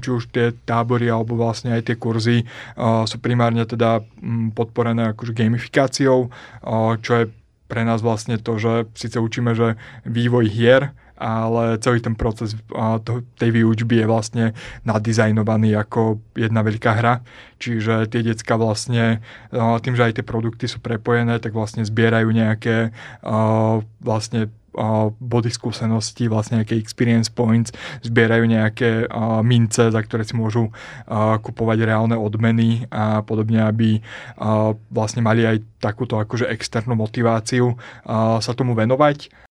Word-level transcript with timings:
či 0.00 0.08
už 0.08 0.32
tie 0.32 0.56
tábory 0.64 1.08
alebo 1.12 1.36
vlastne 1.36 1.76
aj 1.76 1.92
tie 1.92 1.96
kurzy 2.00 2.48
sú 3.04 3.16
primárne 3.20 3.64
teda 3.68 4.00
podporené 4.56 5.12
akože 5.12 5.36
gamifikáciou, 5.36 6.32
čo 7.04 7.12
je 7.12 7.24
pre 7.66 7.82
nás 7.82 7.98
vlastne 7.98 8.38
to, 8.38 8.56
že 8.62 8.86
síce 8.94 9.18
učíme, 9.18 9.52
že 9.52 9.74
vývoj 10.06 10.46
hier, 10.46 10.94
ale 11.16 11.80
celý 11.80 12.04
ten 12.04 12.12
proces 12.12 12.52
tej 13.40 13.50
výučby 13.50 14.04
je 14.04 14.06
vlastne 14.06 14.44
nadizajnovaný 14.84 15.76
ako 15.80 16.20
jedna 16.36 16.60
veľká 16.60 16.92
hra. 16.92 17.24
Čiže 17.56 18.12
tie 18.12 18.20
decka 18.20 18.60
vlastne, 18.60 19.24
tým, 19.52 19.96
že 19.96 20.12
aj 20.12 20.20
tie 20.20 20.24
produkty 20.28 20.68
sú 20.68 20.78
prepojené, 20.84 21.40
tak 21.40 21.56
vlastne 21.56 21.82
zbierajú 21.88 22.28
nejaké 22.28 22.92
vlastne 24.04 24.52
body 25.16 25.48
skúsenosti, 25.48 26.28
vlastne 26.28 26.60
nejaké 26.60 26.76
experience 26.76 27.32
points, 27.32 27.72
zbierajú 28.04 28.44
nejaké 28.44 29.08
mince, 29.40 29.88
za 29.88 30.00
ktoré 30.04 30.20
si 30.20 30.36
môžu 30.36 30.68
kupovať 31.40 31.78
reálne 31.80 32.12
odmeny 32.12 32.84
a 32.92 33.24
podobne, 33.24 33.64
aby 33.64 34.04
vlastne 34.92 35.24
mali 35.24 35.48
aj 35.48 35.64
takúto 35.80 36.20
akože 36.20 36.52
externú 36.52 36.92
motiváciu 36.92 37.80
sa 38.44 38.52
tomu 38.52 38.76
venovať. 38.76 39.45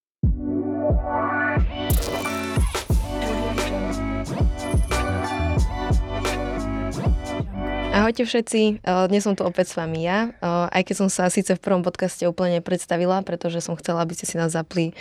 Ahojte 8.05 8.21
všetci, 8.21 8.85
dnes 8.85 9.25
som 9.25 9.33
tu 9.33 9.41
opäť 9.41 9.73
s 9.73 9.81
vami 9.81 10.05
ja, 10.05 10.29
aj 10.45 10.85
keď 10.85 10.95
som 11.01 11.09
sa 11.09 11.25
síce 11.25 11.57
v 11.57 11.63
prvom 11.65 11.81
podcaste 11.81 12.21
úplne 12.29 12.61
predstavila, 12.61 13.25
pretože 13.25 13.65
som 13.65 13.73
chcela, 13.73 14.05
aby 14.05 14.13
ste 14.13 14.29
si 14.29 14.37
nás 14.37 14.53
zapli 14.53 14.93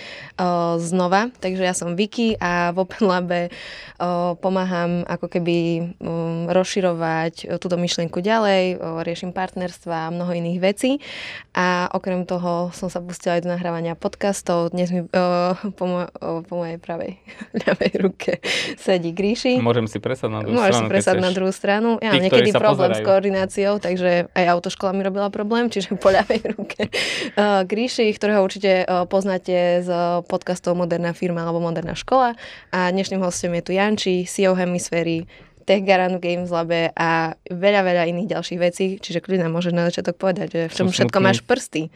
znova. 0.81 1.29
Takže 1.37 1.69
ja 1.69 1.77
som 1.77 2.01
Vicky 2.01 2.33
a 2.41 2.73
v 2.73 2.81
Open 2.81 3.05
Labe 3.05 3.53
pomáham 4.41 5.05
ako 5.05 5.29
keby 5.29 5.57
um, 6.01 6.49
rozširovať 6.49 7.61
túto 7.61 7.77
myšlienku 7.77 8.25
ďalej, 8.25 8.81
riešim 8.81 9.37
partnerstva 9.37 10.09
a 10.09 10.13
mnoho 10.13 10.33
iných 10.33 10.59
vecí. 10.65 10.97
A 11.53 11.93
okrem 11.93 12.25
toho 12.25 12.73
som 12.73 12.89
sa 12.89 13.05
pustila 13.05 13.37
aj 13.37 13.45
do 13.45 13.53
nahrávania 13.53 14.01
podcastov. 14.01 14.73
Dnes 14.73 14.89
mi 14.89 15.05
po, 15.77 15.85
mo- 15.85 16.09
po 16.41 16.55
mojej 16.57 16.81
pravej 16.81 17.21
ľavej 17.69 17.93
ruke 18.01 18.41
sedí 18.81 19.13
Gríši. 19.13 19.61
Môžem 19.61 19.93
si 19.93 20.01
presať 20.01 20.33
na 20.33 20.41
druhú 20.41 20.57
Môžeš 20.57 20.73
stranu. 20.73 20.89
si 20.89 20.93
presať 20.97 21.17
na 21.21 21.31
druhú 21.37 21.53
stranu. 21.53 21.89
Ja, 22.01 22.17
Tí, 22.17 22.25
niekedy 22.25 22.49
problém 22.57 22.94
s 22.99 23.07
koordináciou, 23.07 23.83
takže 23.83 24.31
aj 24.31 24.45
autoškola 24.59 24.95
mi 24.95 25.03
robila 25.03 25.29
problém, 25.33 25.67
čiže 25.73 25.97
po 25.99 26.15
ľavej 26.15 26.41
ruke 26.55 26.87
uh, 26.87 27.63
Gríši, 27.71 28.11
ktorého 28.15 28.43
určite 28.45 28.85
uh, 28.85 29.09
poznáte 29.09 29.83
z 29.83 29.91
podcastov 30.31 30.79
Moderná 30.79 31.15
firma 31.17 31.43
alebo 31.43 31.59
Moderná 31.59 31.99
škola. 31.99 32.39
A 32.71 32.91
dnešným 32.95 33.23
hostom 33.23 33.55
je 33.59 33.63
tu 33.63 33.73
Janči, 33.75 34.27
CEO 34.27 34.55
Hemisféry, 34.55 35.27
Tech 35.65 35.83
Garant 35.83 36.21
Games 36.21 36.53
Labe 36.53 36.93
a 36.93 37.33
veľa, 37.49 37.81
veľa 37.83 38.03
iných 38.13 38.37
ďalších 38.37 38.61
vecí. 38.61 38.87
Čiže 39.01 39.25
kľudne 39.25 39.49
môžeš 39.49 39.73
na 39.73 39.89
začiatok 39.89 40.21
povedať, 40.21 40.47
že 40.53 40.61
v 40.69 40.75
čom 40.77 40.89
všetko 40.93 41.19
máš 41.25 41.41
prsty. 41.41 41.89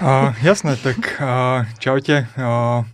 Uh, 0.00 0.32
jasné, 0.40 0.78
tak 0.80 0.96
uh, 1.20 1.66
čaute. 1.76 2.24
Uh, 2.38 2.86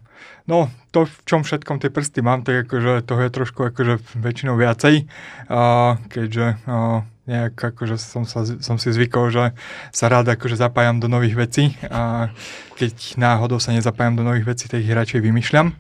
no, 0.48 0.72
to, 0.91 1.05
v 1.05 1.17
čom 1.28 1.41
všetkom 1.44 1.81
tie 1.81 1.91
prsty 1.92 2.25
mám, 2.25 2.42
tak 2.42 2.69
akože 2.69 3.05
toho 3.05 3.20
je 3.27 3.31
trošku 3.31 3.61
akože 3.72 3.94
väčšinou 4.17 4.56
viacej, 4.56 5.05
uh, 5.05 6.00
keďže 6.08 6.47
uh, 6.64 7.05
nejak 7.28 7.54
akože 7.54 8.00
som, 8.00 8.24
sa, 8.24 8.42
som 8.42 8.80
si 8.80 8.88
zvykol, 8.88 9.28
že 9.28 9.52
sa 9.92 10.08
rád 10.08 10.32
akože 10.32 10.56
zapájam 10.56 10.96
do 10.98 11.06
nových 11.06 11.36
vecí 11.36 11.64
a 11.92 12.32
keď 12.80 13.20
náhodou 13.20 13.60
sa 13.60 13.76
nezapájam 13.76 14.16
do 14.16 14.24
nových 14.24 14.56
vecí, 14.56 14.64
tak 14.66 14.80
ich 14.80 14.90
radšej 14.90 15.20
vymýšľam. 15.20 15.76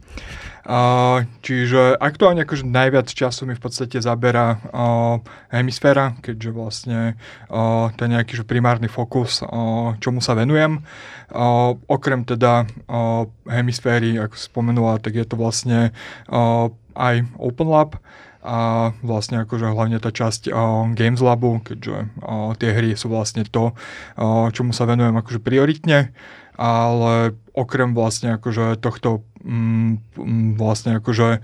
Čiže 1.40 1.96
aktuálne 1.96 2.44
akože 2.44 2.68
najviac 2.68 3.08
času 3.08 3.48
mi 3.48 3.56
v 3.56 3.62
podstate 3.64 4.04
zabera 4.04 4.60
uh, 4.68 5.16
hemisféra, 5.48 6.20
keďže 6.20 6.50
vlastne 6.52 7.16
uh, 7.48 7.88
to 7.96 8.04
je 8.04 8.12
nejaký 8.12 8.44
primárny 8.44 8.84
fokus, 8.84 9.40
uh, 9.40 9.96
čomu 9.96 10.20
sa 10.20 10.36
venujem. 10.36 10.84
Uh, 11.32 11.72
okrem 11.88 12.20
teda 12.28 12.68
hemisféry, 13.48 14.20
ako 14.20 14.36
spomenula, 14.36 15.00
tak 15.00 15.16
je 15.16 15.24
to 15.24 15.40
vlastne 15.40 15.96
uh, 16.28 16.68
aj 16.92 17.24
Open 17.40 17.72
Lab, 17.72 17.96
a 18.48 18.58
vlastne 19.04 19.44
akože 19.44 19.76
hlavne 19.76 20.00
tá 20.00 20.08
časť 20.08 20.48
Games 20.96 21.20
Labu, 21.20 21.60
keďže 21.60 22.08
tie 22.56 22.70
hry 22.72 22.96
sú 22.96 23.12
vlastne 23.12 23.44
to, 23.44 23.76
čomu 24.56 24.72
sa 24.72 24.88
venujem 24.88 25.12
akože 25.12 25.44
prioritne 25.44 26.16
ale 26.58 27.38
okrem 27.54 27.94
vlastne 27.94 28.34
akože 28.34 28.82
tohto 28.82 29.22
mm, 29.46 30.58
vlastne 30.58 30.98
akože 30.98 31.38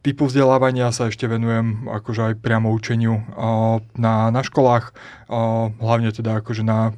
typu 0.00 0.24
vzdelávania 0.24 0.88
sa 0.88 1.12
ešte 1.12 1.28
venujem 1.28 1.84
akože 1.84 2.32
aj 2.32 2.34
priamo 2.40 2.72
učeniu 2.72 3.20
na, 4.00 4.32
na 4.32 4.40
školách, 4.40 4.96
hlavne 5.76 6.10
teda 6.16 6.40
akože 6.40 6.64
na 6.64 6.96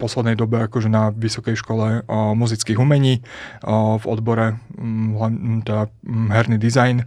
poslednej 0.00 0.40
dobe 0.40 0.64
akože 0.64 0.88
na 0.88 1.12
Vysokej 1.12 1.60
škole 1.60 2.00
uh, 2.00 2.32
muzických 2.32 2.80
umení 2.80 3.20
uh, 3.20 4.00
v 4.00 4.04
odbore 4.08 4.56
um, 4.80 5.60
teda 5.60 5.92
um, 6.08 6.32
herný 6.32 6.56
dizajn. 6.56 7.04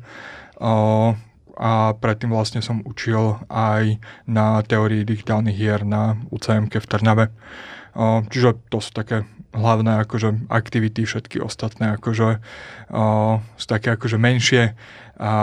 Uh, 0.61 1.17
a 1.53 1.93
predtým 1.93 2.33
vlastne 2.33 2.65
som 2.65 2.81
učil 2.81 3.37
aj 3.45 4.01
na 4.25 4.61
teórii 4.65 5.05
digitálnych 5.05 5.53
hier 5.53 5.85
na 5.85 6.17
UCMK 6.33 6.81
v 6.81 6.89
Trnave. 6.89 7.25
Čiže 8.33 8.57
to 8.73 8.81
sú 8.81 8.89
také 8.89 9.29
hlavné 9.53 10.01
akože 10.01 10.49
aktivity, 10.49 11.05
všetky 11.05 11.37
ostatné 11.37 11.93
akože 12.01 12.41
sú 13.53 13.65
také 13.69 13.93
akože 13.93 14.17
menšie 14.17 14.73
a 15.21 15.33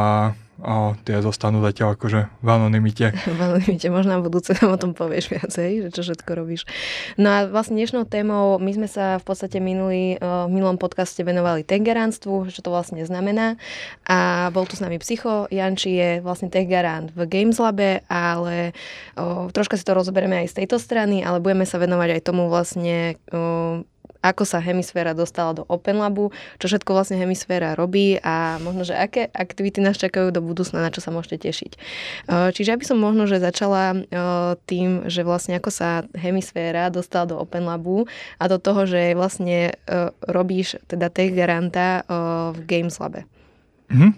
a 0.60 0.94
tie 1.04 1.20
zostanú 1.24 1.64
zatiaľ 1.64 1.96
akože 1.96 2.20
v 2.40 2.48
anonimite. 2.48 3.12
v 3.38 3.40
anonimite, 3.40 3.88
možno 3.88 4.20
budúce 4.20 4.52
nám 4.60 4.76
o 4.76 4.80
tom 4.80 4.92
povieš 4.92 5.32
viacej, 5.32 5.70
že 5.84 5.88
čo 5.92 6.00
všetko 6.04 6.30
robíš. 6.36 6.68
No 7.16 7.28
a 7.28 7.38
vlastne 7.48 7.80
dnešnou 7.80 8.04
témou, 8.06 8.60
my 8.60 8.72
sme 8.76 8.88
sa 8.88 9.18
v 9.18 9.24
podstate 9.24 9.58
minulý, 9.58 10.20
v 10.20 10.50
minulom 10.52 10.76
podcaste 10.76 11.20
venovali 11.24 11.64
techgarantstvu, 11.64 12.52
čo 12.52 12.60
to 12.60 12.70
vlastne 12.72 13.00
znamená. 13.04 13.56
A 14.04 14.48
bol 14.52 14.68
tu 14.68 14.76
s 14.76 14.84
nami 14.84 15.00
Psycho, 15.00 15.48
Janči 15.48 15.96
je 15.96 16.10
vlastne 16.20 16.52
techgarant 16.52 17.10
v 17.12 17.24
Games 17.26 17.56
Labe, 17.56 18.04
ale 18.06 18.76
o, 19.16 19.48
troška 19.48 19.80
si 19.80 19.84
to 19.84 19.96
rozoberieme 19.96 20.44
aj 20.44 20.52
z 20.52 20.64
tejto 20.64 20.76
strany, 20.76 21.24
ale 21.24 21.42
budeme 21.42 21.64
sa 21.64 21.80
venovať 21.80 22.20
aj 22.20 22.22
tomu 22.26 22.52
vlastne 22.52 23.16
o, 23.32 23.82
ako 24.20 24.44
sa 24.44 24.60
hemisféra 24.60 25.16
dostala 25.16 25.56
do 25.56 25.64
Open 25.68 25.96
Labu, 25.96 26.32
čo 26.60 26.68
všetko 26.68 26.92
vlastne 26.92 27.16
hemisféra 27.16 27.72
robí 27.72 28.20
a 28.20 28.60
možno, 28.60 28.84
že 28.84 28.92
aké 28.92 29.32
aktivity 29.32 29.80
nás 29.80 29.96
čakajú 29.96 30.28
do 30.28 30.44
budúcna, 30.44 30.84
na 30.84 30.92
čo 30.92 31.00
sa 31.00 31.08
môžete 31.08 31.48
tešiť. 31.48 31.72
Čiže 32.28 32.76
aby 32.76 32.84
som 32.84 33.00
možno, 33.00 33.24
že 33.24 33.40
začala 33.40 34.04
tým, 34.68 35.08
že 35.08 35.24
vlastne 35.24 35.56
ako 35.56 35.72
sa 35.72 36.04
hemisféra 36.12 36.92
dostala 36.92 37.32
do 37.32 37.36
Open 37.40 37.64
Labu 37.64 38.04
a 38.36 38.44
do 38.48 38.60
toho, 38.60 38.84
že 38.84 39.16
vlastne 39.16 39.74
robíš 40.24 40.76
teda 40.84 41.08
tech 41.08 41.32
garanta 41.32 42.04
v 42.52 42.58
Games 42.68 43.00
Labe. 43.00 43.24
Mm-hmm. 43.88 44.12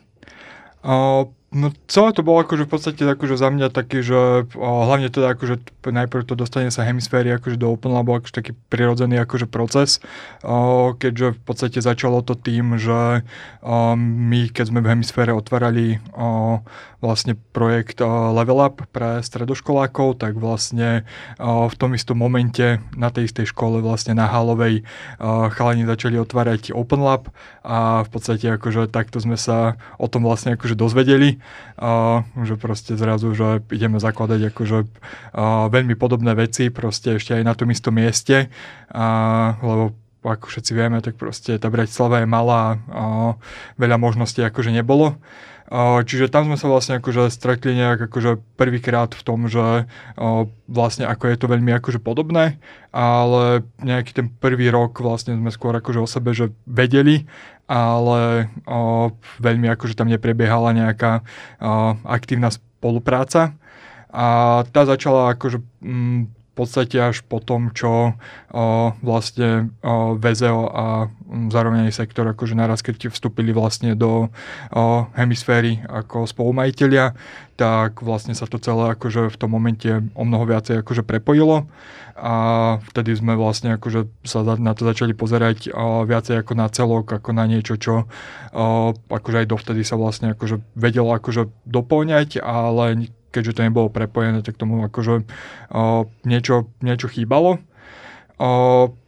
Uh, 0.83 1.31
No 1.53 1.69
celé 1.85 2.17
to 2.17 2.25
bolo 2.25 2.41
akože 2.41 2.65
v 2.65 2.73
podstate 2.73 3.03
akože 3.05 3.37
za 3.37 3.53
mňa 3.53 3.69
taký, 3.69 4.01
že 4.01 4.49
o, 4.57 4.89
hlavne 4.89 5.13
teda 5.13 5.37
akože 5.37 5.85
najprv 5.85 6.25
to 6.25 6.33
dostane 6.33 6.73
sa 6.73 6.81
hemisféry 6.81 7.29
akože 7.37 7.61
do 7.61 7.69
Open 7.69 7.93
Labu, 7.93 8.17
akože 8.17 8.33
taký 8.33 8.53
prirodzený 8.73 9.21
akože 9.21 9.53
proces, 9.53 10.01
o, 10.41 10.97
keďže 10.97 11.37
v 11.37 11.41
podstate 11.45 11.85
začalo 11.85 12.25
to 12.25 12.41
tým, 12.41 12.81
že 12.81 13.21
o, 13.61 13.93
my 14.01 14.49
keď 14.49 14.65
sme 14.73 14.81
v 14.81 14.97
hemisfére 14.97 15.37
otvárali 15.37 16.01
o, 16.17 16.65
vlastne 17.05 17.37
projekt 17.53 18.01
o, 18.01 18.33
Level 18.33 18.57
Up 18.65 18.89
pre 18.89 19.21
stredoškolákov, 19.21 20.25
tak 20.25 20.41
vlastne 20.41 21.05
o, 21.37 21.69
v 21.69 21.75
tom 21.77 21.93
istom 21.93 22.17
momente 22.17 22.81
na 22.97 23.13
tej 23.13 23.29
istej 23.29 23.53
škole 23.53 23.84
vlastne 23.84 24.17
na 24.17 24.25
Halovej 24.25 24.89
o, 25.21 25.53
chalani 25.53 25.84
začali 25.84 26.17
otvárať 26.17 26.73
Open 26.73 27.05
Lab 27.05 27.29
a 27.61 28.09
v 28.09 28.09
podstate 28.09 28.57
akože 28.57 28.89
takto 28.89 29.21
sme 29.21 29.37
sa 29.37 29.77
o 30.01 30.09
tom 30.09 30.25
vlastne 30.25 30.57
akože 30.57 30.81
dozvedeli 30.81 31.41
a 31.78 32.22
že 32.44 32.54
proste 32.60 32.94
zrazu, 32.94 33.33
že 33.33 33.65
ideme 33.72 33.98
zakladať 33.98 34.53
akože 34.53 34.78
a, 34.83 34.86
veľmi 35.68 35.94
podobné 35.97 36.33
veci, 36.36 36.68
proste 36.68 37.16
ešte 37.16 37.36
aj 37.39 37.42
na 37.42 37.54
tom 37.56 37.68
istom 37.71 37.97
mieste, 37.97 38.53
a, 38.92 39.06
lebo 39.60 39.97
ako 40.22 40.47
všetci 40.47 40.72
vieme, 40.78 41.03
tak 41.03 41.18
proste 41.18 41.59
tá 41.59 41.66
Bratislava 41.66 42.22
je 42.22 42.30
malá 42.30 42.78
a 42.86 43.34
veľa 43.74 43.98
možností 43.98 44.39
akože 44.47 44.71
nebolo. 44.71 45.18
Čiže 45.72 46.28
tam 46.28 46.53
sme 46.53 46.60
sa 46.60 46.69
vlastne 46.69 47.01
akože 47.01 47.33
stretli 47.33 47.72
nejak 47.72 48.13
akože 48.13 48.45
prvýkrát 48.60 49.09
v 49.16 49.22
tom, 49.24 49.48
že 49.48 49.89
vlastne 50.69 51.09
ako 51.09 51.33
je 51.33 51.36
to 51.41 51.48
veľmi 51.48 51.72
akože 51.80 51.97
podobné, 51.97 52.60
ale 52.92 53.65
nejaký 53.80 54.13
ten 54.13 54.28
prvý 54.28 54.69
rok 54.69 55.01
vlastne 55.01 55.33
sme 55.33 55.48
skôr 55.48 55.72
akože 55.72 56.04
o 56.04 56.04
sebe, 56.04 56.36
že 56.36 56.53
vedeli, 56.69 57.24
ale 57.65 58.53
veľmi 59.41 59.72
akože 59.72 59.97
tam 59.97 60.13
neprebiehala 60.13 60.77
nejaká 60.77 61.24
aktívna 62.04 62.53
spolupráca. 62.53 63.57
A 64.13 64.60
tá 64.77 64.84
začala 64.84 65.33
akože 65.33 65.65
m, 66.53 66.63
podstate 66.63 67.01
až 67.01 67.25
po 67.25 67.41
tom, 67.41 67.72
čo 67.72 68.13
o, 68.13 68.93
vlastne 69.01 69.72
o, 69.81 70.15
VZO 70.21 70.69
a 70.69 70.84
zároveň 71.49 71.89
aj 71.89 72.04
sektor 72.04 72.28
akože 72.28 72.53
naraz, 72.53 72.84
keď 72.84 73.09
vstúpili 73.09 73.57
vlastne 73.57 73.97
do 73.97 74.28
o, 74.28 74.83
hemisféry 75.16 75.81
ako 75.89 76.28
spolumajiteľia, 76.28 77.16
tak 77.57 78.04
vlastne 78.04 78.37
sa 78.37 78.45
to 78.45 78.60
celé 78.60 78.93
akože 78.93 79.33
v 79.33 79.37
tom 79.41 79.51
momente 79.53 79.89
o 80.13 80.22
mnoho 80.28 80.45
viacej 80.45 80.84
akože 80.84 81.03
prepojilo. 81.09 81.69
A 82.13 82.77
vtedy 82.93 83.16
sme 83.16 83.33
vlastne 83.41 83.81
akože 83.81 84.05
sa 84.28 84.45
na 84.60 84.77
to 84.77 84.84
začali 84.84 85.16
pozerať 85.16 85.72
o, 85.72 86.05
viacej 86.05 86.45
ako 86.45 86.53
na 86.53 86.69
celok, 86.69 87.16
ako 87.16 87.33
na 87.33 87.48
niečo, 87.48 87.81
čo 87.81 88.05
o, 88.53 88.93
akože 88.93 89.37
aj 89.41 89.48
dovtedy 89.48 89.83
sa 89.89 89.97
vlastne 89.97 90.37
akože 90.37 90.60
vedelo 90.77 91.16
akože 91.16 91.48
doplňať, 91.65 92.45
ale 92.45 93.09
keďže 93.33 93.59
to 93.59 93.67
nebolo 93.67 93.89
prepojené, 93.89 94.45
tak 94.45 94.61
tomu 94.61 94.84
akože 94.84 95.25
o, 95.73 96.07
niečo, 96.23 96.69
niečo 96.84 97.09
chýbalo. 97.09 97.59
O, 98.37 98.51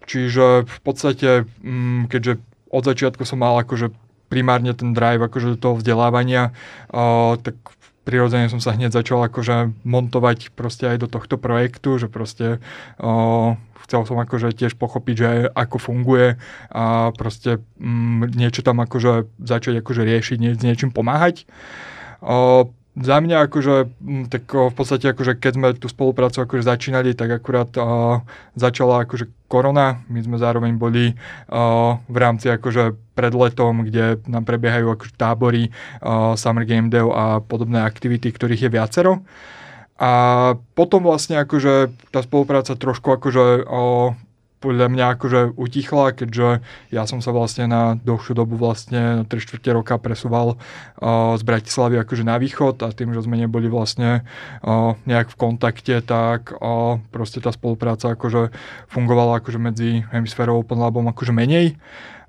čiže 0.08 0.64
v 0.64 0.78
podstate, 0.80 1.44
m, 1.60 2.08
mm, 2.08 2.12
keďže 2.12 2.40
od 2.72 2.82
začiatku 2.82 3.22
som 3.28 3.44
mal 3.44 3.60
akože 3.60 3.92
primárne 4.32 4.74
ten 4.74 4.96
drive 4.96 5.22
akože 5.22 5.54
do 5.54 5.58
toho 5.60 5.74
vzdelávania, 5.78 6.50
o, 6.90 7.36
tak 7.38 7.54
prirodzene 8.04 8.52
som 8.52 8.60
sa 8.60 8.76
hneď 8.76 8.92
začal 8.92 9.24
akože 9.24 9.72
montovať 9.82 10.52
proste 10.52 10.84
aj 10.90 10.96
do 11.04 11.08
tohto 11.08 11.40
projektu, 11.40 11.96
že 11.96 12.08
proste 12.12 12.60
o, 13.00 13.56
chcel 13.84 14.04
som 14.08 14.16
akože 14.16 14.56
tiež 14.56 14.80
pochopiť, 14.80 15.16
že 15.16 15.28
ako 15.52 15.76
funguje 15.76 16.40
a 16.72 17.12
proste 17.16 17.60
m, 17.80 18.24
mm, 18.24 18.36
niečo 18.36 18.60
tam 18.64 18.80
akože 18.80 19.28
začať 19.40 19.80
akože 19.84 20.02
riešiť, 20.04 20.36
nie, 20.40 20.52
s 20.56 20.62
niečím 20.64 20.92
pomáhať. 20.92 21.48
O, 22.20 22.72
za 22.94 23.18
mňa 23.18 23.50
akože, 23.50 23.74
tak 24.30 24.46
v 24.54 24.74
podstate 24.74 25.10
akože 25.10 25.34
keď 25.34 25.52
sme 25.58 25.68
tú 25.74 25.90
spoluprácu 25.90 26.46
akože 26.46 26.62
začínali, 26.62 27.10
tak 27.18 27.42
akurát 27.42 27.70
uh, 27.74 28.22
začala 28.54 29.02
akože 29.02 29.26
korona. 29.50 30.06
My 30.06 30.22
sme 30.22 30.38
zároveň 30.38 30.78
boli 30.78 31.10
uh, 31.10 31.98
v 32.06 32.16
rámci 32.16 32.46
akože 32.54 32.94
pred 33.18 33.34
letom, 33.34 33.82
kde 33.82 34.22
nám 34.30 34.46
prebiehajú 34.46 34.94
akože 34.94 35.14
tábory, 35.18 35.74
uh, 36.06 36.38
Summer 36.38 36.62
Game 36.62 36.86
Dev 36.86 37.10
a 37.10 37.42
podobné 37.42 37.82
aktivity, 37.82 38.30
ktorých 38.30 38.70
je 38.70 38.70
viacero. 38.70 39.12
A 39.98 40.54
potom 40.78 41.02
vlastne 41.02 41.38
akože 41.42 41.90
tá 42.14 42.22
spolupráca 42.22 42.78
trošku 42.78 43.10
akože 43.10 43.66
uh, 43.66 44.14
podľa 44.62 44.88
mňa 44.88 45.04
akože 45.18 45.40
utichla, 45.60 46.16
keďže 46.16 46.64
ja 46.88 47.04
som 47.04 47.20
sa 47.20 47.36
vlastne 47.36 47.68
na 47.68 48.00
dlhšiu 48.00 48.32
dobu 48.32 48.56
vlastne 48.56 49.20
na 49.20 49.24
3 49.28 49.28
čtvrte 49.28 49.70
roka 49.76 50.00
presúval 50.00 50.56
uh, 50.56 51.36
z 51.36 51.42
Bratislavy 51.44 52.00
akože 52.00 52.24
na 52.24 52.40
východ 52.40 52.80
a 52.80 52.88
tým, 52.88 53.12
že 53.12 53.28
sme 53.28 53.36
neboli 53.36 53.68
vlastne 53.68 54.24
uh, 54.64 54.96
nejak 55.04 55.32
v 55.32 55.36
kontakte, 55.36 56.00
tak 56.00 56.56
uh, 56.56 56.96
proste 57.12 57.44
tá 57.44 57.52
spolupráca 57.52 58.16
akože 58.16 58.48
fungovala 58.88 59.44
akože 59.44 59.60
medzi 59.60 60.00
hemisférou 60.08 60.64
Open 60.64 60.80
Labom 60.80 61.04
akože 61.12 61.36
menej 61.36 61.76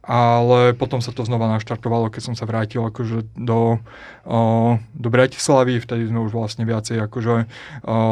ale 0.06 0.78
potom 0.78 1.02
sa 1.02 1.10
to 1.10 1.26
znova 1.26 1.50
naštartovalo, 1.58 2.14
keď 2.14 2.22
som 2.32 2.36
sa 2.38 2.46
vrátil 2.46 2.86
akože 2.86 3.34
do, 3.34 3.82
o, 4.22 4.40
do 4.94 5.08
Bratislavy, 5.10 5.82
vtedy 5.82 6.14
sme 6.14 6.22
už 6.22 6.32
vlastne 6.32 6.62
viacej 6.62 7.02
akože 7.02 7.36
o, 7.42 7.46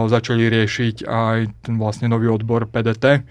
začali 0.10 0.50
riešiť 0.50 1.06
aj 1.06 1.38
ten 1.62 1.78
vlastne 1.78 2.10
nový 2.10 2.34
odbor 2.34 2.66
PDT, 2.66 3.22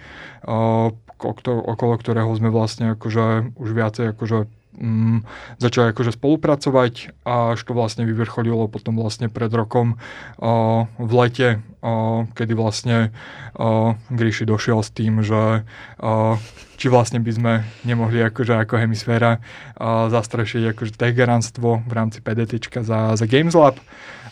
o, 0.47 0.95
okolo 1.43 1.95
ktorého 1.99 2.31
sme 2.39 2.55
vlastne 2.55 2.95
akože 2.95 3.55
už 3.59 3.69
viacej 3.75 4.15
akože 4.15 4.62
mm, 4.77 5.19
začali 5.61 5.93
akože 5.93 6.17
spolupracovať 6.17 7.25
a 7.27 7.57
až 7.57 7.61
to 7.65 7.73
vlastne 7.77 8.09
vyvrcholilo 8.09 8.69
potom 8.69 8.97
vlastne 8.97 9.29
pred 9.29 9.53
rokom 9.53 10.01
o, 10.41 10.85
v 10.87 11.13
lete, 11.13 11.49
o, 11.85 12.25
kedy 12.33 12.53
vlastne 12.57 13.13
o, 13.57 13.95
Gríši 14.09 14.49
došiel 14.49 14.81
s 14.81 14.91
tým, 14.93 15.21
že 15.21 15.65
o, 16.01 16.37
či 16.81 16.87
vlastne 16.91 17.23
by 17.23 17.33
sme 17.33 17.53
nemohli 17.87 18.19
akože 18.27 18.59
ako 18.65 18.81
hemisféra 18.81 19.39
o, 19.77 20.09
zastrešiť 20.09 20.73
akože 20.73 20.93
tegeranstvo 20.97 21.85
v 21.85 21.93
rámci 21.93 22.25
PDT 22.25 22.59
za, 22.83 23.15
za 23.15 23.27
Games 23.29 23.55
Lab, 23.55 23.77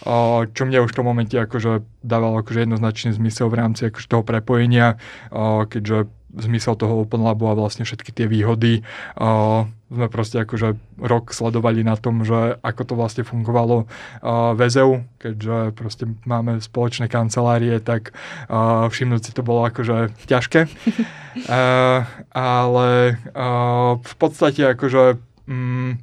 o, 0.05 0.45
čo 0.49 0.65
mne 0.65 0.85
už 0.85 0.93
v 0.93 0.99
tom 0.99 1.07
momente 1.07 1.37
akože 1.37 1.85
dávalo 2.01 2.41
akože 2.41 2.65
jednoznačný 2.65 3.11
zmysel 3.15 3.53
v 3.53 3.59
rámci 3.61 3.83
akože 3.93 4.09
toho 4.09 4.25
prepojenia, 4.25 4.97
o, 5.29 5.69
keďže 5.69 6.20
zmysel 6.39 6.79
toho 6.79 7.03
Open 7.03 7.27
Labu 7.27 7.51
a 7.51 7.59
vlastne 7.59 7.83
všetky 7.83 8.15
tie 8.15 8.27
výhody 8.31 8.87
uh, 9.19 9.67
sme 9.91 10.07
proste 10.07 10.47
akože 10.47 10.79
rok 11.03 11.35
sledovali 11.35 11.83
na 11.83 11.99
tom, 11.99 12.23
že 12.23 12.63
ako 12.63 12.83
to 12.87 12.95
vlastne 12.95 13.27
fungovalo 13.27 13.85
uh, 13.85 14.55
v 14.55 14.59
EZEU, 14.71 15.03
keďže 15.19 15.75
proste 15.75 16.05
máme 16.23 16.63
spoločné 16.63 17.11
kancelárie, 17.11 17.83
tak 17.83 18.15
uh, 18.47 18.87
všimnúť 18.87 19.23
si 19.27 19.33
to 19.35 19.43
bolo 19.43 19.67
akože 19.67 20.15
ťažké. 20.31 20.61
uh, 20.71 22.07
ale 22.31 23.19
uh, 23.35 23.99
v 23.99 24.15
podstate 24.15 24.63
akože 24.79 25.19
um, 25.51 25.99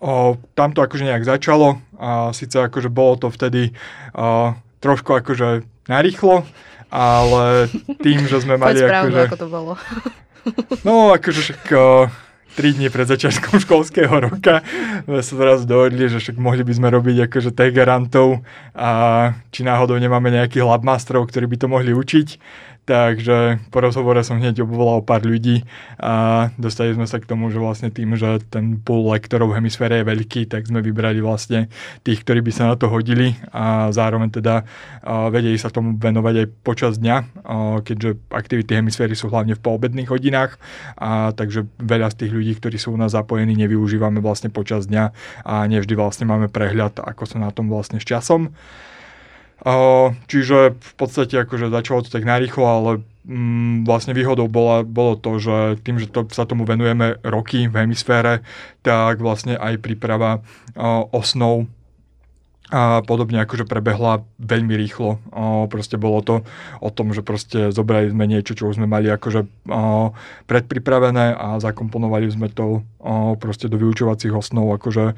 uh, 0.00 0.32
tam 0.56 0.72
to 0.72 0.80
akože 0.80 1.04
nejak 1.04 1.28
začalo 1.28 1.84
a 2.00 2.32
síce 2.32 2.56
akože 2.56 2.88
bolo 2.88 3.20
to 3.20 3.28
vtedy 3.28 3.76
uh, 4.16 4.56
trošku 4.80 5.12
akože 5.14 5.62
narýchlo, 5.86 6.48
ale 6.92 7.72
tým, 8.04 8.28
že 8.28 8.44
sme 8.44 8.60
mali... 8.60 8.76
Poď 8.76 8.92
akože, 8.92 9.20
ako 9.32 9.36
to 9.40 9.48
bolo. 9.48 9.72
No, 10.82 11.14
akože 11.14 11.38
však 11.38 11.70
o, 11.70 12.10
3 12.58 12.76
dní 12.76 12.90
pred 12.92 13.08
začiatkom 13.08 13.62
školského 13.64 14.10
roka 14.10 14.60
sme 15.06 15.22
sa 15.24 15.34
teraz 15.38 15.64
dohodli, 15.64 16.10
že 16.10 16.20
však 16.20 16.36
mohli 16.36 16.66
by 16.66 16.72
sme 16.76 16.88
robiť 16.92 17.30
akože 17.30 17.50
tech 17.54 17.72
garantov 17.72 18.44
a 18.76 18.90
či 19.54 19.64
náhodou 19.64 19.96
nemáme 19.96 20.28
nejakých 20.28 20.68
labmasterov, 20.68 21.30
ktorí 21.30 21.48
by 21.48 21.56
to 21.62 21.66
mohli 21.70 21.96
učiť 21.96 22.28
Takže 22.82 23.62
po 23.70 23.78
rozhovore 23.78 24.18
som 24.26 24.42
hneď 24.42 24.66
obvolal 24.66 25.06
pár 25.06 25.22
ľudí 25.22 25.62
a 26.02 26.50
dostali 26.58 26.90
sme 26.90 27.06
sa 27.06 27.22
k 27.22 27.30
tomu, 27.30 27.46
že 27.46 27.62
vlastne 27.62 27.94
tým, 27.94 28.18
že 28.18 28.42
ten 28.50 28.74
pool 28.74 29.06
lektorov 29.14 29.54
v 29.54 29.62
hemisfére 29.62 30.02
je 30.02 30.10
veľký, 30.10 30.50
tak 30.50 30.66
sme 30.66 30.82
vybrali 30.82 31.22
vlastne 31.22 31.70
tých, 32.02 32.26
ktorí 32.26 32.42
by 32.42 32.50
sa 32.50 32.64
na 32.66 32.74
to 32.74 32.90
hodili 32.90 33.38
a 33.54 33.94
zároveň 33.94 34.34
teda 34.34 34.66
vedeli 35.30 35.54
sa 35.62 35.70
tomu 35.70 35.94
venovať 35.94 36.34
aj 36.42 36.46
počas 36.66 36.98
dňa, 36.98 37.46
keďže 37.86 38.18
aktivity 38.34 38.74
hemisféry 38.74 39.14
sú 39.14 39.30
hlavne 39.30 39.54
v 39.54 39.62
poobedných 39.62 40.10
hodinách 40.10 40.58
a 40.98 41.30
takže 41.38 41.70
veľa 41.78 42.10
z 42.10 42.26
tých 42.26 42.32
ľudí, 42.34 42.52
ktorí 42.58 42.82
sú 42.82 42.90
u 42.90 42.98
nás 42.98 43.14
zapojení, 43.14 43.54
nevyužívame 43.62 44.18
vlastne 44.18 44.50
počas 44.50 44.90
dňa 44.90 45.14
a 45.46 45.70
nevždy 45.70 45.94
vlastne 45.94 46.26
máme 46.26 46.50
prehľad, 46.50 46.98
ako 46.98 47.30
sa 47.30 47.38
na 47.38 47.54
tom 47.54 47.70
vlastne 47.70 48.02
s 48.02 48.04
časom. 48.10 48.50
Čiže 50.26 50.74
v 50.74 50.92
podstate 50.98 51.38
akože 51.46 51.70
začalo 51.70 52.02
to 52.02 52.10
tak 52.10 52.26
narýchlo, 52.26 52.66
ale 52.66 52.90
mm, 53.26 53.86
vlastne 53.86 54.10
výhodou 54.10 54.50
bola, 54.50 54.82
bolo 54.82 55.14
to, 55.14 55.38
že 55.38 55.78
tým, 55.86 56.02
že 56.02 56.10
to, 56.10 56.26
sa 56.34 56.46
tomu 56.46 56.66
venujeme 56.66 57.22
roky 57.22 57.70
v 57.70 57.86
hemisfére, 57.86 58.42
tak 58.82 59.22
vlastne 59.22 59.54
aj 59.54 59.78
príprava 59.78 60.42
osnov 61.14 61.70
a 62.72 63.04
podobne 63.04 63.36
akože 63.44 63.68
prebehla 63.68 64.24
veľmi 64.40 64.72
rýchlo. 64.80 65.20
O, 65.28 65.68
proste 65.68 66.00
bolo 66.00 66.24
to 66.24 66.40
o 66.80 66.88
tom, 66.88 67.12
že 67.12 67.20
proste 67.20 67.68
zobrali 67.68 68.08
sme 68.08 68.24
niečo, 68.24 68.56
čo 68.56 68.72
už 68.72 68.80
sme 68.80 68.88
mali 68.88 69.12
akože 69.12 69.68
o, 69.68 70.16
predpripravené 70.48 71.36
a 71.36 71.60
zakomponovali 71.60 72.32
sme 72.32 72.48
to 72.48 72.80
o, 72.80 73.36
proste 73.36 73.68
do 73.68 73.76
vyučovacích 73.76 74.32
osnov 74.32 74.72
akože 74.80 75.12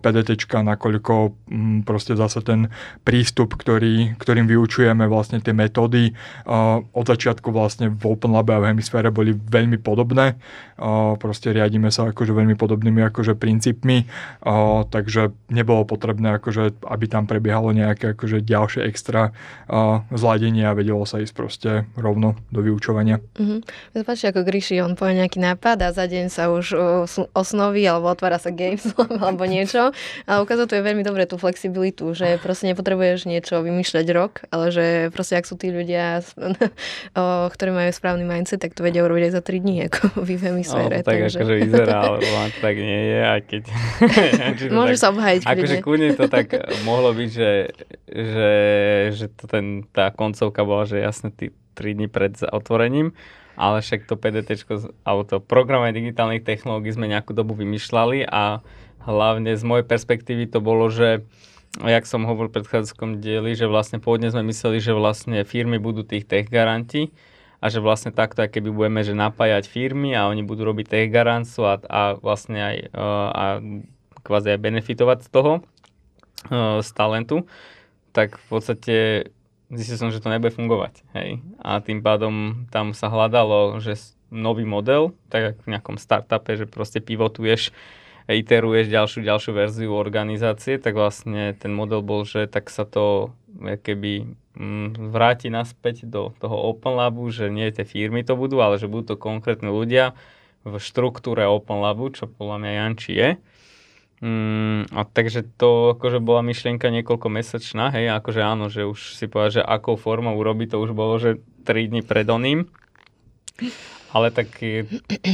PDTčka, 0.00 0.64
nakoľko 0.64 1.12
m, 1.52 1.84
proste 1.84 2.16
zase 2.16 2.40
ten 2.40 2.72
prístup, 3.04 3.60
ktorý, 3.60 4.16
ktorým 4.16 4.48
vyučujeme 4.48 5.04
vlastne 5.12 5.44
tie 5.44 5.52
metódy 5.52 6.16
o, 6.48 6.88
od 6.88 7.04
začiatku 7.04 7.52
vlastne 7.52 7.92
v 7.92 8.02
Open 8.08 8.32
Lab 8.32 8.48
a 8.48 8.64
v 8.64 8.72
hemisfére 8.72 9.12
boli 9.12 9.36
veľmi 9.36 9.76
podobné. 9.76 10.40
O, 10.80 11.20
proste 11.20 11.52
riadíme 11.52 11.92
sa 11.92 12.16
akože 12.16 12.32
veľmi 12.32 12.56
podobnými 12.56 13.04
akože 13.12 13.36
princípmi, 13.36 14.08
o, 14.48 14.88
takže 14.88 15.36
nebolo 15.52 15.84
potrebné 15.84 16.40
akože 16.40 16.77
aby 16.86 17.10
tam 17.10 17.24
prebiehalo 17.24 17.72
nejaké 17.72 18.14
akože 18.14 18.44
ďalšie 18.44 18.84
extra 18.86 19.34
uh, 19.70 20.04
zladenie 20.12 20.68
a 20.68 20.76
vedelo 20.76 21.02
sa 21.08 21.18
ísť 21.18 21.34
proste 21.34 21.70
rovno 21.96 22.38
do 22.52 22.60
vyučovania. 22.60 23.18
Uh-huh. 23.40 23.64
Páči, 24.04 24.30
ako 24.30 24.44
Gríši, 24.44 24.78
on 24.84 24.94
povie 24.94 25.18
nejaký 25.18 25.40
nápad 25.40 25.80
a 25.82 25.88
za 25.90 26.04
deň 26.04 26.26
sa 26.28 26.52
už 26.52 26.76
osnoví 27.32 27.82
alebo 27.88 28.12
otvára 28.12 28.36
sa 28.36 28.52
games 28.52 28.84
alebo 29.22 29.48
niečo. 29.48 29.90
A 30.28 30.44
to 30.44 30.76
je 30.76 30.84
veľmi 30.84 31.00
dobre 31.06 31.24
tú 31.24 31.40
flexibilitu, 31.40 32.12
že 32.12 32.36
proste 32.42 32.68
nepotrebuješ 32.68 33.24
niečo 33.24 33.64
vymýšľať 33.64 34.06
rok, 34.12 34.44
ale 34.52 34.68
že 34.68 34.86
proste 35.14 35.40
ak 35.40 35.48
sú 35.48 35.56
tí 35.56 35.72
ľudia, 35.72 36.20
ktorí 37.54 37.70
majú 37.72 37.90
správny 37.94 38.28
mindset, 38.28 38.60
tak 38.60 38.76
to 38.76 38.84
vedia 38.84 39.00
urobiť 39.06 39.30
aj 39.30 39.32
za 39.32 39.42
3 39.42 39.64
dní, 39.64 39.76
ako 39.88 40.02
vy 40.20 40.34
v 40.40 40.42
hemisfére. 40.52 40.96
No, 41.00 41.06
tak 41.06 41.16
takže... 41.24 41.38
akože 41.40 41.54
vyzerá, 41.64 41.98
ale 42.04 42.18
tak 42.60 42.74
nie 42.76 43.02
je, 43.08 43.20
aj 43.24 43.40
keď... 43.48 43.62
Môžeš 44.68 44.98
sa 45.00 45.08
obhajiť. 45.14 45.42
Akože 45.48 45.76
kľudne 45.80 46.10
to 46.18 46.24
tak 46.28 46.52
mohlo 46.84 47.12
byť, 47.16 47.30
že, 47.30 47.50
že, 48.08 48.52
že 49.14 49.26
to 49.32 49.44
ten, 49.48 49.88
tá 49.90 50.12
koncovka 50.12 50.62
bola, 50.64 50.84
že 50.84 51.00
jasne 51.00 51.32
tí 51.32 51.52
3 51.78 51.96
dní 51.96 52.08
pred 52.10 52.34
otvorením, 52.50 53.14
ale 53.54 53.82
však 53.82 54.06
to 54.06 54.18
PDT 54.18 54.66
alebo 55.06 55.22
to 55.26 55.36
programovanie 55.38 55.94
digitálnych 55.94 56.46
technológií 56.46 56.94
sme 56.94 57.10
nejakú 57.10 57.34
dobu 57.34 57.54
vymýšľali 57.58 58.26
a 58.26 58.62
hlavne 59.06 59.54
z 59.54 59.64
mojej 59.64 59.86
perspektívy 59.86 60.50
to 60.50 60.58
bolo, 60.58 60.90
že 60.90 61.24
jak 61.78 62.04
som 62.08 62.24
hovoril 62.24 62.50
v 62.50 62.62
predchádzajúcom 62.62 63.20
dieli, 63.22 63.52
že 63.54 63.70
vlastne 63.70 64.02
pôvodne 64.02 64.32
sme 64.32 64.42
mysleli, 64.48 64.82
že 64.82 64.96
vlastne 64.96 65.44
firmy 65.44 65.78
budú 65.78 66.02
tých 66.02 66.24
tech 66.24 66.50
garanti 66.50 67.12
a 67.58 67.66
že 67.70 67.82
vlastne 67.82 68.14
takto, 68.14 68.42
aj 68.42 68.54
keby 68.54 68.70
budeme 68.70 69.02
že 69.02 69.14
napájať 69.14 69.66
firmy 69.66 70.14
a 70.14 70.30
oni 70.30 70.46
budú 70.46 70.66
robiť 70.66 70.86
tech 70.86 71.08
garancu 71.10 71.66
a, 71.66 71.74
a 71.86 72.02
vlastne 72.18 72.58
aj 72.58 72.76
a 73.34 73.44
kvázi 74.22 74.54
aj 74.54 74.60
benefitovať 74.60 75.18
z 75.26 75.28
toho, 75.30 75.52
z 76.84 76.88
talentu, 76.94 77.48
tak 78.14 78.38
v 78.38 78.46
podstate 78.46 78.96
zistil 79.68 79.98
som, 79.98 80.10
že 80.14 80.22
to 80.22 80.32
nebude 80.32 80.54
fungovať. 80.54 81.02
Hej. 81.18 81.42
A 81.60 81.82
tým 81.82 82.00
pádom 82.00 82.64
tam 82.72 82.94
sa 82.94 83.10
hľadalo, 83.10 83.82
že 83.82 83.98
nový 84.28 84.68
model, 84.68 85.16
tak 85.32 85.56
ako 85.56 85.60
v 85.64 85.72
nejakom 85.72 85.96
startupe, 85.96 86.52
že 86.56 86.68
proste 86.68 87.00
pivotuješ 87.00 87.72
iteruješ 88.28 88.92
ďalšiu, 88.92 89.20
ďalšiu 89.24 89.52
verziu 89.56 89.92
organizácie, 89.96 90.76
tak 90.76 90.92
vlastne 90.92 91.56
ten 91.56 91.72
model 91.72 92.04
bol, 92.04 92.28
že 92.28 92.44
tak 92.44 92.68
sa 92.68 92.84
to 92.84 93.32
keby 93.56 94.28
mm, 94.52 95.08
vráti 95.08 95.48
naspäť 95.48 96.04
do 96.04 96.36
toho 96.36 96.56
Open 96.68 96.92
Labu, 96.92 97.24
že 97.32 97.48
nie 97.48 97.72
tie 97.72 97.88
firmy 97.88 98.20
to 98.20 98.36
budú, 98.36 98.60
ale 98.60 98.76
že 98.76 98.84
budú 98.84 99.16
to 99.16 99.16
konkrétne 99.16 99.72
ľudia 99.72 100.12
v 100.68 100.76
štruktúre 100.76 101.48
Open 101.48 101.80
Labu, 101.80 102.12
čo 102.12 102.28
podľa 102.28 102.56
mňa 102.60 102.70
Janči 102.76 103.12
je. 103.16 103.28
Mm, 104.18 104.90
a 104.90 105.06
takže 105.06 105.46
to 105.54 105.94
akože 105.94 106.18
bola 106.18 106.42
myšlienka 106.42 106.90
niekoľko 106.90 107.30
mesačná, 107.30 107.94
hej, 107.94 108.10
akože 108.18 108.40
áno, 108.42 108.66
že 108.66 108.82
už 108.82 109.14
si 109.14 109.30
povedal, 109.30 109.62
že 109.62 109.62
akou 109.62 109.94
formou 109.94 110.34
urobiť, 110.34 110.74
to 110.74 110.82
už 110.82 110.90
bolo, 110.90 111.22
že 111.22 111.38
3 111.62 111.90
dní 111.90 112.02
pred 112.02 112.26
oným. 112.26 112.66
Ale 114.10 114.34
tak 114.34 114.50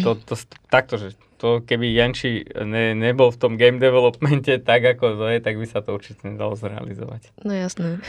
to, 0.05 0.11
to, 0.21 0.35
takto, 0.69 0.99
že 1.01 1.17
to 1.45 1.61
keby 1.61 1.93
Janči 1.93 2.41
ne, 2.65 2.97
nebol 2.97 3.29
v 3.29 3.37
tom 3.37 3.53
game 3.61 3.77
developmente 3.77 4.57
tak, 4.65 4.97
ako 4.97 5.21
to 5.21 5.27
je, 5.29 5.39
tak 5.45 5.61
by 5.61 5.67
sa 5.69 5.85
to 5.85 5.93
určite 5.93 6.25
nedalo 6.25 6.57
zrealizovať. 6.57 7.37
No 7.45 7.53
jasné. 7.53 8.01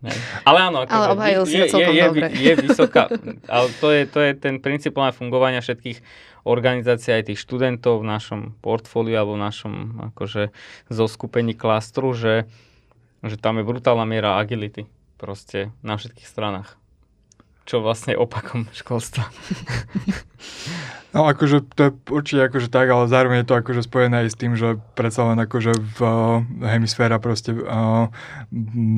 Ne. 0.00 0.10
Ale 0.48 0.58
áno, 0.72 0.82
ako 0.82 0.90
ale 0.90 1.06
obhajil 1.12 1.42
si 1.46 1.60
je, 1.60 1.70
je, 1.70 1.86
je, 1.92 2.04
dobre. 2.08 2.28
je 2.34 2.52
vysoká, 2.56 3.12
ale 3.46 3.66
to 3.78 3.92
je, 3.92 4.02
to 4.08 4.18
je 4.24 4.30
ten 4.32 4.56
princíp 4.58 4.96
fungovania 4.96 5.60
všetkých 5.60 6.00
organizácií 6.44 7.16
aj 7.16 7.32
tých 7.32 7.42
študentov 7.42 8.00
v 8.00 8.10
našom 8.10 8.40
portfóliu 8.64 9.20
alebo 9.20 9.36
v 9.36 9.44
našom 9.44 9.74
akože 10.12 10.52
zoskupení 10.88 11.52
klastru, 11.56 12.12
že, 12.12 12.48
že 13.24 13.36
tam 13.36 13.60
je 13.60 13.68
brutálna 13.68 14.04
miera 14.08 14.40
agility 14.40 14.88
proste 15.20 15.74
na 15.84 16.00
všetkých 16.00 16.28
stranách 16.28 16.80
čo 17.70 17.78
vlastne 17.78 18.18
opakom 18.18 18.66
školstva. 18.74 19.30
No 21.10 21.26
akože 21.26 21.66
to 21.74 21.80
je 21.82 21.92
určite 22.06 22.42
akože 22.46 22.68
tak, 22.70 22.86
ale 22.86 23.10
zároveň 23.10 23.42
je 23.42 23.48
to 23.50 23.58
akože 23.58 23.82
spojené 23.82 24.22
aj 24.22 24.28
s 24.30 24.38
tým, 24.38 24.54
že 24.54 24.78
predsa 24.94 25.26
len 25.26 25.42
akože 25.42 25.74
v 25.74 25.98
uh, 26.06 26.38
hemisféra 26.62 27.18
proste 27.18 27.50
uh, 27.50 28.06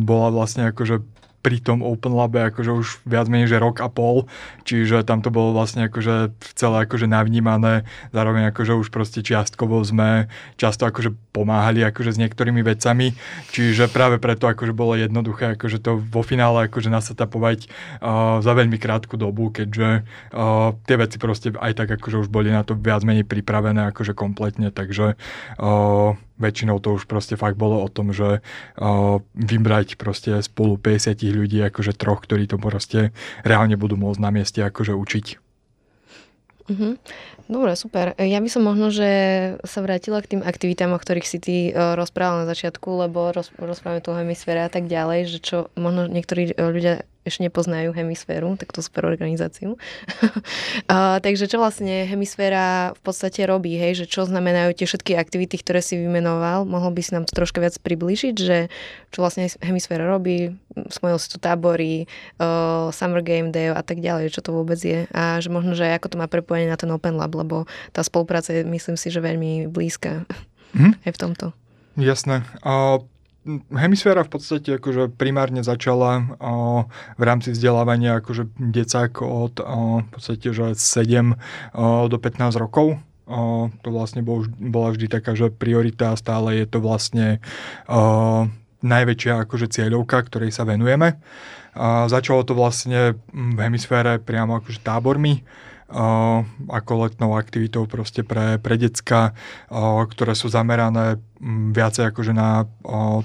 bola 0.04 0.28
vlastne 0.28 0.68
akože 0.68 1.00
pri 1.42 1.58
tom 1.58 1.82
Open 1.82 2.14
Labe 2.14 2.48
akože 2.48 2.70
už 2.70 2.86
viac 3.02 3.26
menej, 3.26 3.50
že 3.50 3.58
rok 3.58 3.82
a 3.82 3.90
pol, 3.90 4.30
čiže 4.62 5.02
tam 5.02 5.20
to 5.20 5.34
bolo 5.34 5.50
vlastne 5.52 5.90
akože 5.90 6.30
celé 6.54 6.86
akože 6.86 7.10
navnímané, 7.10 7.82
zároveň 8.14 8.54
akože 8.54 8.78
už 8.78 8.88
proste 8.94 9.20
čiastkovo 9.26 9.82
sme 9.82 10.30
často 10.56 10.86
akože 10.86 11.12
pomáhali 11.32 11.80
akože 11.82 12.14
s 12.14 12.20
niektorými 12.20 12.60
vecami, 12.60 13.16
čiže 13.50 13.88
práve 13.88 14.20
preto 14.20 14.46
akože 14.46 14.76
bolo 14.76 14.94
jednoduché 14.94 15.56
akože 15.56 15.80
to 15.80 15.96
vo 15.98 16.20
finále 16.20 16.68
akože 16.68 16.92
nasetapovať 16.92 17.66
uh, 17.66 18.38
za 18.44 18.52
veľmi 18.52 18.76
krátku 18.76 19.16
dobu, 19.16 19.48
keďže 19.48 20.04
uh, 20.04 20.76
tie 20.84 20.96
veci 21.00 21.16
proste 21.16 21.48
aj 21.56 21.72
tak 21.72 21.88
akože 21.96 22.22
už 22.22 22.28
boli 22.28 22.52
na 22.52 22.62
to 22.62 22.76
viac 22.76 23.00
menej 23.02 23.24
pripravené 23.24 23.88
akože 23.90 24.12
kompletne, 24.12 24.68
takže 24.68 25.16
uh, 25.16 26.12
väčšinou 26.36 26.76
to 26.84 27.00
už 27.00 27.08
proste 27.08 27.40
fakt 27.40 27.56
bolo 27.56 27.80
o 27.80 27.88
tom, 27.88 28.12
že 28.12 28.44
uh, 28.44 29.18
vybrať 29.32 29.96
proste 29.96 30.36
spolu 30.44 30.76
50 30.76 31.16
ľudí, 31.32 31.64
akože 31.64 31.96
troch, 31.96 32.20
ktorí 32.28 32.44
to 32.44 32.60
proste 32.60 33.16
reálne 33.46 33.80
budú 33.80 33.96
môcť 33.96 34.20
na 34.20 34.30
mieste 34.34 34.60
akože 34.60 34.92
učiť. 34.92 35.51
Mm-hmm. 36.68 36.92
Dobre, 37.50 37.72
super. 37.74 38.14
Ja 38.18 38.38
by 38.38 38.48
som 38.50 38.62
možno, 38.62 38.94
že 38.94 39.10
sa 39.66 39.82
vrátila 39.82 40.22
k 40.22 40.36
tým 40.36 40.42
aktivitám, 40.42 40.94
o 40.94 40.98
ktorých 41.00 41.26
si 41.26 41.38
ty 41.42 41.56
uh, 41.70 41.98
rozprával 41.98 42.42
na 42.44 42.46
začiatku, 42.48 43.08
lebo 43.08 43.34
roz, 43.34 43.50
rozprávame 43.58 44.02
tu 44.02 44.14
o 44.14 44.18
hemisfére 44.18 44.62
a 44.62 44.70
tak 44.70 44.86
ďalej, 44.86 45.20
že 45.26 45.38
čo 45.42 45.56
možno 45.74 46.06
niektorí 46.06 46.54
ľudia 46.54 47.02
ešte 47.22 47.46
nepoznajú 47.46 47.94
hemisféru, 47.94 48.58
takto 48.58 48.82
super 48.82 49.06
organizáciu. 49.06 49.78
uh, 50.90 51.22
takže 51.22 51.46
čo 51.46 51.62
vlastne 51.62 52.06
hemisféra 52.06 52.94
v 52.98 53.00
podstate 53.06 53.46
robí, 53.46 53.78
hej, 53.78 54.04
že 54.04 54.06
čo 54.10 54.26
znamenajú 54.26 54.74
tie 54.74 54.86
všetky 54.90 55.14
aktivity, 55.14 55.62
ktoré 55.62 55.78
si 55.78 55.94
vymenoval, 55.98 56.66
mohol 56.66 56.90
by 56.90 57.00
si 57.02 57.14
nám 57.14 57.24
to 57.30 57.32
troška 57.34 57.62
viac 57.62 57.78
približiť, 57.78 58.34
že 58.34 58.66
čo 59.14 59.18
vlastne 59.22 59.46
hemisféra 59.62 60.02
robí, 60.02 60.50
spomínal 60.90 61.22
si 61.22 61.30
tu 61.30 61.38
tábory, 61.38 62.10
uh, 62.42 62.90
Summer 62.90 63.22
Game 63.22 63.54
Day 63.54 63.70
a 63.70 63.82
tak 63.86 64.02
ďalej, 64.02 64.34
čo 64.34 64.42
to 64.42 64.50
vôbec 64.50 64.80
je 64.82 65.06
a 65.14 65.38
že 65.38 65.46
možno, 65.52 65.78
že 65.78 65.86
ako 65.94 66.16
to 66.16 66.16
má 66.18 66.26
prepojenie 66.26 66.66
na 66.66 66.80
ten 66.80 66.90
Open 66.90 67.14
Lab, 67.14 67.30
lebo 67.38 67.70
tá 67.94 68.02
spolupráca 68.02 68.50
je, 68.50 68.66
myslím 68.66 68.98
si, 68.98 69.14
že 69.14 69.22
veľmi 69.22 69.70
blízka 69.70 70.26
hm? 70.74 70.98
aj 71.06 71.12
v 71.14 71.20
tomto. 71.20 71.46
Jasné. 71.94 72.42
Uh, 72.64 73.04
hemisféra 73.74 74.22
v 74.22 74.30
podstate 74.38 74.78
akože 74.78 75.10
primárne 75.18 75.66
začala 75.66 76.38
o, 76.38 76.86
v 77.18 77.22
rámci 77.22 77.50
vzdelávania 77.50 78.22
akože 78.22 78.46
decák 78.58 79.18
od 79.22 79.58
o, 79.58 80.02
v 80.06 80.08
podstate 80.14 80.54
že 80.54 80.78
7 80.78 81.34
o, 81.74 82.06
do 82.06 82.18
15 82.18 82.54
rokov. 82.62 83.02
O, 83.26 83.70
to 83.82 83.88
vlastne 83.90 84.22
bol, 84.22 84.46
bola 84.58 84.94
vždy 84.94 85.06
taká, 85.10 85.34
že 85.34 85.50
priorita 85.50 86.14
stále 86.14 86.62
je 86.62 86.66
to 86.70 86.78
vlastne 86.78 87.42
o, 87.90 88.46
najväčšia 88.82 89.46
akože 89.46 89.70
cieľovka, 89.70 90.22
ktorej 90.26 90.54
sa 90.54 90.66
venujeme. 90.66 91.18
A 91.72 92.06
začalo 92.06 92.44
to 92.44 92.52
vlastne 92.52 93.16
v 93.32 93.58
hemisfére 93.58 94.20
priamo 94.20 94.60
akože 94.60 94.84
tábormi 94.84 95.42
ako 96.68 96.92
letnou 97.04 97.36
aktivitou 97.36 97.84
proste 97.84 98.24
pre, 98.24 98.56
pre 98.56 98.80
decka, 98.80 99.36
ktoré 100.08 100.32
sú 100.32 100.48
zamerané 100.48 101.20
viacej 101.74 102.14
akože 102.14 102.32
na 102.32 102.70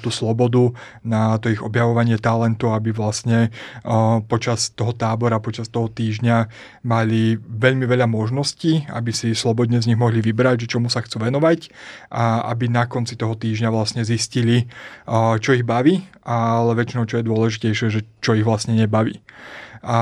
tú 0.02 0.10
slobodu, 0.10 0.74
na 1.06 1.38
to 1.38 1.54
ich 1.54 1.62
objavovanie 1.62 2.18
talentu, 2.18 2.74
aby 2.74 2.90
vlastne 2.90 3.54
počas 4.26 4.74
toho 4.74 4.90
tábora, 4.92 5.38
počas 5.38 5.70
toho 5.70 5.86
týždňa 5.86 6.50
mali 6.82 7.38
veľmi 7.38 7.86
veľa 7.86 8.10
možností, 8.10 8.90
aby 8.90 9.14
si 9.14 9.38
slobodne 9.38 9.78
z 9.78 9.94
nich 9.94 10.02
mohli 10.02 10.20
vybrať, 10.26 10.66
že 10.66 10.72
čomu 10.76 10.90
sa 10.90 11.06
chcú 11.06 11.30
venovať 11.30 11.70
a 12.10 12.50
aby 12.52 12.74
na 12.74 12.90
konci 12.90 13.16
toho 13.16 13.38
týždňa 13.38 13.70
vlastne 13.70 14.02
zistili, 14.02 14.66
čo 15.40 15.54
ich 15.54 15.62
baví, 15.62 16.02
ale 16.26 16.74
väčšinou 16.74 17.06
čo 17.06 17.22
je 17.22 17.30
dôležitejšie, 17.30 17.88
že 17.94 18.02
čo 18.20 18.34
ich 18.34 18.44
vlastne 18.44 18.74
nebaví. 18.74 19.22
A, 19.84 19.98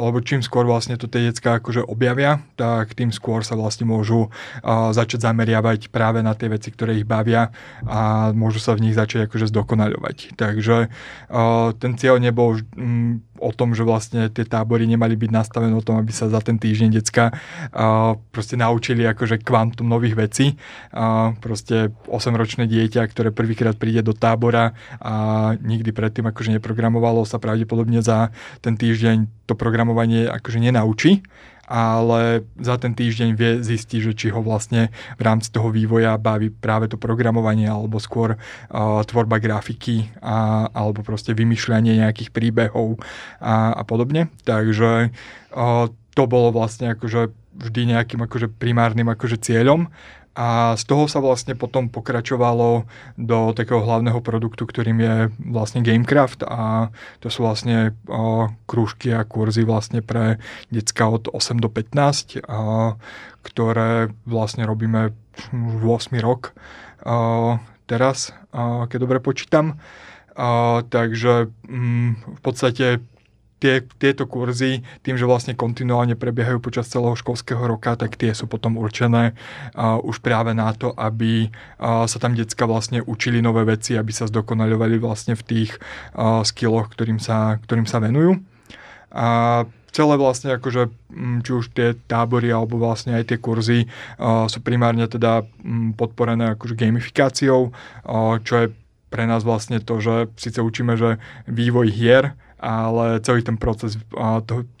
lebo 0.00 0.20
čím 0.24 0.40
skôr 0.44 0.64
vlastne 0.64 0.96
to 0.96 1.10
tie 1.10 1.28
decka 1.28 1.60
akože 1.60 1.84
objavia, 1.84 2.40
tak 2.56 2.96
tým 2.96 3.12
skôr 3.12 3.44
sa 3.44 3.54
vlastne 3.54 3.84
môžu 3.88 4.28
a, 4.62 4.92
začať 4.92 5.24
zameriavať 5.28 5.92
práve 5.92 6.24
na 6.24 6.32
tie 6.32 6.48
veci, 6.48 6.72
ktoré 6.72 6.98
ich 6.98 7.08
bavia 7.08 7.52
a 7.84 8.30
môžu 8.32 8.60
sa 8.62 8.76
v 8.76 8.88
nich 8.88 8.96
začať 8.96 9.28
akože 9.28 9.50
zdokonaľovať. 9.50 10.38
Takže 10.38 10.76
a, 10.86 11.72
ten 11.76 11.92
cieľ 12.00 12.20
nebol 12.22 12.60
m, 12.74 13.20
o 13.38 13.50
tom, 13.54 13.74
že 13.74 13.86
vlastne 13.86 14.28
tie 14.28 14.44
tábory 14.44 14.84
nemali 14.84 15.14
byť 15.16 15.30
nastavené 15.30 15.74
o 15.74 15.82
tom, 15.82 15.98
aby 15.98 16.10
sa 16.12 16.26
za 16.28 16.42
ten 16.42 16.58
týždeň 16.58 16.90
decka 16.98 17.30
proste 18.30 18.58
naučili 18.58 19.06
akože 19.06 19.40
kvantum 19.42 19.88
nových 19.88 20.18
vecí. 20.18 20.46
Proste 21.40 21.94
8-ročné 22.06 22.66
dieťa, 22.68 23.02
ktoré 23.08 23.30
prvýkrát 23.30 23.78
príde 23.78 24.02
do 24.02 24.12
tábora 24.12 24.74
a 24.98 25.54
nikdy 25.58 25.90
predtým 25.94 26.26
akože 26.28 26.58
neprogramovalo, 26.58 27.24
sa 27.24 27.40
pravdepodobne 27.40 28.02
za 28.04 28.30
ten 28.60 28.76
týždeň 28.76 29.48
to 29.48 29.54
programovanie 29.56 30.28
akože 30.28 30.60
nenaučí 30.60 31.22
ale 31.68 32.48
za 32.56 32.80
ten 32.80 32.96
týždeň 32.96 33.36
vie 33.36 33.52
zistiť, 33.60 34.00
že 34.00 34.12
či 34.16 34.26
ho 34.32 34.40
vlastne 34.40 34.88
v 35.20 35.22
rámci 35.22 35.52
toho 35.52 35.68
vývoja 35.68 36.16
baví 36.16 36.48
práve 36.48 36.88
to 36.88 36.96
programovanie 36.96 37.68
alebo 37.68 38.00
skôr 38.00 38.34
uh, 38.34 39.04
tvorba 39.04 39.36
grafiky 39.36 40.08
a, 40.24 40.66
alebo 40.72 41.04
proste 41.04 41.36
vymýšľanie 41.36 42.00
nejakých 42.00 42.32
príbehov 42.32 42.98
a, 43.38 43.76
a 43.76 43.82
podobne. 43.84 44.32
Takže 44.48 45.12
uh, 45.12 45.86
to 46.16 46.22
bolo 46.24 46.50
vlastne 46.50 46.96
akože 46.96 47.30
vždy 47.58 47.94
nejakým 47.94 48.22
akože 48.22 48.48
primárnym 48.54 49.10
akože 49.10 49.38
cieľom 49.42 49.90
a 50.38 50.78
z 50.78 50.86
toho 50.86 51.10
sa 51.10 51.18
vlastne 51.18 51.58
potom 51.58 51.90
pokračovalo 51.90 52.86
do 53.18 53.38
takého 53.58 53.82
hlavného 53.82 54.22
produktu, 54.22 54.70
ktorým 54.70 55.02
je 55.02 55.16
vlastne 55.50 55.82
Gamecraft 55.82 56.46
a 56.46 56.94
to 57.18 57.26
sú 57.26 57.42
vlastne 57.42 57.98
o, 58.06 58.46
krúžky 58.70 59.10
a 59.10 59.26
kurzy 59.26 59.66
vlastne 59.66 59.98
pre 59.98 60.38
decka 60.70 61.10
od 61.10 61.26
8 61.26 61.58
do 61.58 61.66
15, 61.66 62.46
a, 62.46 62.94
ktoré 63.42 64.14
vlastne 64.30 64.62
robíme 64.62 65.10
už 65.50 66.06
8 66.14 66.14
rok 66.22 66.54
a, 67.02 67.58
teraz, 67.90 68.30
a, 68.54 68.86
keď 68.86 68.98
dobre 69.10 69.18
počítam. 69.18 69.74
A, 70.38 70.86
takže 70.86 71.50
m, 71.66 72.14
mm, 72.14 72.38
v 72.38 72.40
podstate 72.46 73.02
tie, 73.58 73.82
tieto 73.98 74.24
kurzy, 74.24 74.86
tým, 75.02 75.18
že 75.18 75.26
vlastne 75.26 75.58
kontinuálne 75.58 76.14
prebiehajú 76.14 76.62
počas 76.62 76.86
celého 76.86 77.14
školského 77.18 77.60
roka, 77.60 77.98
tak 77.98 78.14
tie 78.14 78.32
sú 78.32 78.46
potom 78.46 78.78
určené 78.78 79.34
uh, 79.74 79.98
už 80.02 80.22
práve 80.22 80.54
na 80.54 80.70
to, 80.74 80.94
aby 80.94 81.50
uh, 81.50 82.06
sa 82.06 82.18
tam 82.22 82.38
decka 82.38 82.64
vlastne 82.64 83.02
učili 83.02 83.42
nové 83.42 83.66
veci, 83.66 83.98
aby 83.98 84.14
sa 84.14 84.30
zdokonaľovali 84.30 84.96
vlastne 85.02 85.34
v 85.34 85.42
tých 85.42 85.70
uh, 86.14 86.46
skilloch, 86.46 86.90
ktorým 86.94 87.18
sa, 87.18 87.58
ktorým 87.62 87.86
sa 87.86 87.98
venujú. 87.98 88.38
A 89.10 89.64
celé 89.90 90.14
vlastne 90.20 90.54
akože 90.54 90.92
či 91.42 91.50
už 91.50 91.72
tie 91.72 91.96
tábory 92.06 92.52
alebo 92.52 92.78
vlastne 92.78 93.16
aj 93.16 93.34
tie 93.34 93.38
kurzy 93.40 93.88
uh, 93.88 94.46
sú 94.46 94.62
primárne 94.62 95.08
teda 95.10 95.42
um, 95.64 95.90
podporené 95.96 96.54
akože 96.54 96.78
gamifikáciou, 96.78 97.72
uh, 97.72 98.36
čo 98.44 98.54
je 98.62 98.66
pre 99.08 99.24
nás 99.24 99.40
vlastne 99.40 99.80
to, 99.80 99.98
že 100.04 100.28
síce 100.36 100.60
učíme, 100.60 100.94
že 101.00 101.16
vývoj 101.48 101.88
hier, 101.88 102.36
ale 102.58 103.22
celý 103.22 103.46
ten 103.46 103.54
proces 103.54 103.94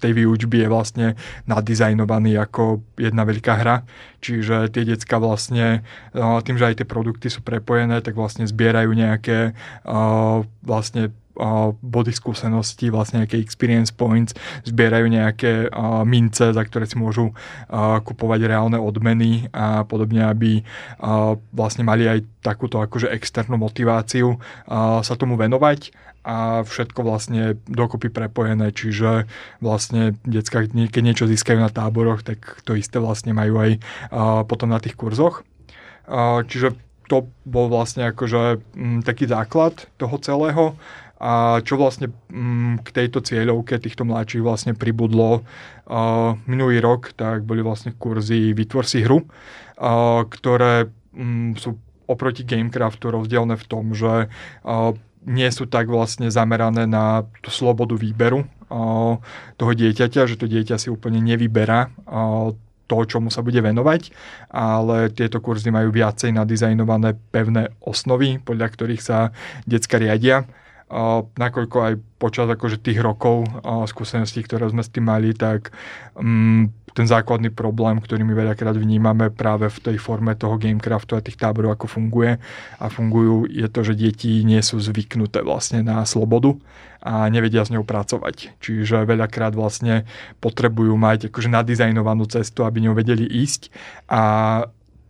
tej 0.02 0.12
výučby 0.12 0.66
je 0.66 0.68
vlastne 0.68 1.06
nadizajnovaný 1.46 2.34
ako 2.42 2.82
jedna 2.98 3.22
veľká 3.22 3.54
hra. 3.54 3.86
Čiže 4.18 4.74
tie 4.74 4.82
decka 4.82 5.22
vlastne, 5.22 5.86
tým, 6.14 6.56
že 6.58 6.74
aj 6.74 6.82
tie 6.82 6.86
produkty 6.90 7.30
sú 7.30 7.40
prepojené, 7.46 8.02
tak 8.02 8.18
vlastne 8.18 8.50
zbierajú 8.50 8.90
nejaké 8.90 9.54
vlastne 10.62 11.14
body 11.78 12.10
skúsenosti, 12.10 12.90
vlastne 12.90 13.22
nejaké 13.22 13.38
experience 13.38 13.94
points, 13.94 14.34
zbierajú 14.66 15.06
nejaké 15.06 15.70
mince, 16.02 16.50
za 16.50 16.62
ktoré 16.66 16.90
si 16.90 16.98
môžu 16.98 17.30
kupovať 18.02 18.50
reálne 18.50 18.82
odmeny 18.82 19.46
a 19.54 19.86
podobne, 19.86 20.26
aby 20.26 20.66
vlastne 21.54 21.86
mali 21.86 22.10
aj 22.10 22.26
takúto 22.42 22.82
akože 22.82 23.06
externú 23.14 23.54
motiváciu 23.54 24.42
sa 25.06 25.14
tomu 25.14 25.38
venovať 25.38 25.94
a 26.28 26.66
všetko 26.66 27.00
vlastne 27.06 27.56
dokopy 27.70 28.10
prepojené, 28.10 28.74
čiže 28.74 29.30
vlastne 29.62 30.18
detská, 30.28 30.66
keď 30.68 31.02
niečo 31.06 31.24
získajú 31.24 31.56
na 31.56 31.72
táboroch, 31.72 32.20
tak 32.20 32.60
to 32.66 32.74
isté 32.76 32.98
vlastne 33.00 33.32
majú 33.32 33.62
aj 33.62 33.70
potom 34.44 34.68
na 34.68 34.82
tých 34.82 34.98
kurzoch. 34.98 35.46
Čiže 36.44 36.74
to 37.08 37.24
bol 37.48 37.72
vlastne 37.72 38.12
akože 38.12 38.60
taký 39.08 39.24
základ 39.24 39.88
toho 39.96 40.20
celého. 40.20 40.76
A 41.18 41.58
čo 41.66 41.74
vlastne 41.74 42.14
m, 42.30 42.78
k 42.78 42.88
tejto 42.94 43.18
cieľovke 43.18 43.78
týchto 43.82 44.06
mladších 44.06 44.42
vlastne 44.42 44.72
pribudlo 44.78 45.42
minulý 46.46 46.78
rok, 46.78 47.10
tak 47.18 47.42
boli 47.42 47.64
vlastne 47.64 47.96
kurzy 47.96 48.54
Vytvor 48.54 48.86
si 48.86 49.02
hru, 49.02 49.26
ktoré 50.30 50.86
m, 51.16 51.58
sú 51.58 51.74
oproti 52.08 52.46
Gamecraftu 52.46 53.10
rozdielne 53.12 53.58
v 53.58 53.64
tom, 53.68 53.92
že 53.92 54.32
nie 55.28 55.50
sú 55.52 55.68
tak 55.68 55.92
vlastne 55.92 56.32
zamerané 56.32 56.88
na 56.88 57.26
tú 57.44 57.52
slobodu 57.52 57.92
výberu 57.98 58.48
toho 59.58 59.72
dieťaťa, 59.76 60.24
že 60.24 60.40
to 60.40 60.48
dieťa 60.48 60.80
si 60.80 60.88
úplne 60.88 61.20
nevyberá 61.20 61.92
to, 62.88 62.96
čomu 63.04 63.28
sa 63.28 63.44
bude 63.44 63.60
venovať, 63.60 64.08
ale 64.48 65.12
tieto 65.12 65.44
kurzy 65.44 65.68
majú 65.68 65.92
viacej 65.92 66.32
nadizajnové 66.32 67.20
pevné 67.28 67.76
osnovy, 67.84 68.40
podľa 68.40 68.68
ktorých 68.72 69.02
sa 69.04 69.36
decka 69.68 70.00
riadia 70.00 70.48
nakoľko 71.36 71.76
aj 71.84 71.94
počas 72.16 72.48
akože 72.48 72.80
tých 72.80 72.98
rokov 72.98 73.44
skúseností, 73.88 74.40
ktoré 74.44 74.72
sme 74.72 74.80
s 74.80 74.92
tým 74.92 75.04
mali, 75.06 75.36
tak 75.36 75.70
um, 76.16 76.72
ten 76.96 77.06
základný 77.06 77.54
problém, 77.54 78.00
ktorý 78.02 78.26
my 78.26 78.34
veľakrát 78.34 78.74
vnímame 78.74 79.30
práve 79.30 79.70
v 79.70 79.78
tej 79.78 79.96
forme 80.02 80.34
toho 80.34 80.58
Gamecraftu 80.58 81.14
a 81.14 81.22
tých 81.22 81.38
táborov, 81.38 81.76
ako 81.76 81.86
funguje 81.86 82.42
a 82.80 82.86
fungujú, 82.90 83.46
je 83.46 83.68
to, 83.70 83.80
že 83.86 83.94
deti 83.94 84.42
nie 84.42 84.58
sú 84.64 84.82
zvyknuté 84.82 85.46
vlastne 85.46 85.86
na 85.86 86.02
slobodu 86.02 86.58
a 86.98 87.30
nevedia 87.30 87.62
s 87.62 87.70
ňou 87.70 87.86
pracovať. 87.86 88.58
Čiže 88.58 89.06
veľakrát 89.06 89.54
vlastne 89.54 90.10
potrebujú 90.42 90.98
mať 90.98 91.30
akože 91.30 91.46
nadizajnovanú 91.52 92.26
cestu, 92.26 92.66
aby 92.66 92.82
ňou 92.82 92.98
vedeli 92.98 93.22
ísť 93.28 93.70
a 94.10 94.22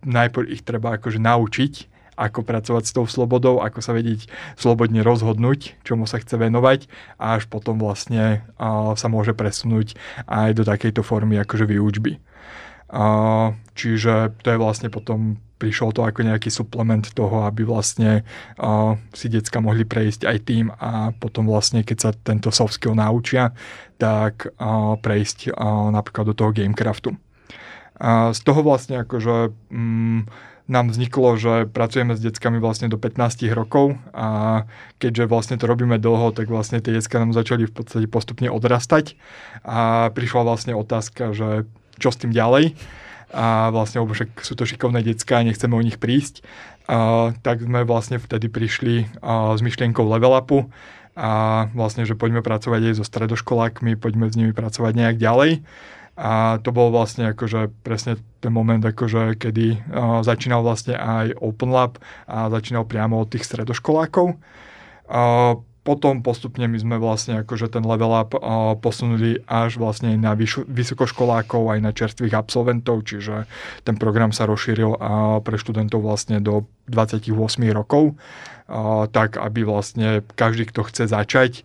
najprv 0.05 0.45
ich 0.53 0.61
treba 0.61 1.01
akože 1.01 1.17
naučiť 1.17 1.73
ako 2.19 2.43
pracovať 2.43 2.83
s 2.83 2.91
tou 2.91 3.07
slobodou, 3.07 3.63
ako 3.63 3.79
sa 3.79 3.95
vedieť 3.95 4.27
slobodne 4.59 4.99
rozhodnúť, 4.99 5.79
čomu 5.87 6.03
sa 6.03 6.19
chce 6.19 6.35
venovať 6.35 6.91
a 7.15 7.39
až 7.39 7.47
potom 7.47 7.79
vlastne 7.79 8.43
uh, 8.59 8.91
sa 8.99 9.07
môže 9.07 9.31
presunúť 9.31 9.95
aj 10.27 10.59
do 10.59 10.67
takejto 10.67 10.99
formy 10.99 11.39
akože 11.39 11.63
výučby. 11.63 12.19
Uh, 12.89 13.55
čiže 13.77 14.35
to 14.41 14.47
je 14.49 14.57
vlastne 14.57 14.89
potom 14.89 15.37
prišlo 15.59 15.91
to 15.91 16.01
ako 16.07 16.23
nejaký 16.23 16.47
suplement 16.49 17.03
toho, 17.03 17.43
aby 17.45 17.67
vlastne 17.67 18.23
uh, 18.57 18.95
si 19.11 19.27
decka 19.27 19.59
mohli 19.59 19.83
prejsť 19.83 20.25
aj 20.25 20.37
tým 20.47 20.71
a 20.71 21.11
potom 21.13 21.45
vlastne, 21.45 21.83
keď 21.83 21.97
sa 21.99 22.09
tento 22.15 22.49
soft 22.49 22.79
skill 22.79 22.95
naučia, 22.95 23.51
tak 23.99 24.47
uh, 24.47 24.95
prejsť 24.97 25.51
uh, 25.51 25.91
napríklad 25.91 26.31
do 26.31 26.33
toho 26.33 26.55
Gamecraftu. 26.55 27.13
A 27.99 28.31
z 28.31 28.39
toho 28.47 28.63
vlastne 28.63 29.03
akože 29.03 29.51
um, 29.69 30.23
nám 30.69 30.93
vzniklo, 30.93 31.35
že 31.35 31.65
pracujeme 31.65 32.13
s 32.13 32.21
deckami 32.21 32.61
vlastne 32.61 32.87
do 32.87 33.01
15 33.01 33.49
rokov 33.57 33.97
a 34.13 34.63
keďže 35.01 35.25
vlastne 35.25 35.55
to 35.57 35.65
robíme 35.65 35.97
dlho, 35.97 36.29
tak 36.29 36.45
vlastne 36.45 36.77
tie 36.77 36.93
decka 36.93 37.17
nám 37.17 37.33
začali 37.33 37.65
v 37.65 37.73
podstate 37.73 38.05
postupne 38.05 38.53
odrastať 38.53 39.17
a 39.65 40.13
prišla 40.13 40.41
vlastne 40.45 40.73
otázka, 40.77 41.33
že 41.33 41.65
čo 41.97 42.13
s 42.13 42.21
tým 42.21 42.29
ďalej 42.29 42.77
a 43.33 43.69
vlastne, 43.73 44.01
však 44.01 44.41
sú 44.41 44.53
to 44.53 44.69
šikovné 44.69 45.01
decka 45.01 45.41
a 45.41 45.45
nechceme 45.45 45.73
o 45.73 45.85
nich 45.85 45.97
prísť, 45.97 46.45
a, 46.85 47.33
tak 47.41 47.65
sme 47.65 47.85
vlastne 47.85 48.21
vtedy 48.21 48.49
prišli 48.49 49.09
a, 49.25 49.57
s 49.57 49.61
myšlienkou 49.65 50.05
level 50.05 50.37
upu 50.37 50.69
a 51.17 51.65
vlastne, 51.75 52.05
že 52.05 52.15
poďme 52.15 52.45
pracovať 52.45 52.93
aj 52.93 52.93
so 52.95 53.05
stredoškolákmi, 53.05 53.99
poďme 53.99 54.31
s 54.31 54.37
nimi 54.37 54.53
pracovať 54.55 54.93
nejak 54.95 55.17
ďalej. 55.19 55.65
A 56.19 56.59
to 56.59 56.75
bol 56.75 56.91
vlastne 56.91 57.31
akože 57.31 57.71
presne 57.79 58.19
ten 58.43 58.51
moment, 58.51 58.83
akože 58.83 59.39
kedy 59.39 59.79
uh, 59.79 60.19
začínal 60.19 60.59
vlastne 60.67 60.99
aj 60.99 61.39
Open 61.39 61.71
Lab 61.71 61.95
a 62.27 62.51
začínal 62.51 62.83
priamo 62.83 63.23
od 63.23 63.31
tých 63.31 63.47
stredoškolákov. 63.47 64.35
Uh, 65.07 65.63
potom 65.87 66.19
postupne 66.19 66.67
my 66.67 66.75
sme 66.75 66.95
vlastne 66.99 67.39
akože 67.41 67.71
ten 67.71 67.87
level 67.87 68.11
up 68.11 68.35
uh, 68.35 68.75
posunuli 68.75 69.39
až 69.47 69.79
vlastne 69.79 70.19
na 70.19 70.35
vyš- 70.35 70.67
vysokoškolákov, 70.67 71.71
aj 71.71 71.79
na 71.79 71.95
čerstvých 71.95 72.35
absolventov, 72.35 73.07
čiže 73.07 73.47
ten 73.87 73.95
program 73.95 74.35
sa 74.35 74.43
rozšíril 74.43 74.99
uh, 74.99 75.39
pre 75.39 75.55
študentov 75.55 76.03
vlastne 76.03 76.43
do 76.43 76.67
28 76.91 77.31
rokov, 77.71 78.19
uh, 78.67 79.07
tak 79.07 79.39
aby 79.39 79.63
vlastne 79.63 80.19
každý, 80.35 80.67
kto 80.67 80.83
chce 80.83 81.07
začať, 81.07 81.63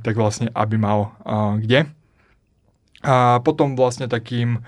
tak 0.00 0.16
vlastne 0.16 0.48
aby 0.56 0.80
mal 0.80 1.14
kde. 1.60 1.86
A 3.04 3.38
potom 3.44 3.76
vlastne 3.76 4.08
takým 4.08 4.64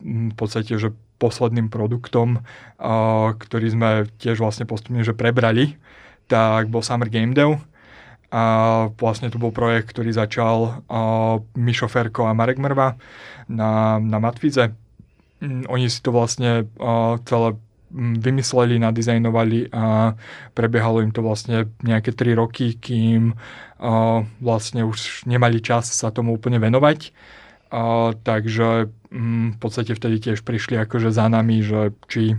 v 0.00 0.34
podstate, 0.34 0.80
že 0.80 0.96
posledným 1.20 1.68
produktom, 1.68 2.40
ktorý 3.36 3.66
sme 3.68 4.08
tiež 4.16 4.40
vlastne 4.40 4.64
postupne 4.64 5.04
že 5.04 5.12
prebrali, 5.12 5.76
tak 6.32 6.72
bol 6.72 6.80
Summer 6.80 7.12
Game 7.12 7.36
Dev. 7.36 7.60
A 8.30 8.86
vlastne 8.94 9.26
to 9.26 9.42
bol 9.42 9.50
projekt, 9.50 9.90
ktorý 9.90 10.14
začal 10.14 10.86
Mišo 11.58 11.90
Ferko 11.90 12.30
a 12.30 12.32
Marek 12.32 12.62
Mrva 12.62 12.94
na, 13.50 13.98
na 13.98 14.18
Matvize. 14.22 14.70
Mm, 15.42 15.66
oni 15.66 15.90
si 15.90 15.98
to 15.98 16.14
vlastne 16.14 16.70
celé 17.26 17.48
vymysleli, 17.94 18.78
nadizajnovali 18.78 19.74
a 19.74 20.14
prebiehalo 20.54 21.02
im 21.02 21.10
to 21.10 21.26
vlastne 21.26 21.70
nejaké 21.82 22.14
3 22.14 22.38
roky, 22.38 22.78
kým 22.78 23.34
vlastne 24.38 24.86
už 24.86 25.26
nemali 25.26 25.58
čas 25.58 25.90
sa 25.90 26.14
tomu 26.14 26.38
úplne 26.38 26.62
venovať. 26.62 27.10
Takže 28.22 28.68
v 29.10 29.58
podstate 29.58 29.94
vtedy 29.94 30.22
tiež 30.22 30.46
prišli 30.46 30.78
akože 30.86 31.10
za 31.10 31.26
nami, 31.26 31.62
že 31.66 31.94
či 32.06 32.38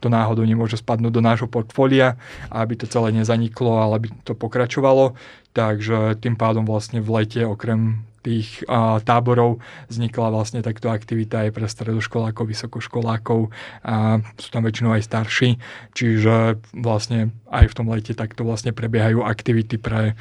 to 0.00 0.08
náhodou 0.12 0.44
nemôže 0.44 0.76
spadnúť 0.76 1.12
do 1.16 1.24
nášho 1.24 1.48
portfólia, 1.48 2.20
aby 2.52 2.76
to 2.76 2.84
celé 2.84 3.12
nezaniklo, 3.16 3.80
ale 3.80 3.92
aby 4.04 4.08
to 4.24 4.36
pokračovalo. 4.36 5.16
Takže 5.56 6.20
tým 6.20 6.36
pádom 6.36 6.68
vlastne 6.68 7.00
v 7.00 7.08
lete 7.22 7.48
okrem 7.48 8.04
tých 8.24 8.64
a, 8.64 8.98
táborov. 9.04 9.60
Vznikla 9.92 10.32
vlastne 10.32 10.64
takto 10.64 10.88
aktivita 10.88 11.44
aj 11.46 11.50
pre 11.52 11.68
stredoškolákov, 11.68 12.44
vysokoškolákov. 12.48 13.52
A 13.84 14.24
sú 14.40 14.48
tam 14.48 14.64
väčšinou 14.64 14.96
aj 14.96 15.04
starší, 15.04 15.60
čiže 15.92 16.58
vlastne 16.72 17.36
aj 17.52 17.70
v 17.70 17.76
tom 17.76 17.86
lete 17.92 18.16
takto 18.16 18.42
vlastne 18.42 18.72
prebiehajú 18.72 19.20
aktivity 19.20 19.76
pre 19.76 20.16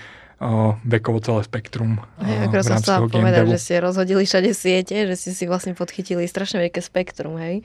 vekovo 0.83 1.23
celé 1.23 1.41
spektrum. 1.47 2.03
Hej, 2.19 2.37
ako 2.49 2.55
som 2.63 2.77
chcela 2.83 2.99
povedať, 3.07 3.45
že 3.55 3.59
ste 3.59 3.75
rozhodili 3.79 4.23
všade 4.27 4.51
siete, 4.51 5.07
že 5.07 5.15
ste 5.15 5.31
si 5.31 5.43
vlastne 5.47 5.73
podchytili 5.73 6.27
strašne 6.27 6.59
veľké 6.63 6.83
spektrum, 6.83 7.39
hej. 7.39 7.63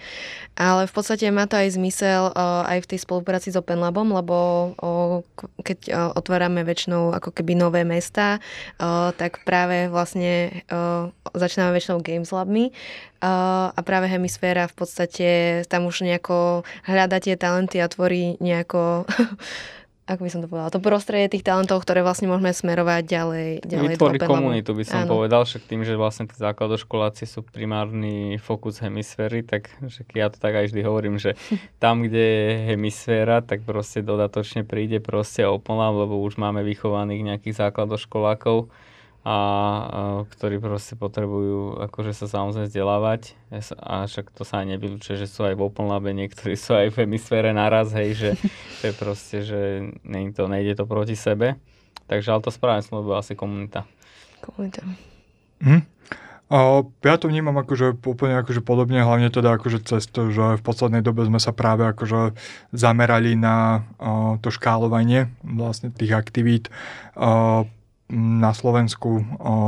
Ale 0.54 0.86
v 0.86 0.92
podstate 0.92 1.26
má 1.34 1.50
to 1.50 1.58
aj 1.58 1.74
zmysel 1.74 2.30
aj 2.66 2.78
v 2.84 2.90
tej 2.94 2.98
spolupráci 3.02 3.50
s 3.50 3.58
Open 3.58 3.82
Labom, 3.82 4.10
lebo 4.14 4.36
keď 5.62 6.12
otvárame 6.14 6.62
väčšinou 6.62 7.14
ako 7.14 7.34
keby 7.34 7.58
nové 7.58 7.82
mesta, 7.82 8.38
tak 9.18 9.42
práve 9.42 9.90
vlastne 9.90 10.62
začíname 11.34 11.74
väčšinou 11.74 11.98
Games 12.02 12.30
Labmi 12.30 12.70
a 13.22 13.80
práve 13.82 14.06
hemisféra 14.06 14.70
v 14.70 14.74
podstate 14.78 15.28
tam 15.66 15.90
už 15.90 16.06
nejako 16.06 16.62
hľada 16.86 17.18
tie 17.18 17.34
talenty 17.34 17.82
a 17.82 17.90
tvorí 17.90 18.38
nejako 18.38 19.02
ako 20.08 20.24
by 20.24 20.30
som 20.32 20.40
to 20.40 20.48
povedala, 20.48 20.72
to 20.72 20.80
prostredie 20.80 21.28
tých 21.28 21.44
talentov, 21.44 21.84
ktoré 21.84 22.00
vlastne 22.00 22.32
môžeme 22.32 22.48
smerovať 22.48 23.02
ďalej. 23.04 23.48
ďalej 23.60 23.94
Vytvoriť 24.00 24.20
komunitu 24.24 24.72
by 24.72 24.84
som 24.88 25.04
Áno. 25.04 25.20
povedal, 25.20 25.44
však 25.44 25.68
tým, 25.68 25.84
že 25.84 26.00
vlastne 26.00 26.24
tí 26.24 26.32
základoškoláci 26.40 27.28
sú 27.28 27.44
primárny 27.44 28.40
fokus 28.40 28.80
hemisféry, 28.80 29.44
tak 29.44 29.68
že 29.84 30.08
ja 30.16 30.32
to 30.32 30.40
tak 30.40 30.56
aj 30.56 30.72
vždy 30.72 30.80
hovorím, 30.80 31.20
že 31.20 31.36
tam, 31.84 32.00
kde 32.00 32.24
je 32.24 32.48
hemisféra, 32.72 33.44
tak 33.44 33.68
proste 33.68 34.00
dodatočne 34.00 34.64
príde 34.64 35.04
proste 35.04 35.44
Open 35.44 35.76
Lab, 35.76 36.08
lebo 36.08 36.16
už 36.24 36.40
máme 36.40 36.64
vychovaných 36.64 37.36
nejakých 37.36 37.68
základoškolákov, 37.68 38.72
a, 39.28 39.36
a 39.36 40.00
ktorí 40.24 40.56
proste 40.56 40.96
potrebujú 40.96 41.84
akože 41.84 42.16
sa 42.16 42.24
samozrejme 42.24 42.72
vzdelávať 42.72 43.36
a 43.76 44.08
však 44.08 44.32
to 44.32 44.40
sa 44.48 44.64
aj 44.64 44.72
nevylučuje, 44.72 45.20
že 45.20 45.28
sú 45.28 45.44
aj 45.44 45.52
v 45.52 45.68
Open 45.68 45.84
Labe, 45.84 46.16
niektorí 46.16 46.56
sú 46.56 46.72
aj 46.72 46.96
v 46.96 47.04
hemisfére 47.04 47.52
naraz, 47.52 47.92
hej, 47.92 48.16
že 48.16 48.30
je 48.88 48.92
proste, 48.96 49.44
že 49.44 49.60
nejde 50.00 50.32
to, 50.32 50.48
nejde 50.48 50.72
to 50.80 50.88
proti 50.88 51.12
sebe. 51.12 51.60
Takže 52.08 52.32
ale 52.32 52.40
to 52.40 52.48
správne 52.48 52.80
slovo 52.80 53.12
bola 53.12 53.20
asi 53.20 53.36
komunita. 53.36 53.84
Komunita. 54.40 54.80
Hm. 55.60 55.84
A 56.48 56.80
ja 57.04 57.20
to 57.20 57.28
vnímam 57.28 57.60
akože 57.60 58.00
úplne 58.08 58.40
akože 58.40 58.64
podobne, 58.64 59.04
hlavne 59.04 59.28
teda 59.28 59.60
akože 59.60 59.84
cez 59.84 60.08
to, 60.08 60.32
že 60.32 60.56
v 60.56 60.62
poslednej 60.64 61.04
dobe 61.04 61.28
sme 61.28 61.36
sa 61.36 61.52
práve 61.52 61.84
akože 61.84 62.32
zamerali 62.72 63.36
na 63.36 63.84
uh, 64.00 64.40
to 64.40 64.48
škálovanie 64.48 65.28
vlastne 65.44 65.92
tých 65.92 66.16
aktivít. 66.16 66.72
Uh, 67.12 67.68
na 68.08 68.56
Slovensku. 68.56 69.20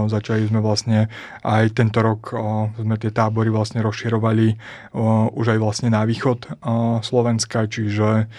Začali 0.08 0.48
sme 0.48 0.64
vlastne 0.64 1.12
aj 1.44 1.76
tento 1.76 2.00
rok 2.00 2.32
sme 2.80 2.96
tie 2.96 3.12
tábory 3.12 3.52
vlastne 3.52 3.84
rozširovali 3.84 4.56
už 5.36 5.46
aj 5.52 5.58
vlastne 5.60 5.92
na 5.92 6.08
východ 6.08 6.48
Slovenska, 7.04 7.68
čiže 7.68 8.32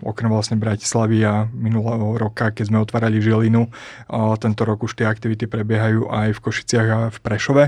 okrem 0.00 0.30
vlastne 0.32 0.56
Bratislavy 0.56 1.28
a 1.28 1.44
minulého 1.52 2.16
roka, 2.16 2.48
keď 2.56 2.64
sme 2.72 2.80
otvárali 2.80 3.20
Žilinu, 3.20 3.68
tento 4.40 4.62
rok 4.64 4.88
už 4.88 4.96
tie 4.96 5.04
aktivity 5.04 5.44
prebiehajú 5.44 6.08
aj 6.08 6.28
v 6.32 6.42
Košiciach 6.42 6.88
a 6.88 7.00
v 7.12 7.18
Prešove. 7.20 7.64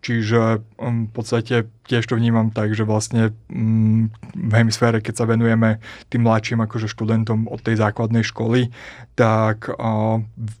Čiže 0.00 0.64
um, 0.80 1.06
v 1.08 1.12
podstate 1.12 1.68
tiež 1.86 2.08
to 2.08 2.16
vnímam 2.16 2.48
tak, 2.50 2.72
že 2.72 2.88
vlastne 2.88 3.36
mm, 3.52 4.10
v 4.32 4.52
hemisfére, 4.52 5.04
keď 5.04 5.14
sa 5.22 5.28
venujeme 5.28 5.78
tým 6.08 6.24
mladším 6.24 6.64
akože 6.64 6.88
študentom 6.90 7.46
od 7.46 7.60
tej 7.60 7.78
základnej 7.78 8.24
školy, 8.24 8.72
tak 9.14 9.70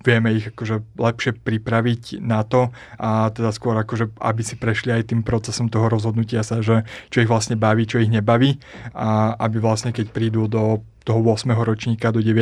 vieme 0.06 0.38
ich 0.38 0.54
akože 0.54 0.84
lepšie 0.96 1.34
pripraviť 1.40 2.22
na 2.22 2.46
to 2.46 2.70
a 2.96 3.32
teda 3.34 3.50
skôr 3.50 3.74
akože, 3.80 4.12
aby 4.22 4.42
si 4.44 4.54
prešli 4.54 4.94
aj 4.94 5.10
tým 5.10 5.26
procesom 5.26 5.66
toho 5.66 5.90
rozhodnutia 5.90 6.46
sa, 6.46 6.62
že 6.62 6.86
čo 7.10 7.24
ich 7.24 7.30
vlastne 7.30 7.58
baví, 7.58 7.88
čo 7.88 7.98
ich 7.98 8.12
nebaví 8.12 8.62
a 8.94 9.34
aby 9.40 9.58
vlastne 9.58 9.90
keď 9.90 10.14
prídu 10.14 10.46
do 10.46 10.84
toho 11.06 11.22
8. 11.22 11.54
ročníka 11.54 12.10
do 12.10 12.18
9. 12.18 12.34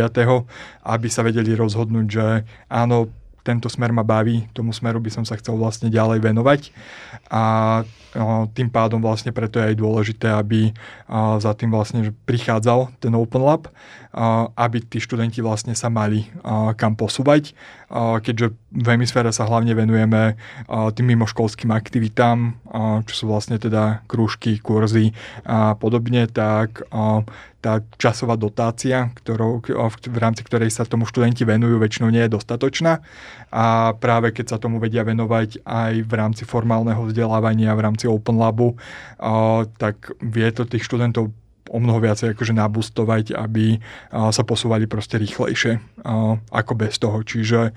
aby 0.89 1.09
sa 1.13 1.21
vedeli 1.21 1.53
rozhodnúť, 1.53 2.07
že 2.09 2.27
áno, 2.73 3.13
tento 3.45 3.69
smer 3.69 3.93
ma 3.93 4.01
baví, 4.01 4.49
tomu 4.57 4.73
smeru 4.73 4.99
by 5.05 5.13
som 5.13 5.25
sa 5.29 5.37
chcel 5.37 5.61
vlastne 5.61 5.93
ďalej 5.93 6.19
venovať. 6.25 6.61
A 7.29 7.85
tým 8.57 8.73
pádom 8.73 9.05
vlastne 9.05 9.37
preto 9.37 9.61
je 9.61 9.69
aj 9.69 9.77
dôležité, 9.77 10.33
aby 10.33 10.73
za 11.39 11.53
tým 11.53 11.69
vlastne 11.69 12.17
prichádzal 12.25 12.97
ten 13.03 13.13
Open 13.13 13.45
Lab, 13.45 13.69
aby 14.55 14.79
tí 14.87 15.03
študenti 15.03 15.43
vlastne 15.43 15.75
sa 15.75 15.91
mali 15.91 16.31
kam 16.79 16.95
posúvať, 16.95 17.51
keďže 17.95 18.55
v 18.71 18.87
hemisfére 18.87 19.35
sa 19.35 19.47
hlavne 19.47 19.75
venujeme 19.75 20.39
tým 20.71 21.07
mimoškolským 21.19 21.75
aktivitám, 21.75 22.55
čo 23.11 23.15
sú 23.15 23.25
vlastne 23.27 23.59
teda 23.59 24.07
krúžky, 24.07 24.63
kurzy 24.63 25.11
a 25.43 25.75
podobne, 25.75 26.31
tak 26.31 26.87
tá 27.65 27.81
časová 27.97 28.37
dotácia, 28.37 29.09
ktorou, 29.17 29.65
v 29.89 30.19
rámci 30.21 30.45
ktorej 30.45 30.69
sa 30.69 30.85
tomu 30.85 31.09
študenti 31.09 31.49
venujú, 31.49 31.81
väčšinou 31.81 32.13
nie 32.13 32.29
je 32.29 32.37
dostatočná. 32.37 33.01
A 33.49 33.97
práve 33.97 34.37
keď 34.37 34.53
sa 34.53 34.61
tomu 34.61 34.77
vedia 34.77 35.01
venovať 35.01 35.65
aj 35.65 35.93
v 36.05 36.13
rámci 36.13 36.45
formálneho 36.45 37.09
vzdelávania, 37.09 37.73
v 37.73 37.85
rámci 37.89 38.05
Open 38.05 38.37
Labu, 38.37 38.77
tak 39.81 40.13
vie 40.21 40.49
to 40.53 40.69
tých 40.69 40.85
študentov 40.85 41.33
o 41.75 41.79
mnoho 41.83 41.99
viacej 41.99 42.39
akože 42.39 42.55
nabustovať, 42.55 43.35
aby 43.35 43.83
sa 44.15 44.47
posúvali 44.47 44.87
proste 44.87 45.19
rýchlejšie 45.19 45.83
ako 46.55 46.73
bez 46.79 47.03
toho. 47.03 47.19
Čiže 47.27 47.75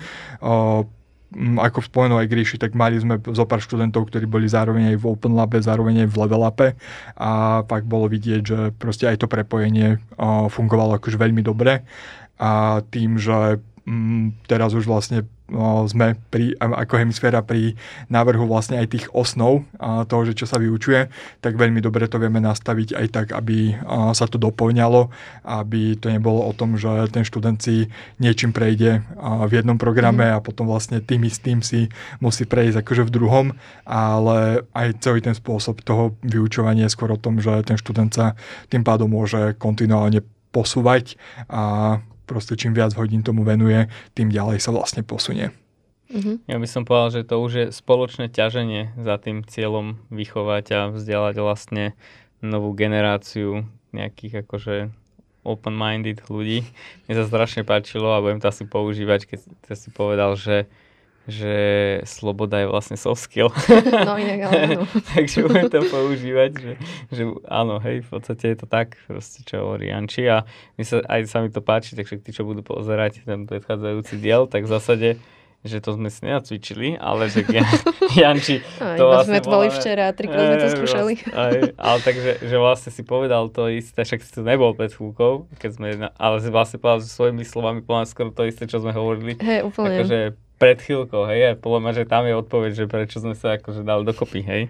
ako 1.38 1.84
spomenul 1.84 2.24
aj 2.24 2.32
Gríši, 2.32 2.56
tak 2.56 2.72
mali 2.72 2.96
sme 3.02 3.20
zo 3.20 3.44
pár 3.44 3.60
študentov, 3.60 4.08
ktorí 4.08 4.24
boli 4.30 4.48
zároveň 4.48 4.96
aj 4.96 4.98
v 5.02 5.06
Open 5.12 5.36
Labe, 5.36 5.60
zároveň 5.60 6.08
aj 6.08 6.10
v 6.14 6.20
Level 6.24 6.48
Upe 6.48 6.80
a 7.20 7.66
pak 7.68 7.84
bolo 7.84 8.08
vidieť, 8.08 8.42
že 8.46 8.60
proste 8.80 9.12
aj 9.12 9.26
to 9.26 9.28
prepojenie 9.28 10.00
fungovalo 10.48 10.96
akože 10.96 11.20
veľmi 11.20 11.44
dobre 11.44 11.84
a 12.40 12.80
tým, 12.94 13.20
že 13.20 13.60
teraz 14.48 14.72
už 14.72 14.88
vlastne 14.88 15.28
sme 15.88 16.20
pri, 16.28 16.56
ako 16.60 16.94
hemisféra 17.00 17.40
pri 17.40 17.80
návrhu 18.12 18.44
vlastne 18.48 18.84
aj 18.84 18.88
tých 18.92 19.06
osnov 19.16 19.64
toho, 19.80 20.22
že 20.28 20.36
čo 20.36 20.46
sa 20.46 20.60
vyučuje, 20.60 21.08
tak 21.40 21.56
veľmi 21.56 21.80
dobre 21.80 22.12
to 22.12 22.20
vieme 22.20 22.44
nastaviť 22.44 22.90
aj 23.00 23.08
tak, 23.12 23.28
aby 23.32 23.80
sa 24.12 24.28
to 24.28 24.36
doplňalo, 24.36 25.08
aby 25.48 25.96
to 25.96 26.12
nebolo 26.12 26.44
o 26.44 26.52
tom, 26.52 26.76
že 26.76 27.08
ten 27.16 27.24
študent 27.24 27.64
si 27.64 27.88
niečím 28.20 28.52
prejde 28.52 29.08
v 29.48 29.52
jednom 29.52 29.80
programe 29.80 30.28
mhm. 30.28 30.34
a 30.36 30.44
potom 30.44 30.68
vlastne 30.68 31.00
tým 31.00 31.24
istým 31.24 31.64
si 31.64 31.88
musí 32.20 32.44
prejsť 32.44 32.84
akože 32.84 33.04
v 33.08 33.14
druhom, 33.14 33.46
ale 33.88 34.68
aj 34.76 35.00
celý 35.00 35.24
ten 35.24 35.36
spôsob 35.36 35.80
toho 35.84 36.16
vyučovania 36.28 36.92
je 36.92 36.96
skôr 36.96 37.16
o 37.16 37.20
tom, 37.20 37.40
že 37.40 37.64
ten 37.64 37.80
študent 37.80 38.12
sa 38.12 38.36
tým 38.68 38.84
pádom 38.84 39.08
môže 39.08 39.56
kontinuálne 39.56 40.24
posúvať 40.52 41.16
a 41.48 41.98
proste 42.28 42.60
čím 42.60 42.76
viac 42.76 42.92
hodín 43.00 43.24
tomu 43.24 43.48
venuje, 43.48 43.88
tým 44.12 44.28
ďalej 44.28 44.60
sa 44.60 44.76
vlastne 44.76 45.02
posunie. 45.02 45.56
Mm-hmm. 46.08 46.48
Ja 46.48 46.56
by 46.60 46.68
som 46.68 46.84
povedal, 46.88 47.20
že 47.20 47.28
to 47.28 47.36
už 47.40 47.52
je 47.52 47.66
spoločné 47.72 48.32
ťaženie 48.32 48.96
za 49.00 49.20
tým 49.20 49.44
cieľom 49.44 50.00
vychovať 50.12 50.66
a 50.72 50.82
vzdelať 50.92 51.36
vlastne 51.40 51.96
novú 52.40 52.72
generáciu 52.76 53.68
nejakých 53.92 54.48
akože 54.48 54.92
open-minded 55.48 56.28
ľudí. 56.28 56.68
Mne 57.08 57.14
sa 57.16 57.26
strašne 57.28 57.64
páčilo 57.64 58.12
a 58.12 58.24
budem 58.24 58.44
to 58.44 58.52
asi 58.52 58.68
používať, 58.68 59.40
keď 59.64 59.76
si 59.76 59.90
povedal, 59.96 60.36
že 60.36 60.68
že 61.28 61.54
sloboda 62.08 62.64
je 62.64 62.72
vlastne 62.72 62.96
soft 62.96 63.28
skill. 63.28 63.52
No 64.08 64.16
inak 64.16 64.48
áno. 64.48 64.88
Takže 65.14 65.44
budem 65.44 65.68
to 65.68 65.84
používať, 65.92 66.52
že, 66.56 66.74
že 67.12 67.24
áno, 67.52 67.84
hej, 67.84 68.08
v 68.08 68.10
podstate 68.10 68.56
je 68.56 68.58
to 68.64 68.68
tak, 68.68 68.96
proste 69.06 69.44
čo 69.44 69.68
hovorí 69.68 69.92
Janči 69.92 70.24
a 70.32 70.48
my 70.80 70.84
sa, 70.88 71.04
aj 71.04 71.28
sa 71.28 71.44
mi 71.44 71.52
to 71.52 71.60
páči, 71.60 72.00
takže 72.00 72.24
tí, 72.24 72.32
čo 72.32 72.48
budú 72.48 72.64
pozerať 72.64 73.28
ten 73.28 73.44
predchádzajúci 73.44 74.16
diel, 74.24 74.48
tak 74.48 74.64
v 74.64 74.72
zásade 74.72 75.10
že 75.66 75.84
to 75.84 75.98
sme 75.98 76.08
si 76.08 76.24
nenacvičili, 76.24 76.96
ale 76.96 77.28
že 77.28 77.44
Janči 78.22 78.64
to 78.80 78.86
aj, 78.86 78.98
vlastne 79.04 79.36
sme 79.36 79.40
to 79.44 79.50
boli 79.52 79.68
včera, 79.68 80.06
trikrát 80.16 80.46
sme 80.48 80.58
to 80.64 80.70
skúšali. 80.80 81.14
Aj, 81.34 81.54
ale 81.76 81.98
takže, 82.06 82.32
že 82.46 82.56
vlastne 82.56 82.92
si 82.94 83.04
povedal 83.04 83.52
to 83.52 83.68
isté, 83.68 84.06
však 84.06 84.22
si 84.24 84.32
to 84.32 84.46
nebol 84.48 84.72
pred 84.78 84.96
chvíľkou, 84.96 85.50
keď 85.60 85.72
sme, 85.76 85.88
ale 86.16 86.36
si 86.40 86.50
vlastne 86.54 86.78
povedal 86.80 87.04
že 87.04 87.12
svojimi 87.12 87.44
slovami 87.44 87.84
povedal 87.84 88.08
skoro 88.08 88.30
to 88.32 88.48
isté, 88.48 88.70
čo 88.70 88.80
sme 88.80 88.96
hovorili. 88.96 89.36
Hej, 89.42 89.68
úplne. 89.68 89.98
Akože 90.00 90.20
pred 90.58 90.78
chvíľkou, 90.82 91.30
hej, 91.30 91.40
a 91.46 91.50
podľa 91.54 91.80
mňa, 91.82 91.92
že 91.94 92.10
tam 92.10 92.26
je 92.26 92.34
odpoveď, 92.34 92.72
že 92.74 92.86
prečo 92.90 93.22
sme 93.22 93.38
sa 93.38 93.62
akože 93.62 93.86
dali 93.86 94.02
dokopy, 94.04 94.42
hej. 94.42 94.62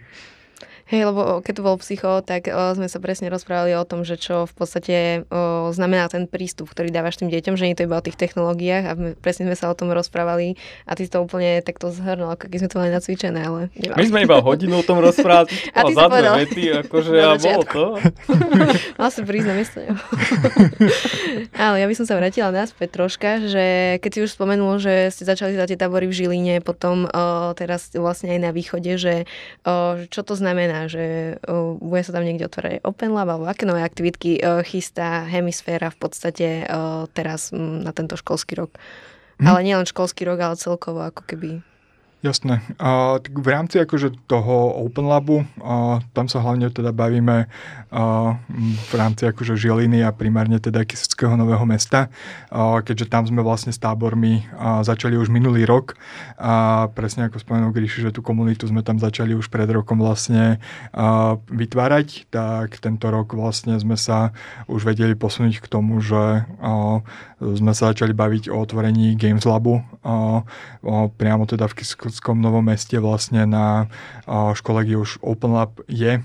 Hej, 0.88 1.12
lebo 1.12 1.44
keď 1.44 1.54
to 1.60 1.66
bol 1.68 1.76
psycho, 1.84 2.24
tak 2.24 2.48
o, 2.48 2.72
sme 2.72 2.88
sa 2.88 3.04
presne 3.04 3.28
rozprávali 3.28 3.76
o 3.76 3.84
tom, 3.84 4.08
že 4.08 4.16
čo 4.16 4.48
v 4.48 4.54
podstate 4.56 5.28
o, 5.28 5.68
znamená 5.76 6.08
ten 6.08 6.32
prístup, 6.32 6.72
ktorý 6.72 6.96
dávaš 6.96 7.20
tým 7.20 7.28
deťom, 7.28 7.60
že 7.60 7.68
nie 7.68 7.76
to 7.76 7.84
iba 7.84 8.00
o 8.00 8.06
tých 8.06 8.16
technológiách 8.16 8.84
a 8.88 8.92
my, 8.96 9.10
presne 9.20 9.52
sme 9.52 9.60
sa 9.60 9.68
o 9.68 9.76
tom 9.76 9.92
rozprávali 9.92 10.56
a 10.88 10.96
ty 10.96 11.04
to 11.12 11.20
úplne 11.20 11.60
takto 11.60 11.92
zhrnul, 11.92 12.32
ako 12.32 12.48
keď 12.48 12.58
sme 12.64 12.70
to 12.72 12.80
mali 12.80 12.92
nacvičené, 12.96 13.40
ale. 13.44 13.62
My 14.00 14.06
sme 14.08 14.20
iba 14.24 14.40
hodinu 14.40 14.80
o 14.80 14.88
tom 14.88 15.04
rozprávali 15.04 15.52
a 15.76 15.80
ty 15.84 15.92
za 15.92 16.08
dve 16.08 16.30
vety, 16.48 16.64
akože 16.88 17.14
a 17.20 17.36
bolo 17.36 17.64
to. 17.68 17.86
Mal 19.04 19.10
si 19.12 19.22
prísť 19.28 19.48
na 19.52 19.56
miesto. 19.60 19.84
ale 21.68 21.84
ja 21.84 21.88
by 21.92 21.96
som 22.00 22.08
sa 22.08 22.16
vrátila 22.16 22.56
naspäť 22.56 22.96
troška, 22.96 23.44
že 23.44 24.00
keď 24.00 24.12
si 24.16 24.20
už 24.24 24.32
spomenul, 24.40 24.80
že 24.80 25.12
ste 25.12 25.28
začali 25.28 25.60
za 25.60 25.68
tie 25.68 25.76
tábory 25.76 26.08
v 26.08 26.16
Žiline, 26.16 26.64
potom 26.64 27.12
o, 27.12 27.52
teraz 27.60 27.92
vlastne 27.92 28.32
aj 28.32 28.40
na 28.40 28.52
východe, 28.56 28.96
že 28.96 29.28
o, 29.68 30.00
čo 30.08 30.24
to 30.24 30.32
znamená 30.32 30.77
znamená, 30.78 30.92
že 30.94 31.06
bude 31.82 32.02
sa 32.06 32.14
tam 32.14 32.22
niekde 32.22 32.46
otvárať 32.46 32.86
Open 32.86 33.12
Lab, 33.18 33.34
alebo 33.34 33.50
aké 33.50 33.66
nové 33.66 33.82
aktivitky 33.82 34.38
chystá 34.62 35.26
Hemisféra 35.26 35.90
v 35.90 35.98
podstate 35.98 36.48
teraz 37.18 37.50
na 37.56 37.90
tento 37.98 38.14
školský 38.14 38.54
rok. 38.62 38.78
Hm. 39.42 39.46
Ale 39.50 39.60
nielen 39.66 39.86
školský 39.90 40.26
rok, 40.26 40.38
ale 40.42 40.56
celkovo 40.58 41.02
ako 41.02 41.26
keby 41.26 41.62
Jasné. 42.26 42.66
A, 42.82 43.22
tak 43.22 43.30
v 43.30 43.46
rámci 43.46 43.78
akože 43.78 44.26
toho 44.26 44.74
Open 44.82 45.06
Labu, 45.06 45.46
a, 45.62 46.02
tam 46.18 46.26
sa 46.26 46.42
hlavne 46.42 46.74
teda 46.74 46.90
bavíme 46.90 47.46
a, 47.46 47.52
v 48.90 48.94
rámci 48.98 49.30
akože 49.30 49.54
Žiliny 49.54 50.02
a 50.02 50.10
primárne 50.10 50.58
teda 50.58 50.82
Kisického 50.82 51.38
nového 51.38 51.62
mesta, 51.70 52.10
a, 52.50 52.82
keďže 52.82 53.14
tam 53.14 53.30
sme 53.30 53.46
vlastne 53.46 53.70
s 53.70 53.78
tábormi 53.78 54.50
a, 54.58 54.82
začali 54.82 55.14
už 55.14 55.30
minulý 55.30 55.70
rok 55.70 55.94
a 56.42 56.90
presne 56.90 57.30
ako 57.30 57.38
spomenul 57.38 57.70
Gríši, 57.70 58.10
že 58.10 58.14
tú 58.16 58.26
komunitu 58.26 58.66
sme 58.66 58.82
tam 58.82 58.98
začali 58.98 59.38
už 59.38 59.54
pred 59.54 59.70
rokom 59.70 60.02
vlastne 60.02 60.58
a, 60.98 61.38
vytvárať, 61.54 62.34
tak 62.34 62.82
tento 62.82 63.14
rok 63.14 63.38
vlastne 63.38 63.78
sme 63.78 63.94
sa 63.94 64.34
už 64.66 64.90
vedeli 64.90 65.14
posunúť 65.14 65.62
k 65.62 65.70
tomu, 65.70 66.02
že 66.02 66.50
a, 66.50 67.06
sme 67.38 67.72
sa 67.78 67.94
začali 67.94 68.18
baviť 68.18 68.50
o 68.50 68.58
otvorení 68.58 69.14
Games 69.14 69.46
Labu 69.46 69.78
a, 70.02 70.42
a, 70.42 71.10
priamo 71.14 71.46
teda 71.46 71.70
v 71.70 71.78
Kisickom 71.78 72.10
Kostskom 72.10 72.38
Novom 72.42 72.66
meste 72.66 72.98
vlastne 72.98 73.46
na 73.46 73.92
škole, 74.28 74.88
kde 74.88 74.98
už 74.98 75.22
Open 75.22 75.54
Lab 75.54 75.78
je. 75.86 76.24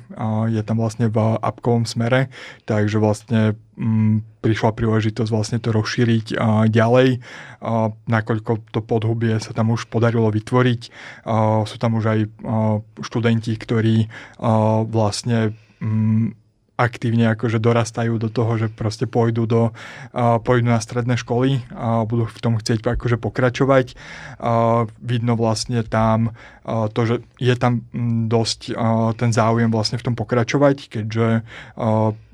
Je 0.49 0.63
tam 0.65 0.77
vlastne 0.81 1.13
v 1.13 1.19
apkovom 1.43 1.85
smere, 1.85 2.33
takže 2.65 2.97
vlastne 2.97 3.59
m, 3.77 4.23
mm, 4.23 4.41
prišla 4.41 4.73
príležitosť 4.73 5.31
vlastne 5.31 5.59
to 5.61 5.75
rozšíriť 5.75 6.27
a, 6.35 6.67
ďalej, 6.71 7.21
a, 7.61 7.93
nakoľko 8.09 8.73
to 8.73 8.81
podhubie 8.81 9.37
sa 9.37 9.53
tam 9.53 9.75
už 9.75 9.93
podarilo 9.93 10.33
vytvoriť. 10.33 10.83
A, 11.29 11.67
sú 11.69 11.77
tam 11.77 12.01
už 12.01 12.05
aj 12.09 12.21
a, 12.25 12.29
študenti, 13.05 13.53
ktorí 13.53 14.09
a, 14.41 14.83
vlastne 14.89 15.53
mm, 15.83 16.42
aktívne 16.83 17.31
akože 17.31 17.63
dorastajú 17.63 18.19
do 18.19 18.27
toho, 18.27 18.59
že 18.59 18.67
proste 18.67 19.07
pôjdu, 19.07 19.47
do, 19.47 19.63
pôjdu 20.43 20.67
na 20.67 20.83
stredné 20.83 21.15
školy 21.15 21.63
a 21.71 22.03
budú 22.03 22.27
v 22.27 22.43
tom 22.43 22.59
chcieť 22.59 22.83
akože 22.83 23.23
pokračovať. 23.23 23.95
Vidno 24.99 25.39
vlastne 25.39 25.87
tam 25.87 26.35
to, 26.67 27.01
že 27.07 27.15
je 27.39 27.55
tam 27.55 27.87
dosť 28.27 28.75
ten 29.15 29.31
záujem 29.31 29.71
vlastne 29.71 29.99
v 29.99 30.07
tom 30.11 30.15
pokračovať, 30.19 30.91
keďže 30.91 31.47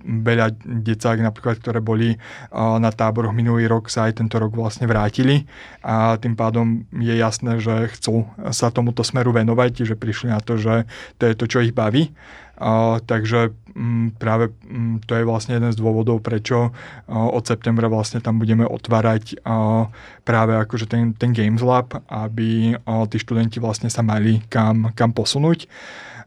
veľa 0.09 0.47
decák 0.65 1.19
napríklad, 1.21 1.61
ktoré 1.61 1.85
boli 1.85 2.17
na 2.55 2.89
táboroch 2.89 3.35
minulý 3.35 3.69
rok, 3.69 3.93
sa 3.93 4.09
aj 4.09 4.23
tento 4.23 4.41
rok 4.41 4.55
vlastne 4.55 4.89
vrátili 4.89 5.45
a 5.85 6.17
tým 6.17 6.39
pádom 6.39 6.87
je 6.95 7.13
jasné, 7.19 7.61
že 7.61 7.91
chcú 7.99 8.25
sa 8.55 8.73
tomuto 8.73 9.05
smeru 9.05 9.35
venovať, 9.35 9.85
že 9.85 9.99
prišli 9.99 10.33
na 10.33 10.41
to, 10.41 10.57
že 10.57 10.89
to 11.21 11.29
je 11.29 11.35
to, 11.35 11.45
čo 11.51 11.59
ich 11.61 11.75
baví. 11.77 12.15
Uh, 12.59 12.99
takže 13.07 13.55
um, 13.79 14.11
práve 14.19 14.51
um, 14.67 14.99
to 15.07 15.15
je 15.15 15.23
vlastne 15.23 15.55
jeden 15.55 15.71
z 15.71 15.79
dôvodov, 15.79 16.27
prečo 16.27 16.71
uh, 16.71 17.31
od 17.31 17.47
septembra 17.47 17.87
vlastne 17.87 18.19
tam 18.19 18.43
budeme 18.43 18.67
otvárať 18.67 19.39
uh, 19.47 19.87
práve 20.27 20.59
akože 20.59 20.91
ten, 20.91 21.15
ten 21.15 21.31
Games 21.31 21.63
Lab, 21.63 22.03
aby 22.11 22.75
uh, 22.75 23.07
tí 23.07 23.23
študenti 23.23 23.63
vlastne 23.63 23.87
sa 23.87 24.03
mali 24.03 24.43
kam, 24.51 24.91
kam 24.99 25.15
posunúť. 25.15 25.71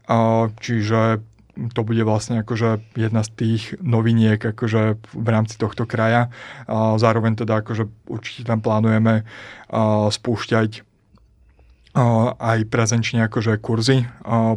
Uh, 0.08 0.48
čiže 0.64 1.20
to 1.76 1.84
bude 1.84 2.00
vlastne 2.08 2.40
akože 2.48 2.96
jedna 2.96 3.28
z 3.28 3.30
tých 3.36 3.64
noviniek 3.84 4.40
akože 4.40 5.04
v 5.12 5.28
rámci 5.28 5.60
tohto 5.60 5.84
kraja. 5.84 6.32
Uh, 6.64 6.96
zároveň 6.96 7.44
teda 7.44 7.60
akože 7.60 7.92
určite 8.08 8.48
tam 8.48 8.64
plánujeme 8.64 9.28
spúšťať 10.12 10.91
aj 12.40 12.72
prezenčne 12.72 13.28
akože 13.28 13.60
kurzy 13.60 14.08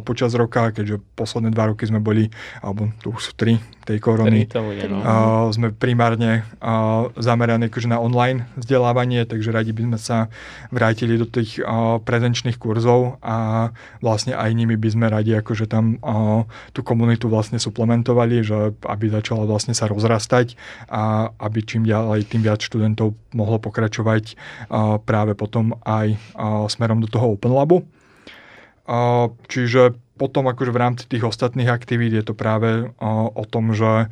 počas 0.07 0.31
roka, 0.39 0.71
keďže 0.71 1.03
posledné 1.19 1.51
dva 1.51 1.75
roky 1.75 1.83
sme 1.83 1.99
boli, 1.99 2.31
alebo 2.63 2.91
tu 3.03 3.11
už 3.11 3.21
sú 3.21 3.31
tri, 3.35 3.59
tej 3.85 4.01
korony. 4.01 4.49
Bude, 4.49 4.89
no. 4.89 5.53
sme 5.53 5.69
primárne 5.69 6.41
zameraní 7.19 7.69
akože 7.69 7.85
na 7.85 8.01
online 8.01 8.49
vzdelávanie, 8.57 9.29
takže 9.29 9.53
radi 9.53 9.77
by 9.77 9.93
sme 9.93 9.99
sa 10.01 10.17
vrátili 10.73 11.21
do 11.21 11.29
tých 11.29 11.61
prezenčných 12.01 12.57
kurzov 12.57 13.21
a 13.21 13.69
vlastne 14.01 14.33
aj 14.33 14.49
nimi 14.57 14.73
by 14.73 14.89
sme 14.89 15.05
radi 15.11 15.37
akože 15.37 15.69
tam 15.69 16.01
tú 16.73 16.81
komunitu 16.81 17.29
vlastne 17.29 17.61
suplementovali, 17.61 18.41
že 18.41 18.73
aby 18.89 19.13
začala 19.13 19.45
vlastne 19.45 19.77
sa 19.77 19.85
rozrastať 19.85 20.57
a 20.89 21.29
aby 21.37 21.59
čím 21.61 21.85
ďalej 21.85 22.25
tým 22.25 22.41
viac 22.41 22.65
študentov 22.65 23.13
mohlo 23.37 23.61
pokračovať 23.61 24.33
práve 25.05 25.37
potom 25.37 25.77
aj 25.85 26.17
smerom 26.73 27.05
do 27.05 27.09
toho 27.11 27.24
Open 27.25 27.53
Labu. 27.53 27.81
Uh, 28.85 29.33
čiže 29.49 29.97
potom 30.15 30.47
akože 30.47 30.71
v 30.71 30.79
rámci 30.79 31.03
tých 31.11 31.27
ostatných 31.27 31.67
aktivít 31.67 32.15
je 32.15 32.23
to 32.23 32.31
práve 32.31 32.87
o, 33.03 33.43
tom, 33.43 33.75
že 33.75 34.07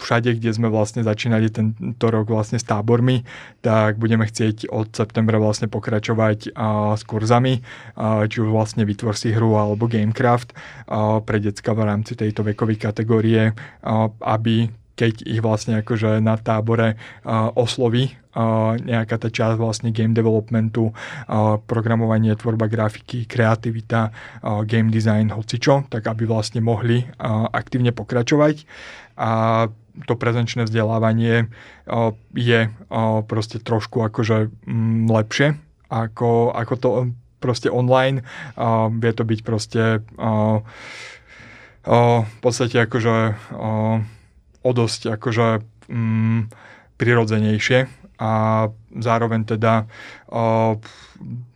všade, 0.00 0.40
kde 0.40 0.50
sme 0.56 0.72
vlastne 0.72 1.04
začínali 1.04 1.52
tento 1.52 2.06
rok 2.08 2.24
vlastne 2.32 2.56
s 2.56 2.64
tábormi, 2.64 3.28
tak 3.60 4.00
budeme 4.00 4.24
chcieť 4.24 4.72
od 4.72 4.88
septembra 4.96 5.36
vlastne 5.36 5.68
pokračovať 5.68 6.56
s 6.96 7.02
kurzami, 7.04 7.60
či 8.32 8.36
už 8.40 8.48
vlastne 8.48 8.88
vytvor 8.88 9.12
si 9.12 9.36
hru 9.36 9.60
alebo 9.60 9.92
Gamecraft 9.92 10.56
pre 11.28 11.36
decka 11.36 11.76
v 11.76 11.84
rámci 11.84 12.16
tejto 12.16 12.40
vekovej 12.40 12.80
kategórie, 12.80 13.52
aby 14.24 14.72
keď 15.00 15.24
ich 15.24 15.40
vlastne 15.40 15.80
akože 15.80 16.20
na 16.20 16.36
tábore 16.36 17.00
osloví 17.56 18.12
nejaká 18.84 19.16
tá 19.16 19.32
časť 19.32 19.56
vlastne 19.56 19.88
game 19.96 20.12
developmentu, 20.12 20.92
programovanie, 21.64 22.36
tvorba 22.36 22.68
grafiky, 22.68 23.24
kreativita, 23.24 24.12
game 24.68 24.92
design, 24.92 25.32
hocičo, 25.32 25.88
tak 25.88 26.04
aby 26.04 26.28
vlastne 26.28 26.60
mohli 26.60 27.00
aktívne 27.50 27.96
pokračovať. 27.96 28.68
A 29.16 29.30
to 30.06 30.14
prezenčné 30.14 30.68
vzdelávanie 30.68 31.48
je 32.36 32.60
proste 33.26 33.58
trošku 33.58 34.04
akože 34.04 34.52
mm, 34.68 35.10
lepšie 35.10 35.48
ako, 35.90 36.54
ako 36.54 36.74
to 36.78 36.90
proste 37.42 37.66
online. 37.66 38.22
Vie 39.02 39.12
to 39.16 39.24
byť 39.26 39.40
proste 39.42 40.06
v 41.82 42.38
podstate 42.38 42.76
akože 42.86 43.14
o 44.60 44.70
dosť 44.70 45.16
akože 45.16 45.46
mm, 45.88 46.40
prirodzenejšie 47.00 47.78
a 48.20 48.32
zároveň 48.92 49.48
teda 49.48 49.88
uh, 50.28 50.76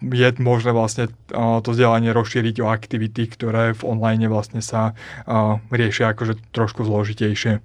je 0.00 0.28
možné 0.40 0.72
vlastne 0.72 1.12
uh, 1.12 1.60
to 1.60 1.76
vzdelanie 1.76 2.08
rozšíriť 2.16 2.56
o 2.64 2.72
aktivity, 2.72 3.28
ktoré 3.28 3.76
v 3.76 3.84
online 3.84 4.32
vlastne 4.32 4.64
sa 4.64 4.96
uh, 5.28 5.60
riešia 5.68 6.16
akože 6.16 6.40
trošku 6.56 6.88
zložitejšie. 6.88 7.60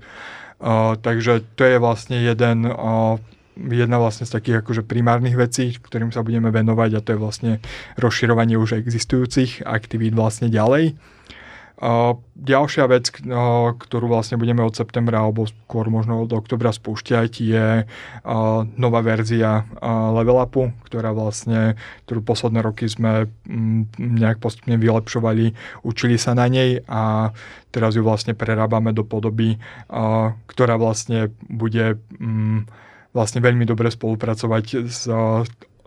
Uh, 0.59 0.99
takže 0.99 1.47
to 1.55 1.63
je 1.63 1.79
vlastne 1.79 2.19
jeden 2.19 2.67
uh, 2.67 3.15
jedna 3.55 3.99
vlastne 3.99 4.23
z 4.23 4.35
takých 4.35 4.63
akože 4.63 4.87
primárnych 4.87 5.35
vecí, 5.35 5.75
ktorým 5.75 6.15
sa 6.15 6.23
budeme 6.23 6.47
venovať 6.47 6.89
a 6.95 7.03
to 7.03 7.09
je 7.15 7.19
vlastne 7.19 7.51
rozširovanie 7.99 8.55
už 8.55 8.79
existujúcich 8.79 9.67
aktivít 9.67 10.15
vlastne 10.15 10.47
ďalej. 10.47 10.95
Ďalšia 12.35 12.91
vec, 12.91 13.07
ktorú 13.79 14.05
vlastne 14.11 14.35
budeme 14.35 14.67
od 14.67 14.75
septembra 14.75 15.23
alebo 15.23 15.47
skôr 15.47 15.87
možno 15.87 16.27
od 16.27 16.31
oktobra 16.35 16.75
spúšťať 16.75 17.31
je 17.39 17.87
nová 18.75 18.99
verzia 18.99 19.63
Level 20.11 20.43
Upu, 20.43 20.75
ktorá 20.83 21.15
vlastne, 21.15 21.79
ktorú 22.03 22.19
posledné 22.27 22.59
roky 22.59 22.83
sme 22.91 23.31
mm, 23.47 23.95
nejak 23.95 24.43
postupne 24.43 24.75
vylepšovali, 24.75 25.55
učili 25.87 26.19
sa 26.19 26.35
na 26.35 26.51
nej 26.51 26.83
a 26.83 27.31
teraz 27.71 27.95
ju 27.95 28.03
vlastne 28.03 28.35
prerábame 28.35 28.91
do 28.91 29.07
podoby, 29.07 29.55
ktorá 30.51 30.75
vlastne 30.75 31.31
bude 31.47 31.95
mm, 32.19 32.67
vlastne 33.15 33.39
veľmi 33.39 33.63
dobre 33.63 33.87
spolupracovať 33.87 34.65
s 34.83 35.07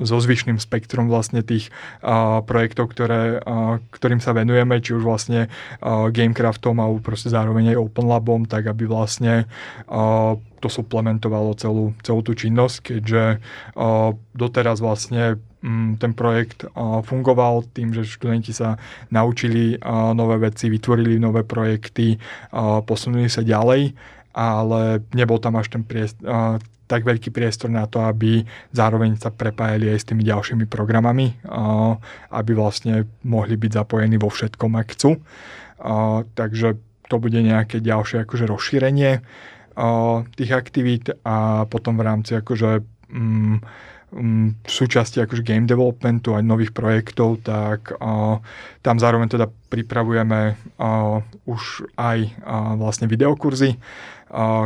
so 0.02 0.18
zvyšným 0.18 0.58
spektrom 0.58 1.06
vlastne 1.08 1.40
tých 1.40 1.70
uh, 2.02 2.42
projektov, 2.44 2.92
ktoré, 2.92 3.38
uh, 3.40 3.78
ktorým 3.94 4.18
sa 4.18 4.34
venujeme, 4.34 4.82
či 4.82 4.94
už 4.98 5.02
vlastne 5.02 5.48
uh, 5.48 6.10
Gamecraftom 6.10 6.82
a 6.82 6.86
proste 6.98 7.30
zároveň 7.30 7.74
aj 7.74 7.80
Open 7.80 8.06
Labom, 8.10 8.42
tak 8.44 8.68
aby 8.68 8.84
vlastne 8.84 9.46
uh, 9.88 10.34
to 10.62 10.68
suplementovalo 10.70 11.54
celú, 11.58 11.94
celú 12.06 12.20
tú 12.22 12.34
činnosť, 12.34 12.76
keďže 12.94 13.24
uh, 13.38 14.14
doteraz 14.34 14.78
vlastne 14.78 15.42
um, 15.62 15.98
ten 15.98 16.14
projekt 16.14 16.66
fungoval 17.06 17.66
tým, 17.74 17.94
že 17.94 18.06
študenti 18.06 18.54
sa 18.54 18.78
naučili 19.10 19.78
nové 20.14 20.50
veci, 20.50 20.70
vytvorili 20.70 21.18
nové 21.18 21.46
projekty, 21.46 22.18
posunuli 22.86 23.30
sa 23.30 23.42
ďalej, 23.42 23.94
ale 24.32 25.04
nebol 25.12 25.36
tam 25.38 25.60
až 25.60 25.76
ten 25.76 25.84
priestor, 25.84 26.24
uh, 26.24 26.56
tak 26.90 27.08
veľký 27.08 27.32
priestor 27.32 27.72
na 27.72 27.88
to, 27.88 28.04
aby 28.04 28.44
zároveň 28.74 29.16
sa 29.16 29.32
prepájali 29.32 29.88
aj 29.90 29.98
s 30.02 30.08
tými 30.12 30.22
ďalšími 30.26 30.64
programami, 30.68 31.32
aby 32.28 32.52
vlastne 32.52 33.08
mohli 33.24 33.56
byť 33.56 33.70
zapojení 33.72 34.20
vo 34.20 34.28
všetkom, 34.28 34.76
ak 34.76 34.88
chcú. 34.92 35.16
Takže 36.36 36.76
to 37.08 37.16
bude 37.16 37.40
nejaké 37.40 37.80
ďalšie 37.80 38.24
akože 38.28 38.44
rozšírenie 38.46 39.24
tých 40.36 40.52
aktivít 40.52 41.16
a 41.24 41.64
potom 41.64 41.96
v 41.96 42.04
rámci 42.04 42.36
akože 42.36 42.84
mm, 44.12 44.20
mm, 44.20 44.48
súčasti 44.68 45.24
akože 45.24 45.42
game 45.42 45.64
developmentu 45.66 46.36
aj 46.36 46.44
nových 46.44 46.72
projektov, 46.76 47.40
tak 47.42 47.96
uh, 47.96 48.38
tam 48.84 48.96
zároveň 49.00 49.32
teda 49.32 49.46
pripravujeme 49.72 50.40
uh, 50.54 51.24
už 51.48 51.88
aj 51.96 52.18
uh, 52.28 52.76
vlastne 52.76 53.08
videokurzy, 53.08 53.80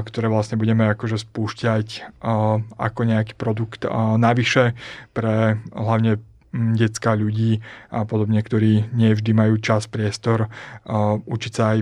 ktoré 0.07 0.31
vlastne 0.31 0.55
budeme 0.55 0.87
akože 0.95 1.27
spúšťať 1.27 2.15
ako 2.79 3.01
nejaký 3.03 3.35
produkt 3.35 3.83
navyše 4.15 4.79
pre 5.11 5.59
hlavne 5.75 6.23
detská 6.55 7.19
ľudí 7.19 7.61
a 7.91 8.07
podobne, 8.07 8.41
ktorí 8.41 8.93
nie 8.95 9.11
vždy 9.13 9.31
majú 9.35 9.59
čas, 9.61 9.91
priestor 9.91 10.49
učiť 11.27 11.53
sa 11.53 11.65
aj 11.77 11.79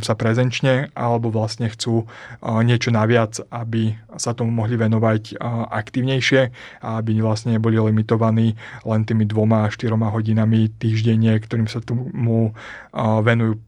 sa 0.00 0.16
prezenčne 0.16 0.88
alebo 0.96 1.28
vlastne 1.28 1.68
chcú 1.68 2.08
niečo 2.40 2.88
naviac, 2.88 3.36
aby 3.52 3.92
sa 4.16 4.32
tomu 4.32 4.48
mohli 4.48 4.80
venovať 4.80 5.36
aktívnejšie 5.68 6.40
a 6.80 6.96
aby 6.96 7.20
vlastne 7.20 7.60
neboli 7.60 7.76
limitovaní 7.76 8.56
len 8.88 9.00
tými 9.04 9.28
dvoma, 9.28 9.68
štyroma 9.68 10.08
hodinami 10.08 10.72
týždenne, 10.80 11.36
ktorým 11.36 11.68
sa 11.68 11.84
tomu 11.84 12.56
venujú 12.96 13.60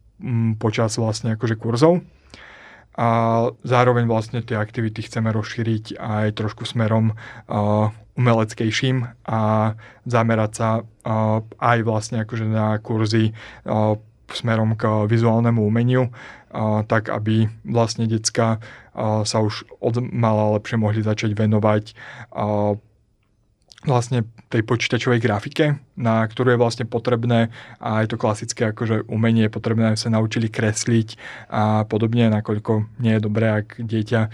počas 0.56 0.96
vlastne 0.96 1.36
akože 1.36 1.60
kurzov. 1.60 2.00
A 2.94 3.08
zároveň 3.66 4.06
vlastne 4.08 4.40
tie 4.40 4.56
aktivity 4.56 5.04
chceme 5.04 5.34
rozšíriť 5.34 6.00
aj 6.00 6.38
trošku 6.38 6.64
smerom 6.64 7.12
umeleckejším 8.14 9.10
a 9.26 9.40
zamerať 10.06 10.52
sa 10.54 10.68
uh, 10.82 11.42
aj 11.58 11.78
vlastne 11.82 12.22
akože 12.22 12.46
na 12.46 12.78
kurzy 12.78 13.34
uh, 13.66 13.98
smerom 14.30 14.78
k 14.78 15.06
vizuálnemu 15.10 15.60
umeniu, 15.60 16.08
uh, 16.08 16.82
tak 16.86 17.10
aby 17.10 17.50
vlastne 17.66 18.06
decka 18.06 18.62
sa 19.26 19.42
už 19.42 19.66
od 19.82 19.98
mala 19.98 20.54
lepšie 20.54 20.78
mohli 20.78 21.02
začať 21.02 21.34
venovať 21.34 21.98
vlastne 23.84 24.24
tej 24.48 24.64
počítačovej 24.64 25.20
grafike, 25.20 25.76
na 25.94 26.24
ktorú 26.24 26.56
je 26.56 26.60
vlastne 26.60 26.84
potrebné 26.88 27.52
a 27.78 28.00
je 28.04 28.08
to 28.12 28.20
klasické 28.20 28.72
akože 28.72 29.04
umenie, 29.12 29.46
je 29.46 29.52
potrebné, 29.52 29.92
aby 29.92 29.98
sa 30.00 30.12
naučili 30.12 30.48
kresliť 30.48 31.20
a 31.52 31.84
podobne, 31.84 32.32
nakoľko 32.32 33.00
nie 33.04 33.16
je 33.16 33.20
dobré, 33.20 33.64
ak 33.64 33.80
dieťa 33.80 34.20
e, 34.24 34.28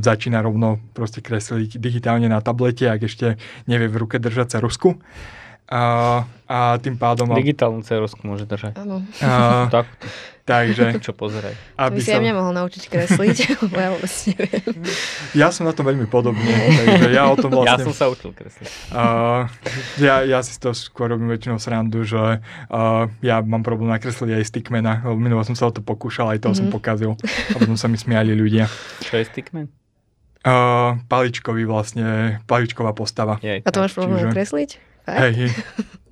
začína 0.00 0.38
rovno 0.38 0.78
proste 0.94 1.18
kresliť 1.18 1.82
digitálne 1.82 2.30
na 2.30 2.38
tablete, 2.38 2.86
ak 2.86 3.10
ešte 3.10 3.36
nevie 3.66 3.90
v 3.90 4.06
ruke 4.06 4.22
držať 4.22 4.58
cerusku. 4.58 5.02
A, 5.66 6.22
a 6.46 6.78
tým 6.78 6.94
pádom... 6.94 7.26
Digitálnu 7.34 7.82
cerusku 7.82 8.22
môže 8.22 8.46
držať. 8.46 8.78
Áno. 8.78 9.02
tak. 9.74 9.90
Takže... 10.46 11.02
Čo 11.02 11.10
pozeraj. 11.10 11.58
Aby 11.74 11.98
by 11.98 12.00
si 12.06 12.14
som... 12.14 12.16
aj 12.16 12.22
mňa 12.22 12.34
mohol 12.38 12.54
naučiť 12.54 12.82
kresliť, 12.86 13.36
lebo 13.66 13.74
ja 13.74 13.88
vôbec 13.90 14.12
neviem. 14.30 14.78
Ja 15.34 15.48
som 15.50 15.66
na 15.66 15.74
tom 15.74 15.90
veľmi 15.90 16.06
podobne, 16.06 16.54
takže 16.86 17.10
ja 17.10 17.26
o 17.26 17.34
tom 17.34 17.50
vlastne... 17.50 17.82
Ja 17.82 17.86
som 17.90 17.90
sa 17.90 18.06
učil 18.06 18.30
kresliť. 18.30 18.70
Uh, 18.94 19.50
ja, 19.98 20.22
ja 20.22 20.38
si 20.46 20.54
to 20.62 20.70
skôr 20.70 21.10
robím 21.10 21.34
väčšinou 21.34 21.58
srandu, 21.58 22.06
že 22.06 22.38
uh, 22.38 23.10
ja 23.26 23.42
mám 23.42 23.66
problém 23.66 23.90
nakresliť 23.90 24.38
aj 24.38 24.46
stickmana, 24.46 25.02
lebo 25.02 25.18
minulo 25.18 25.42
som 25.42 25.58
sa 25.58 25.66
o 25.66 25.74
to 25.74 25.82
pokúšal, 25.82 26.30
aj 26.30 26.38
toho 26.38 26.54
mm-hmm. 26.54 26.62
som 26.62 26.66
mhm. 26.70 26.74
pokazil. 26.78 27.12
A 27.26 27.56
potom 27.58 27.74
sa 27.74 27.90
mi 27.90 27.98
smiali 27.98 28.30
ľudia. 28.38 28.70
Čo 29.02 29.18
je 29.18 29.26
stickman? 29.26 29.66
Uh, 30.46 31.02
paličkový 31.10 31.66
vlastne, 31.66 32.38
paličková 32.46 32.94
postava. 32.94 33.42
Jej, 33.42 33.66
a 33.66 33.68
to 33.74 33.82
máš 33.82 33.98
problém 33.98 34.30
Čiže... 34.30 34.30
kresliť? 34.30 34.70
Hej. 35.06 35.50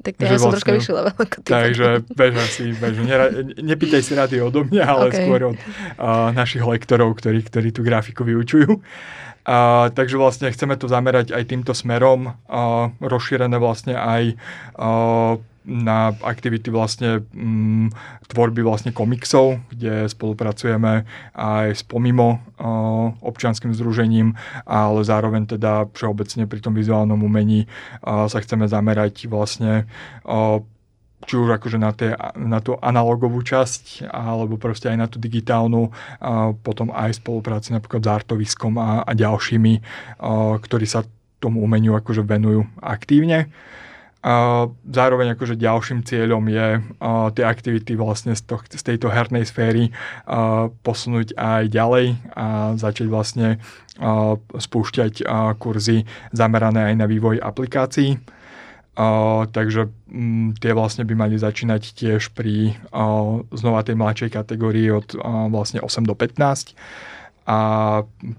Tak 0.05 0.21
to 0.21 0.29
ja 0.29 0.37
som 0.37 0.53
vlastne, 0.53 0.77
troška 0.77 0.93
level 1.01 1.17
ako 1.17 1.37
ty. 1.41 1.49
Takže 1.49 1.87
bež 2.13 2.33
asi, 2.37 2.77
bež. 2.77 2.95
Nera, 3.09 3.33
nepýtaj 3.57 4.05
si 4.05 4.13
rady 4.13 4.37
odo 4.45 4.61
mňa, 4.69 4.85
ale 4.85 5.09
okay. 5.09 5.25
skôr 5.25 5.41
od 5.49 5.57
uh, 5.57 6.29
našich 6.37 6.61
lektorov, 6.61 7.17
ktorí, 7.17 7.41
ktorí 7.41 7.73
tú 7.73 7.81
grafiku 7.81 8.21
vyučujú. 8.21 8.85
Uh, 9.49 9.89
takže 9.97 10.21
vlastne 10.21 10.53
chceme 10.53 10.77
to 10.77 10.93
zamerať 10.93 11.33
aj 11.33 11.49
týmto 11.49 11.73
smerom, 11.73 12.37
uh, 12.37 12.93
rozšírené 13.01 13.57
vlastne 13.57 13.97
aj 13.97 14.37
uh, 14.77 15.41
na 15.65 16.13
aktivity 16.21 16.69
vlastne 16.69 17.25
m, 17.33 17.89
mm, 17.89 18.29
tvorby 18.29 18.61
vlastne 18.61 18.93
komiksov, 18.93 19.65
kde 19.73 20.07
spolupracujeme 20.13 21.09
aj 21.33 21.67
s 21.73 21.83
pomimo 21.83 22.39
uh, 22.39 23.17
občianským 23.25 23.73
združením, 23.73 24.37
ale 24.69 25.01
zároveň 25.05 25.57
teda 25.57 25.89
všeobecne 25.97 26.45
pri 26.45 26.61
tom 26.61 26.77
vizuálnom 26.77 27.21
umení 27.21 27.65
uh, 27.65 28.29
sa 28.29 28.45
chceme 28.45 28.69
zamerať 28.69 29.27
vlastne 29.27 29.89
uh, 30.29 30.61
či 31.25 31.41
už 31.41 31.57
akože 31.57 31.81
na, 31.81 31.91
tie, 31.97 32.13
na 32.37 32.61
tú 32.61 32.77
analogovú 32.79 33.41
časť, 33.41 34.09
alebo 34.13 34.61
proste 34.61 34.93
aj 34.93 34.99
na 35.01 35.07
tú 35.09 35.17
digitálnu, 35.17 35.89
a 36.21 36.53
potom 36.53 36.93
aj 36.93 37.17
spolupráci 37.17 37.73
napríklad 37.73 38.05
s 38.05 38.13
Artoviskom 38.13 38.77
a, 38.77 39.03
a 39.03 39.13
ďalšími, 39.17 39.75
a, 39.81 40.61
ktorí 40.61 40.85
sa 40.85 41.03
tomu 41.41 41.65
umeniu 41.65 41.97
akože 41.97 42.25
venujú 42.25 42.69
aktívne. 42.81 43.49
A 44.25 44.65
zároveň 44.89 45.37
akože 45.37 45.61
ďalším 45.61 46.01
cieľom 46.01 46.49
je 46.49 46.81
uh, 46.81 47.29
tie 47.37 47.45
aktivity 47.45 47.93
vlastne 47.93 48.33
z, 48.33 48.41
to, 48.49 48.57
z 48.73 48.81
tejto 48.81 49.13
hernej 49.13 49.45
sféry 49.45 49.93
uh, 49.93 50.73
posunúť 50.81 51.37
aj 51.37 51.69
ďalej 51.69 52.17
a 52.33 52.73
začať 52.73 53.07
vlastne 53.13 53.61
uh, 54.01 54.41
spúšťať 54.57 55.29
uh, 55.29 55.53
kurzy 55.61 56.09
zamerané 56.33 56.89
aj 56.89 56.95
na 56.97 57.05
vývoj 57.05 57.37
aplikácií. 57.37 58.17
Uh, 58.97 59.45
takže 59.53 59.93
um, 60.09 60.57
tie 60.57 60.73
vlastne 60.73 61.05
by 61.05 61.13
mali 61.13 61.37
začínať 61.37 61.93
tiež 61.93 62.33
pri 62.33 62.81
uh, 62.97 63.45
znova 63.53 63.85
tej 63.85 64.01
mladšej 64.01 64.41
kategórii 64.41 64.89
od 64.89 65.21
uh, 65.21 65.53
vlastne 65.53 65.85
8 65.85 66.01
do 66.09 66.17
15 66.17 66.73
a 67.45 67.59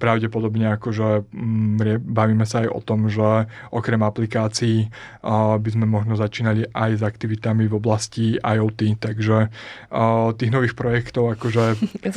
pravdepodobne 0.01 0.73
akože 0.81 1.29
mm, 1.29 2.01
bavíme 2.01 2.45
sa 2.49 2.65
aj 2.65 2.69
o 2.73 2.81
tom, 2.81 3.05
že 3.05 3.45
okrem 3.69 4.01
aplikácií 4.01 4.89
by 5.61 5.69
sme 5.69 5.85
možno 5.85 6.17
začínali 6.17 6.65
aj 6.73 6.91
s 6.97 7.03
aktivitami 7.05 7.69
v 7.69 7.77
oblasti 7.77 8.41
IoT, 8.41 8.97
takže 8.97 9.53
tých 10.41 10.51
nových 10.51 10.73
projektov 10.73 11.37
akože 11.37 11.77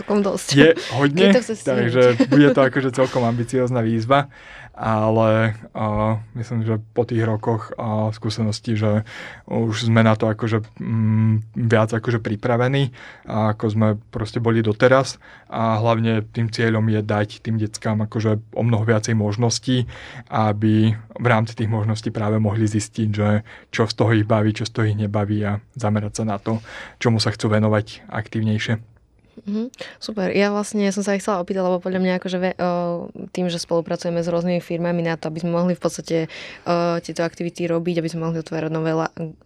je 0.56 0.72
hodne, 0.96 1.36
takže 1.36 2.16
bude 2.32 2.48
to 2.56 2.60
akože 2.64 2.88
celkom 2.96 3.28
ambiciozná 3.28 3.84
výzva 3.84 4.32
ale 4.78 5.58
uh, 5.74 6.22
myslím, 6.38 6.62
že 6.62 6.78
po 6.94 7.02
tých 7.02 7.26
rokoch 7.26 7.74
uh, 7.74 8.14
skúsenosti, 8.14 8.78
že 8.78 9.02
už 9.50 9.90
sme 9.90 10.06
na 10.06 10.14
to 10.14 10.30
akože 10.30 10.62
um, 10.78 11.42
viac 11.58 11.90
akože 11.90 12.22
pripravení, 12.22 12.94
ako 13.26 13.64
sme 13.66 13.88
proste 14.14 14.38
boli 14.38 14.62
doteraz 14.62 15.18
a 15.50 15.82
hlavne 15.82 16.22
tým 16.30 16.46
cieľom 16.46 16.86
je 16.86 17.00
dať 17.02 17.28
tým 17.42 17.58
deckám 17.58 18.06
akože 18.06 18.54
o 18.54 18.62
mnoho 18.62 18.86
viacej 18.86 19.18
možností, 19.18 19.90
aby 20.30 20.94
v 20.94 21.26
rámci 21.26 21.58
tých 21.58 21.66
možností 21.66 22.14
práve 22.14 22.38
mohli 22.38 22.70
zistiť, 22.70 23.08
že 23.10 23.42
čo 23.74 23.90
z 23.90 23.94
toho 23.98 24.14
ich 24.14 24.28
baví, 24.28 24.54
čo 24.54 24.62
z 24.62 24.72
toho 24.72 24.84
ich 24.86 24.96
nebaví 24.96 25.42
a 25.42 25.58
zamerať 25.74 26.22
sa 26.22 26.24
na 26.24 26.38
to, 26.38 26.62
čomu 27.02 27.18
sa 27.18 27.34
chcú 27.34 27.50
venovať 27.50 28.06
aktívnejšie. 28.06 28.97
Mm-hmm. 29.44 29.66
Super. 30.02 30.28
Ja 30.34 30.50
vlastne 30.50 30.88
som 30.90 31.06
sa 31.06 31.14
aj 31.14 31.20
chcela 31.22 31.40
opýtať, 31.42 31.62
lebo 31.62 31.78
podľa 31.78 32.00
mňa 32.02 32.12
akože 32.18 32.38
ve, 32.38 32.50
o, 32.58 33.08
tým, 33.30 33.46
že 33.46 33.62
spolupracujeme 33.62 34.20
s 34.20 34.28
rôznymi 34.28 34.60
firmami 34.60 35.02
na 35.04 35.14
to, 35.14 35.30
aby 35.30 35.42
sme 35.42 35.54
mohli 35.54 35.78
v 35.78 35.82
podstate 35.82 36.16
o, 36.66 36.98
tieto 36.98 37.22
aktivity 37.22 37.70
robiť, 37.70 38.02
aby 38.02 38.08
sme 38.10 38.26
mohli 38.26 38.42
otvárať 38.42 38.70
nové 38.72 38.92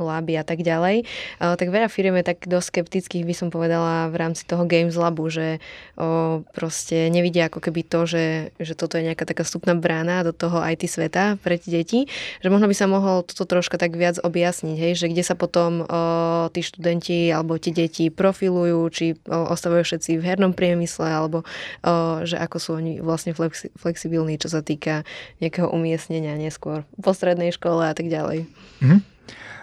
láby 0.00 0.33
a 0.40 0.44
tak 0.44 0.64
ďalej, 0.64 1.05
o, 1.05 1.55
tak 1.57 1.68
veľa 1.68 1.88
firm 1.92 2.16
je 2.20 2.24
tak 2.24 2.48
dosť 2.48 2.66
skeptických, 2.72 3.24
by 3.28 3.35
som 3.37 3.48
povedala, 3.52 4.09
v 4.09 4.16
rámci 4.16 4.48
toho 4.48 4.64
Games 4.64 4.96
Labu, 4.96 5.28
že 5.28 5.61
o, 6.00 6.40
proste 6.57 7.12
nevidia 7.12 7.52
ako 7.52 7.61
keby 7.61 7.85
to, 7.85 8.09
že, 8.09 8.26
že 8.57 8.72
toto 8.72 8.96
je 8.96 9.12
nejaká 9.12 9.28
taká 9.28 9.44
vstupná 9.44 9.76
brána 9.76 10.24
do 10.24 10.33
toho 10.33 10.62
IT 10.64 10.88
sveta 10.88 11.37
pre 11.40 11.61
deti, 11.61 12.09
že 12.40 12.48
možno 12.48 12.68
by 12.70 12.76
sa 12.76 12.87
mohlo 12.88 13.22
toto 13.26 13.44
troška 13.44 13.76
tak 13.76 13.94
viac 13.94 14.16
objasniť, 14.22 14.76
hej, 14.78 14.92
že 14.96 15.07
kde 15.12 15.22
sa 15.26 15.37
potom 15.37 15.85
o, 15.85 16.48
tí 16.50 16.64
študenti 16.64 17.28
alebo 17.28 17.61
tie 17.61 17.74
deti 17.74 18.09
profilujú, 18.09 18.81
či 18.88 19.07
o, 19.28 19.52
všetci 19.83 20.18
v 20.18 20.27
hernom 20.27 20.53
priemysle, 20.57 21.07
alebo 21.07 21.42
o, 21.42 22.23
že 22.25 22.38
ako 22.38 22.57
sú 22.59 22.71
oni 22.79 23.03
vlastne 23.03 23.37
flexi- 23.37 23.71
flexibilní, 23.77 24.38
čo 24.38 24.49
sa 24.49 24.62
týka 24.64 25.07
nejakého 25.38 25.68
umiestnenia 25.71 26.38
neskôr 26.38 26.87
po 26.99 27.11
strednej 27.14 27.55
škole 27.55 27.85
a 27.87 27.95
tak 27.95 28.09
ďalej. 28.09 28.47
Mm-hmm. 28.83 29.12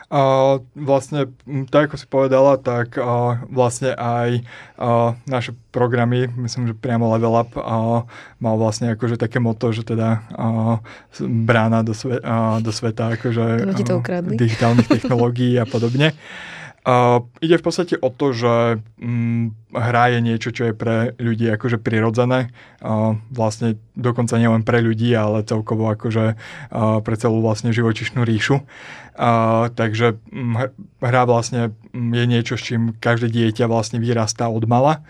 A 0.10 0.22
vlastne, 0.74 1.30
tak 1.70 1.94
ako 1.94 1.96
si 2.02 2.10
povedala, 2.10 2.58
tak 2.58 2.98
a, 2.98 3.46
vlastne 3.46 3.94
aj 3.94 4.42
a, 4.82 5.14
naše 5.30 5.54
programy, 5.70 6.26
myslím, 6.34 6.66
že 6.66 6.74
priamo 6.74 7.14
Level 7.14 7.38
Up 7.38 7.54
a, 7.54 8.10
mal 8.42 8.56
vlastne 8.58 8.98
akože 8.98 9.22
také 9.22 9.38
moto, 9.38 9.70
že 9.70 9.86
teda 9.86 10.26
a, 10.34 10.48
brána 11.22 11.86
do, 11.86 11.94
sve, 11.94 12.18
a, 12.26 12.58
do 12.58 12.74
sveta 12.74 13.22
akože, 13.22 13.70
a, 13.70 14.26
digitálnych 14.26 14.90
technológií 14.90 15.62
a 15.62 15.70
podobne. 15.70 16.18
Uh, 16.90 17.22
ide 17.38 17.62
v 17.62 17.66
podstate 17.70 17.96
o 18.02 18.10
to, 18.10 18.34
že 18.34 18.82
um, 18.98 19.54
hra 19.70 20.10
je 20.18 20.20
niečo, 20.26 20.50
čo 20.50 20.66
je 20.66 20.74
pre 20.74 21.14
ľudí 21.22 21.46
akože 21.54 21.78
prirodzené. 21.78 22.50
Uh, 22.82 23.14
vlastne 23.30 23.78
dokonca 23.94 24.42
nielen 24.42 24.66
pre 24.66 24.82
ľudí, 24.82 25.14
ale 25.14 25.46
celkovo 25.46 25.86
akože 25.94 26.34
uh, 26.34 26.98
pre 27.06 27.14
celú 27.14 27.46
vlastne 27.46 27.70
živočišnú 27.70 28.26
ríšu. 28.26 28.66
Uh, 29.14 29.70
takže 29.78 30.18
um, 30.34 30.58
hra 30.98 31.30
vlastne 31.30 31.78
um, 31.94 32.10
je 32.10 32.26
niečo, 32.26 32.58
s 32.58 32.66
čím 32.66 32.98
každé 32.98 33.30
dieťa 33.30 33.70
vlastne 33.70 34.02
vyrastá 34.02 34.50
od 34.50 34.66
mala. 34.66 35.06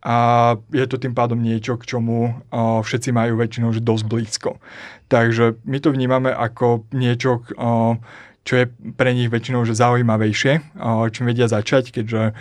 A 0.00 0.56
je 0.72 0.86
to 0.88 0.96
tým 0.96 1.12
pádom 1.12 1.36
niečo, 1.36 1.76
k 1.76 1.92
čomu 1.92 2.40
uh, 2.48 2.80
všetci 2.80 3.12
majú 3.12 3.36
väčšinou 3.36 3.76
že 3.76 3.84
dosť 3.84 4.04
blízko. 4.08 4.50
Takže 5.12 5.60
my 5.68 5.76
to 5.76 5.92
vnímame 5.92 6.32
ako 6.32 6.88
niečo, 6.96 7.44
uh, 7.60 8.00
čo 8.48 8.64
je 8.64 8.72
pre 8.96 9.12
nich 9.12 9.28
väčšinou 9.28 9.68
že 9.68 9.76
zaujímavejšie, 9.76 10.80
čím 11.12 11.24
vedia 11.28 11.52
začať, 11.52 11.92
keďže 11.92 12.32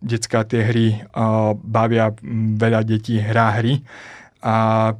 detská 0.00 0.48
tie 0.48 0.64
hry 0.64 0.86
bavia 1.60 2.16
veľa 2.56 2.80
detí 2.88 3.20
hrá 3.20 3.60
hry 3.60 3.84
a 4.40 4.96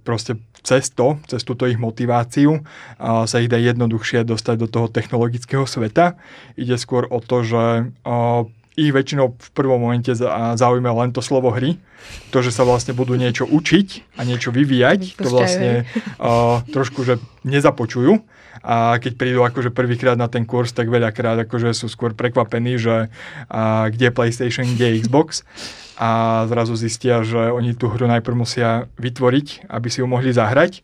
proste 0.00 0.40
cez 0.64 0.88
to, 0.92 1.20
cez 1.28 1.44
túto 1.44 1.68
ich 1.68 1.76
motiváciu 1.76 2.64
sa 3.00 3.36
ich 3.36 3.52
dá 3.52 3.60
jednoduchšie 3.60 4.24
dostať 4.24 4.56
do 4.60 4.68
toho 4.68 4.86
technologického 4.88 5.68
sveta. 5.68 6.16
Ide 6.56 6.80
skôr 6.80 7.04
o 7.08 7.20
to, 7.20 7.44
že 7.44 7.92
ich 8.80 8.92
väčšinou 8.96 9.36
v 9.36 9.48
prvom 9.52 9.76
momente 9.76 10.08
zaujíma 10.16 10.92
len 11.04 11.12
to 11.12 11.20
slovo 11.20 11.52
hry. 11.52 11.76
To, 12.32 12.40
že 12.40 12.48
sa 12.48 12.64
vlastne 12.64 12.96
budú 12.96 13.12
niečo 13.12 13.44
učiť 13.44 14.16
a 14.16 14.24
niečo 14.24 14.52
vyvíjať, 14.52 15.20
to 15.20 15.28
vlastne 15.28 15.84
trošku, 16.72 17.04
že 17.04 17.20
nezapočujú. 17.44 18.39
A 18.60 19.00
keď 19.00 19.12
prídu 19.16 19.40
akože 19.40 19.72
prvýkrát 19.72 20.20
na 20.20 20.28
ten 20.28 20.44
kurz, 20.44 20.76
tak 20.76 20.92
veľakrát 20.92 21.48
akože 21.48 21.72
sú 21.72 21.88
skôr 21.88 22.12
prekvapení, 22.12 22.76
že 22.76 23.08
uh, 23.08 23.88
kde 23.88 24.12
je 24.12 24.16
PlayStation, 24.16 24.68
kde 24.68 24.84
je 24.84 24.98
Xbox 25.04 25.48
a 26.00 26.44
zrazu 26.48 26.80
zistia, 26.80 27.20
že 27.20 27.52
oni 27.52 27.76
tú 27.76 27.92
hru 27.92 28.08
najprv 28.08 28.36
musia 28.36 28.88
vytvoriť, 28.96 29.68
aby 29.68 29.88
si 29.92 30.00
ju 30.00 30.08
mohli 30.08 30.32
zahrať. 30.32 30.80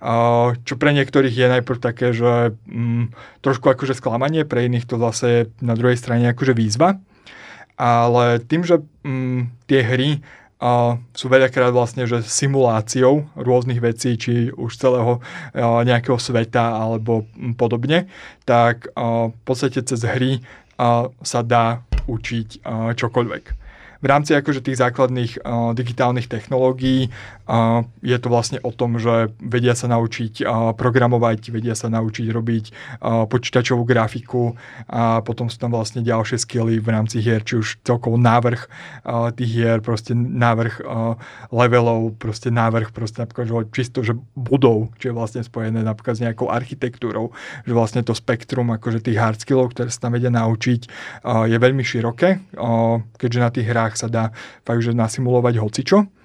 Uh, 0.00 0.56
čo 0.64 0.80
pre 0.80 0.96
niektorých 0.96 1.32
je 1.32 1.46
najprv 1.60 1.78
také, 1.80 2.16
že 2.16 2.56
um, 2.68 3.12
trošku 3.44 3.68
akože 3.68 3.96
sklamanie, 3.96 4.48
pre 4.48 4.64
iných 4.64 4.88
to 4.88 4.96
zase 4.96 5.24
je 5.28 5.40
na 5.60 5.76
druhej 5.76 6.00
strane 6.00 6.24
akože 6.32 6.56
výzva. 6.56 6.96
Ale 7.76 8.40
tým, 8.44 8.64
že 8.64 8.80
um, 9.04 9.48
tie 9.68 9.80
hry 9.84 10.24
uh, 10.60 11.00
sú 11.16 11.26
veľakrát 11.32 11.72
vlastne 11.72 12.04
že 12.04 12.22
simuláciou 12.22 13.26
rôznych 13.34 13.80
vecí, 13.80 14.14
či 14.20 14.52
už 14.52 14.76
celého 14.76 15.24
nejakého 15.56 16.20
sveta 16.20 16.76
alebo 16.76 17.24
podobne, 17.56 18.06
tak 18.44 18.92
v 18.94 19.40
podstate 19.44 19.82
cez 19.82 20.04
hry 20.04 20.44
sa 21.24 21.40
dá 21.44 21.84
učiť 22.08 22.64
čokoľvek. 22.96 23.44
V 24.00 24.06
rámci 24.08 24.32
akože 24.32 24.64
tých 24.64 24.80
základných 24.80 25.44
digitálnych 25.76 26.24
technológií 26.24 27.12
je 28.00 28.16
to 28.22 28.28
vlastne 28.30 28.62
o 28.62 28.70
tom, 28.70 29.02
že 29.02 29.34
vedia 29.42 29.74
sa 29.74 29.90
naučiť 29.90 30.46
programovať, 30.78 31.50
vedia 31.50 31.74
sa 31.74 31.90
naučiť 31.90 32.30
robiť 32.30 32.64
počítačovú 33.02 33.82
grafiku 33.82 34.54
a 34.86 35.18
potom 35.18 35.50
sú 35.50 35.58
tam 35.58 35.74
vlastne 35.74 36.06
ďalšie 36.06 36.38
skily 36.38 36.78
v 36.78 36.88
rámci 36.94 37.18
hier, 37.18 37.42
či 37.42 37.58
už 37.58 37.82
celkovo 37.82 38.14
návrh 38.14 38.70
tých 39.34 39.50
hier, 39.50 39.82
proste 39.82 40.14
návrh 40.14 40.78
levelov, 41.50 42.14
proste 42.22 42.54
návrh 42.54 42.94
proste 42.94 43.26
napríklad 43.26 43.50
že 43.50 43.54
čisto, 43.74 43.98
že 44.06 44.14
budov, 44.38 44.94
čo 45.02 45.10
je 45.10 45.14
vlastne 45.18 45.42
spojené 45.42 45.82
napríklad 45.82 46.14
s 46.14 46.22
nejakou 46.22 46.54
architektúrou, 46.54 47.34
že 47.66 47.72
vlastne 47.74 48.06
to 48.06 48.14
spektrum 48.14 48.70
akože 48.78 49.02
tých 49.02 49.18
hard 49.18 49.42
skillov, 49.42 49.74
ktoré 49.74 49.90
sa 49.90 50.06
tam 50.06 50.14
vedia 50.14 50.30
naučiť, 50.30 50.80
je 51.50 51.56
veľmi 51.58 51.82
široké, 51.82 52.46
keďže 53.18 53.40
na 53.42 53.50
tých 53.50 53.66
hrách 53.66 53.98
sa 53.98 54.06
dá 54.06 54.30
fakt, 54.62 54.86
že 54.86 54.94
nasimulovať 54.94 55.58
hocičo. 55.58 56.19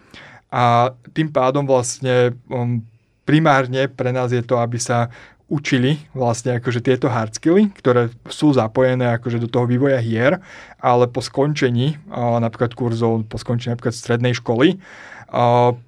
A 0.56 0.96
tým 1.12 1.28
pádom 1.36 1.68
vlastne 1.68 2.32
um, 2.48 2.80
primárne 3.28 3.92
pre 3.92 4.16
nás 4.16 4.32
je 4.32 4.40
to, 4.40 4.56
aby 4.56 4.80
sa 4.80 5.12
učili 5.46 6.02
vlastne 6.16 6.58
akože 6.58 6.82
tieto 6.82 7.06
hard 7.06 7.38
skilly, 7.38 7.70
ktoré 7.78 8.10
sú 8.32 8.50
zapojené 8.56 9.14
akože 9.20 9.38
do 9.38 9.46
toho 9.46 9.70
vývoja 9.70 10.02
hier, 10.02 10.42
ale 10.82 11.06
po 11.06 11.22
skončení 11.22 12.02
napríklad 12.10 12.74
kurzov, 12.74 13.30
po 13.30 13.38
skončení 13.38 13.78
napríklad 13.78 13.94
strednej 13.94 14.34
školy, 14.42 14.82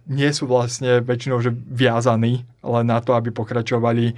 nie 0.06 0.30
sú 0.30 0.46
vlastne 0.46 1.02
väčšinou 1.02 1.42
že 1.42 1.50
viazaní 1.50 2.46
len 2.62 2.86
na 2.86 3.02
to, 3.02 3.18
aby 3.18 3.34
pokračovali 3.34 4.14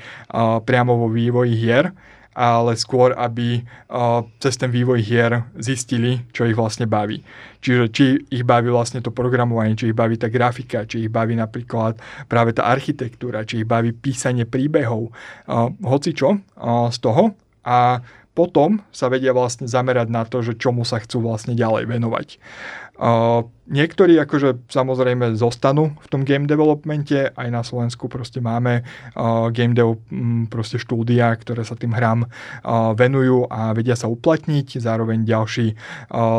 priamo 0.68 1.00
vo 1.00 1.08
vývoji 1.08 1.56
hier, 1.56 1.95
ale 2.34 2.77
skôr, 2.80 3.11
aby 3.17 3.65
uh, 3.89 4.23
cez 4.39 4.55
ten 4.55 4.71
vývoj 4.71 5.01
hier 5.01 5.43
zistili, 5.57 6.23
čo 6.32 6.45
ich 6.45 6.55
vlastne 6.55 6.86
baví. 6.86 7.25
Čiže 7.59 7.84
či 7.91 8.05
ich 8.32 8.47
baví 8.47 8.71
vlastne 8.71 9.03
to 9.03 9.11
programovanie, 9.11 9.75
či 9.75 9.91
ich 9.91 9.97
baví 9.97 10.15
tá 10.15 10.32
grafika, 10.32 10.88
či 10.88 11.07
ich 11.07 11.11
baví 11.11 11.36
napríklad 11.36 11.99
práve 12.32 12.55
tá 12.55 12.69
architektúra, 12.69 13.43
či 13.43 13.63
ich 13.63 13.67
baví 13.67 13.91
písanie 13.91 14.47
príbehov, 14.47 15.09
uh, 15.09 15.73
hoci 15.84 16.15
čo 16.15 16.39
uh, 16.39 16.88
z 16.93 16.97
toho. 17.01 17.36
A 17.67 17.99
potom 18.39 18.80
sa 18.95 19.11
vedia 19.11 19.36
vlastne 19.36 19.67
zamerať 19.67 20.07
na 20.07 20.23
to, 20.23 20.39
že 20.39 20.55
čomu 20.55 20.88
sa 20.88 21.03
chcú 21.03 21.27
vlastne 21.27 21.59
ďalej 21.59 21.91
venovať. 21.91 22.27
Niektorí 23.70 24.18
akože 24.20 24.68
samozrejme 24.68 25.38
zostanú 25.39 25.95
v 26.02 26.08
tom 26.12 26.28
game 26.28 26.50
developmente, 26.50 27.32
aj 27.32 27.47
na 27.54 27.62
Slovensku 27.62 28.10
proste 28.10 28.41
máme 28.43 28.82
uh, 28.82 29.47
game 29.54 29.78
dev 29.78 30.04
um, 30.10 30.50
proste 30.50 30.82
štúdia, 30.82 31.32
ktoré 31.38 31.62
sa 31.62 31.78
tým 31.78 31.93
hrám 31.95 32.26
uh, 32.26 32.91
venujú 32.97 33.45
a 33.47 33.72
vedia 33.78 33.93
sa 33.93 34.10
uplatniť, 34.12 34.82
zároveň 34.82 35.24
ďalší 35.24 35.68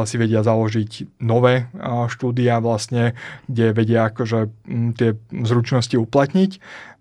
si 0.04 0.16
vedia 0.18 0.42
založiť 0.42 1.22
nové 1.22 1.70
štúdia 2.10 2.58
vlastne, 2.58 3.14
kde 3.46 3.72
vedia 3.72 4.10
akože 4.10 4.50
um, 4.68 4.90
tie 4.92 5.16
zručnosti 5.30 5.96
uplatniť. 5.96 6.60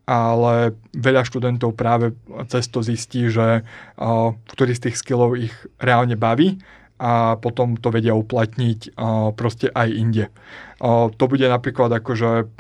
Ale 0.10 0.74
veľa 0.98 1.22
študentov 1.22 1.78
práve 1.78 2.18
cez 2.50 2.66
to 2.66 2.82
zistí, 2.82 3.30
že 3.30 3.62
uh, 3.62 4.30
ktorý 4.50 4.72
z 4.78 4.90
tých 4.90 4.98
skillov 5.02 5.38
ich 5.38 5.54
reálne 5.82 6.16
baví 6.16 6.58
a 7.00 7.40
potom 7.40 7.80
to 7.80 7.90
vedia 7.96 8.12
uplatniť 8.12 9.00
proste 9.40 9.72
aj 9.72 9.88
inde. 9.88 10.28
To 10.84 11.24
bude 11.26 11.48
napríklad 11.48 11.90
akože 11.96 12.52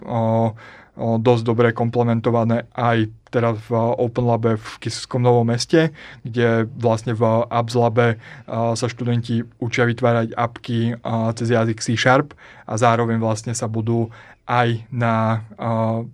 dosť 0.99 1.43
dobre 1.47 1.71
komplementované 1.71 2.67
aj 2.75 3.07
teraz 3.31 3.55
v 3.67 3.71
Open 3.77 4.27
Labe 4.27 4.59
v 4.59 4.69
Kisovskom 4.83 5.23
Novom 5.23 5.47
meste, 5.47 5.95
kde 6.27 6.67
vlastne 6.75 7.15
v 7.15 7.23
Apps 7.47 7.75
Labe 7.77 8.19
sa 8.49 8.87
študenti 8.87 9.47
učia 9.63 9.87
vytvárať 9.87 10.35
apky 10.35 10.99
cez 11.39 11.47
jazyk 11.55 11.79
C 11.79 11.95
Sharp 11.95 12.35
a 12.67 12.75
zároveň 12.75 13.15
vlastne 13.15 13.55
sa 13.55 13.71
budú 13.71 14.11
aj 14.49 14.89
na 14.89 15.45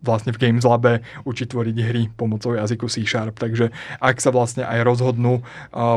vlastne 0.03 0.35
v 0.35 0.41
Games 0.43 0.67
Labe 0.67 0.99
učiť 1.23 1.55
tvoriť 1.55 1.77
hry 1.79 2.11
pomocou 2.11 2.51
jazyku 2.51 2.91
C 2.91 3.07
Sharp. 3.07 3.39
Takže 3.39 3.71
ak 4.03 4.19
sa 4.19 4.35
vlastne 4.35 4.67
aj 4.67 4.83
rozhodnú 4.83 5.39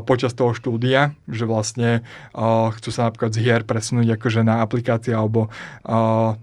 počas 0.06 0.38
toho 0.38 0.54
štúdia, 0.54 1.18
že 1.26 1.50
vlastne 1.50 2.06
chcú 2.78 2.90
sa 2.94 3.10
napríklad 3.10 3.34
z 3.34 3.42
hier 3.42 3.66
presunúť 3.66 4.14
akože 4.14 4.46
na 4.46 4.62
aplikácie 4.62 5.10
alebo 5.10 5.50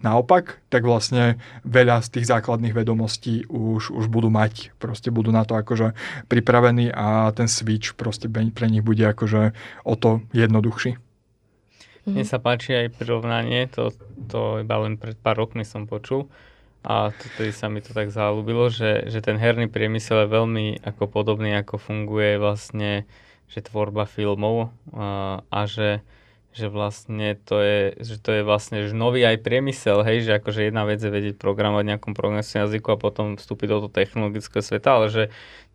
naopak, 0.03 0.59
tak 0.67 0.83
vlastne 0.83 1.39
veľa 1.63 2.03
z 2.03 2.19
tých 2.19 2.27
základných 2.27 2.75
vedomostí 2.75 3.47
už, 3.47 3.95
už 3.95 4.11
budú 4.11 4.27
mať. 4.27 4.75
Proste 4.75 5.15
budú 5.15 5.31
na 5.31 5.47
to 5.47 5.55
akože 5.55 5.95
pripravení 6.27 6.91
a 6.91 7.31
ten 7.31 7.47
switch 7.47 7.95
proste 7.95 8.27
pre 8.27 8.67
nich 8.67 8.83
bude 8.83 9.07
akože 9.07 9.55
o 9.87 9.95
to 9.95 10.19
jednoduchší. 10.35 10.99
Mne 12.05 12.23
mhm. 12.23 12.29
sa 12.29 12.37
páči 12.37 12.77
aj 12.77 12.95
prirovnanie, 13.01 13.65
to, 13.69 13.89
to 14.29 14.61
iba 14.61 14.75
len 14.81 14.97
pred 14.97 15.17
pár 15.17 15.41
rokmi 15.41 15.65
som 15.65 15.89
počul 15.89 16.29
a 16.85 17.09
vtedy 17.09 17.49
sa 17.49 17.65
mi 17.65 17.81
to 17.81 17.97
tak 17.97 18.13
zalúbilo, 18.13 18.69
že, 18.69 19.09
že 19.09 19.25
ten 19.25 19.41
herný 19.41 19.65
priemysel 19.65 20.29
je 20.29 20.33
veľmi 20.37 20.65
ako 20.85 21.09
podobný, 21.09 21.57
ako 21.57 21.81
funguje 21.81 22.37
vlastne 22.37 23.09
že 23.49 23.61
tvorba 23.65 24.05
filmov 24.09 24.73
a, 24.93 25.41
a 25.49 25.61
že 25.65 26.05
že 26.55 26.71
vlastne 26.71 27.35
to 27.43 27.59
je, 27.59 27.79
že 27.99 28.15
to 28.15 28.39
je 28.39 28.41
vlastne 28.47 28.87
že 28.87 28.95
nový 28.95 29.27
aj 29.27 29.43
priemysel, 29.43 30.07
hej, 30.07 30.23
že 30.23 30.39
akože 30.39 30.71
jedna 30.71 30.87
vec 30.87 31.03
je 31.03 31.11
vedieť 31.11 31.35
programovať 31.35 31.83
nejakom 31.83 32.15
programovacom 32.15 32.63
jazyku 32.63 32.95
a 32.95 32.97
potom 32.97 33.35
vstúpiť 33.35 33.67
do 33.67 33.77
toho 33.83 33.91
technologického 33.91 34.63
sveta, 34.63 34.95
ale 34.95 35.11
že 35.11 35.23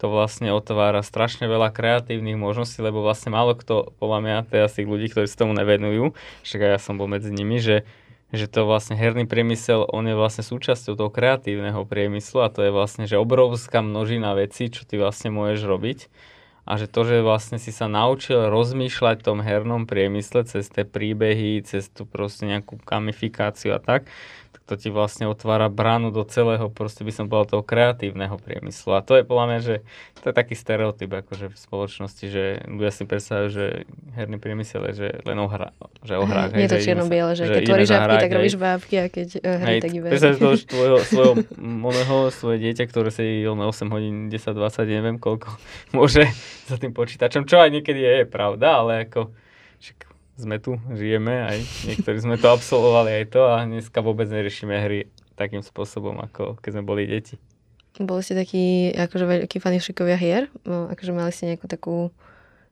to 0.00 0.08
vlastne 0.08 0.48
otvára 0.56 1.04
strašne 1.04 1.44
veľa 1.52 1.68
kreatívnych 1.68 2.40
možností, 2.40 2.80
lebo 2.80 3.04
vlastne 3.04 3.28
málo 3.28 3.52
kto, 3.52 3.92
podľa 4.00 4.18
mňa, 4.24 4.36
teda 4.48 4.66
z 4.72 4.74
tých 4.80 4.88
ľudí, 4.88 5.06
ktorí 5.12 5.28
sa 5.28 5.44
tomu 5.44 5.52
nevenujú, 5.52 6.16
však 6.48 6.60
aj 6.64 6.70
ja 6.72 6.80
som 6.80 6.96
bol 6.96 7.06
medzi 7.06 7.28
nimi, 7.28 7.60
že 7.60 7.84
že 8.30 8.46
to 8.46 8.62
vlastne 8.62 8.94
herný 8.94 9.26
priemysel, 9.26 9.90
on 9.90 10.06
je 10.06 10.14
vlastne 10.14 10.46
súčasťou 10.46 10.94
toho 10.94 11.10
kreatívneho 11.10 11.82
priemyslu 11.82 12.46
a 12.46 12.52
to 12.52 12.62
je 12.62 12.70
vlastne, 12.70 13.10
že 13.10 13.18
obrovská 13.18 13.82
množina 13.82 14.38
vecí, 14.38 14.70
čo 14.70 14.86
ty 14.86 15.02
vlastne 15.02 15.34
môžeš 15.34 15.66
robiť 15.66 15.98
a 16.70 16.78
že 16.78 16.86
to, 16.86 17.02
že 17.02 17.26
vlastne 17.26 17.58
si 17.58 17.74
sa 17.74 17.90
naučil 17.90 18.46
rozmýšľať 18.46 19.16
v 19.18 19.26
tom 19.26 19.38
hernom 19.42 19.90
priemysle 19.90 20.46
cez 20.46 20.70
tie 20.70 20.86
príbehy, 20.86 21.66
cez 21.66 21.90
tú 21.90 22.06
proste 22.06 22.46
nejakú 22.46 22.78
kamifikáciu 22.78 23.74
a 23.74 23.82
tak, 23.82 24.06
to 24.70 24.78
ti 24.78 24.86
vlastne 24.94 25.26
otvára 25.26 25.66
bránu 25.66 26.14
do 26.14 26.22
celého, 26.22 26.70
proste 26.70 27.02
by 27.02 27.10
som 27.10 27.26
povedal, 27.26 27.58
toho 27.58 27.64
kreatívneho 27.66 28.38
priemyslu. 28.38 28.94
A 28.94 29.02
to 29.02 29.18
je 29.18 29.26
podľa 29.26 29.44
mňa, 29.50 29.58
že 29.58 29.74
to 30.22 30.30
je 30.30 30.34
taký 30.38 30.54
stereotyp 30.54 31.10
akože 31.10 31.50
v 31.50 31.56
spoločnosti, 31.58 32.24
že 32.30 32.62
ľudia 32.70 32.94
si 32.94 33.02
predstavujú, 33.02 33.48
že 33.50 33.64
herný 34.14 34.38
priemysel 34.38 34.86
je 34.94 34.94
že 35.00 35.08
len 35.26 35.38
o, 35.42 35.50
hra, 35.50 35.74
že 36.06 36.14
o 36.14 36.22
hrách. 36.22 36.54
Je 36.54 36.70
to 36.70 36.78
čierno-biele, 36.78 37.34
že, 37.34 37.50
že 37.50 37.52
keď 37.58 37.62
tvoríš 37.66 37.88
žabky, 37.90 38.16
tak 38.22 38.30
robíš 38.30 38.56
bábky 38.62 38.94
a 38.94 39.06
keď 39.10 39.28
uh, 39.42 39.58
hry, 39.58 39.76
tak 39.82 39.90
iba. 39.90 40.06
Predstav 40.06 40.38
to 40.38 40.48
tvojho, 40.70 40.98
svojho, 41.10 41.32
moného, 41.58 42.16
svoje 42.30 42.56
dieťa, 42.62 42.84
ktoré 42.86 43.10
sedí 43.10 43.42
na 43.42 43.66
8 43.66 43.90
hodín, 43.90 44.30
10, 44.30 44.54
20, 44.54 44.86
neviem 44.86 45.18
koľko, 45.18 45.50
môže 45.98 46.30
za 46.70 46.78
tým 46.78 46.94
počítačom, 46.94 47.42
čo 47.42 47.58
aj 47.58 47.74
niekedy 47.74 47.98
je, 47.98 48.12
je 48.22 48.26
pravda, 48.30 48.86
ale 48.86 49.10
ako 49.10 49.34
sme 50.40 50.56
tu, 50.56 50.80
žijeme, 50.90 51.44
aj 51.44 51.58
niektorí 51.84 52.18
sme 52.18 52.36
to 52.36 52.48
absolvovali 52.48 53.20
aj 53.20 53.26
to 53.28 53.42
a 53.44 53.62
dneska 53.62 54.00
vôbec 54.00 54.26
neriešime 54.26 54.74
hry 54.74 54.98
takým 55.34 55.60
spôsobom, 55.60 56.20
ako 56.20 56.56
keď 56.56 56.70
sme 56.72 56.82
boli 56.82 57.04
deti. 57.04 57.36
Boli 57.96 58.20
ste 58.20 58.32
takí 58.32 58.90
akože 58.90 59.24
veľkí 59.26 59.58
fanúšikovia 59.58 60.16
hier? 60.16 60.42
No, 60.62 60.88
akože 60.88 61.10
mali 61.10 61.30
ste 61.30 61.52
nejakú 61.52 61.66
takú, 61.66 61.96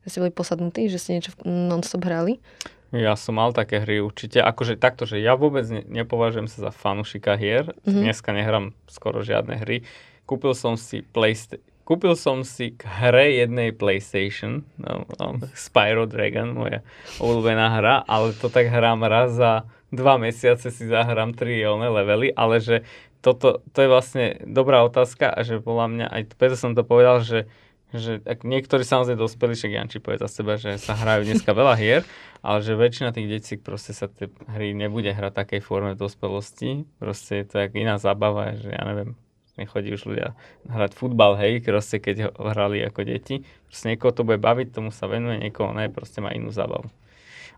že 0.03 0.09
ste 0.09 0.21
boli 0.21 0.33
posadnutí, 0.33 0.87
že 0.87 0.97
ste 0.97 1.17
niečo 1.17 1.37
non-stop 1.45 2.05
hrali? 2.05 2.41
Ja 2.89 3.13
som 3.15 3.37
mal 3.37 3.53
také 3.53 3.85
hry 3.85 4.01
určite, 4.01 4.41
akože 4.41 4.81
takto, 4.81 5.05
že 5.05 5.21
ja 5.21 5.37
vôbec 5.37 5.69
ne, 5.69 5.85
nepovažujem 5.85 6.49
sa 6.49 6.69
za 6.69 6.73
fanušika 6.73 7.37
hier, 7.37 7.69
Mhm. 7.85 8.01
dneska 8.01 8.33
nehrám 8.33 8.73
skoro 8.89 9.21
žiadne 9.21 9.61
hry. 9.61 9.85
Kúpil 10.25 10.57
som 10.57 10.77
si 10.77 11.05
Playsta- 11.05 11.61
Kúpil 11.89 12.13
som 12.21 12.45
si 12.45 12.77
k 12.77 12.85
hre 12.85 13.33
jednej 13.41 13.73
PlayStation, 13.73 14.69
no, 14.77 15.09
no, 15.17 15.41
Spyro 15.57 16.05
Dragon, 16.05 16.53
moja 16.53 16.85
obľúbená 17.17 17.81
hra, 17.81 18.05
ale 18.05 18.37
to 18.37 18.53
tak 18.53 18.69
hrám 18.69 19.09
raz 19.09 19.33
za 19.33 19.65
dva 19.89 20.21
mesiace 20.21 20.69
si 20.69 20.85
zahrám 20.85 21.33
tri 21.33 21.65
oné 21.65 21.89
levely, 21.89 22.29
ale 22.37 22.61
že 22.61 22.85
toto, 23.25 23.65
to 23.73 23.79
je 23.81 23.89
vlastne 23.89 24.37
dobrá 24.45 24.85
otázka 24.85 25.33
a 25.33 25.41
že 25.41 25.65
podľa 25.65 25.87
mňa, 25.89 26.07
aj 26.13 26.23
preto 26.37 26.61
som 26.61 26.77
to 26.77 26.85
povedal, 26.85 27.25
že 27.25 27.49
že 27.89 28.21
ak 28.21 28.45
niektorí 28.45 28.85
samozrejme 28.85 29.17
dospelí, 29.17 29.57
však 29.57 29.73
Janči 29.73 29.99
povie 30.05 30.21
za 30.21 30.29
seba, 30.29 30.61
že 30.61 30.77
sa 30.77 30.93
hrajú 30.93 31.25
dneska 31.25 31.57
veľa 31.57 31.73
hier, 31.81 32.05
ale 32.45 32.61
že 32.61 32.77
väčšina 32.77 33.17
tých 33.17 33.29
detí 33.33 33.55
proste 33.57 33.97
sa 33.97 34.13
tie 34.13 34.29
hry 34.45 34.77
nebude 34.77 35.09
hrať 35.09 35.33
v 35.33 35.41
takej 35.41 35.61
forme 35.65 35.97
dospelosti. 35.97 36.85
Proste 37.01 37.41
je 37.41 37.45
to 37.49 37.57
jak 37.65 37.73
iná 37.73 37.97
zábava, 37.97 38.53
že 38.61 38.77
ja 38.77 38.85
neviem, 38.85 39.17
nechodí 39.59 39.93
už 39.93 40.09
ľudia 40.09 40.39
hrať 40.71 40.95
futbal, 40.95 41.35
hej, 41.37 41.61
proste 41.61 41.99
keď 41.99 42.31
ho 42.31 42.55
hrali 42.55 42.81
ako 42.87 43.03
deti. 43.03 43.43
Proste 43.67 43.91
niekoho 43.91 44.15
to 44.15 44.23
bude 44.23 44.39
baviť, 44.39 44.71
tomu 44.73 44.95
sa 44.95 45.11
venuje, 45.11 45.43
niekoho 45.43 45.75
ne, 45.75 45.91
proste 45.91 46.23
má 46.23 46.31
inú 46.31 46.55
zábavu. 46.55 46.87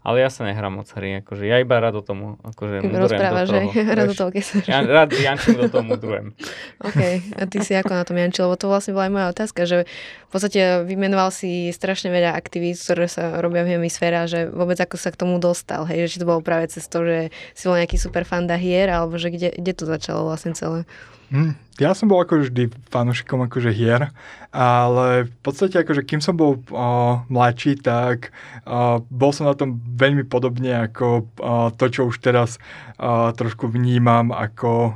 Ale 0.00 0.24
ja 0.24 0.32
sa 0.32 0.48
nehrám 0.48 0.80
moc 0.80 0.88
hry, 0.96 1.20
akože 1.20 1.44
ja 1.44 1.60
iba 1.60 1.76
rado 1.76 2.00
tomu, 2.00 2.40
akože 2.40 2.88
mudrujem 2.88 2.96
do 2.96 3.04
Rozprávaš, 3.04 3.46
že 3.52 3.60
toho. 3.60 3.72
rado 3.92 4.08
vieš. 4.08 4.16
toho, 4.16 4.30
keď 4.32 4.42
sa... 4.48 4.54
Ja 4.64 4.78
rád 4.80 5.08
Jančím 5.12 5.56
do 5.60 5.68
toho 5.68 5.84
mudrujem. 5.84 6.26
OK, 6.88 7.00
a 7.36 7.42
ty 7.44 7.60
si 7.60 7.76
ako 7.76 7.92
na 7.92 8.04
tom, 8.08 8.16
Janči? 8.16 8.40
Lebo 8.40 8.56
to 8.56 8.72
vlastne 8.72 8.96
bola 8.96 9.04
aj 9.04 9.12
moja 9.12 9.26
otázka, 9.28 9.60
že 9.68 9.84
v 9.84 10.30
podstate 10.32 10.88
vymenoval 10.88 11.28
si 11.28 11.68
strašne 11.68 12.08
veľa 12.08 12.32
aktivít, 12.32 12.80
ktoré 12.80 13.12
sa 13.12 13.44
robia 13.44 13.60
v 13.60 13.76
hemisfére 13.76 14.16
a 14.16 14.24
že 14.24 14.48
vôbec 14.48 14.80
ako 14.80 14.96
sa 14.96 15.12
k 15.12 15.20
tomu 15.20 15.36
dostal, 15.36 15.84
hej, 15.84 16.08
že 16.08 16.16
či 16.16 16.20
to 16.24 16.28
bolo 16.32 16.40
práve 16.40 16.72
cez 16.72 16.88
to, 16.88 17.04
že 17.04 17.28
si 17.52 17.68
bol 17.68 17.76
nejaký 17.76 18.00
super 18.00 18.24
fanda 18.24 18.56
hier, 18.56 18.88
alebo 18.88 19.20
že 19.20 19.28
kde, 19.28 19.52
kde 19.52 19.72
to 19.76 19.84
začalo 19.84 20.24
vlastne 20.24 20.56
celé? 20.56 20.88
Hm, 21.30 21.54
ja 21.78 21.94
som 21.94 22.10
bol 22.10 22.18
ako 22.18 22.42
vždy 22.42 22.74
fanúšikom 22.90 23.46
akože 23.46 23.70
hier, 23.70 24.10
ale 24.50 25.30
v 25.30 25.36
podstate 25.46 25.78
akože 25.78 26.02
kým 26.02 26.18
som 26.18 26.34
bol 26.34 26.58
o, 26.58 27.22
mladší, 27.30 27.78
tak 27.78 28.34
o, 28.66 28.98
bol 29.06 29.30
som 29.30 29.46
na 29.46 29.54
tom 29.54 29.78
veľmi 29.78 30.26
podobne 30.26 30.90
ako 30.90 31.06
o, 31.06 31.70
to, 31.70 31.86
čo 31.86 32.10
už 32.10 32.18
teraz 32.18 32.58
o, 32.98 33.30
trošku 33.30 33.70
vnímam 33.70 34.34
ako 34.34 34.70
o, 34.74 34.90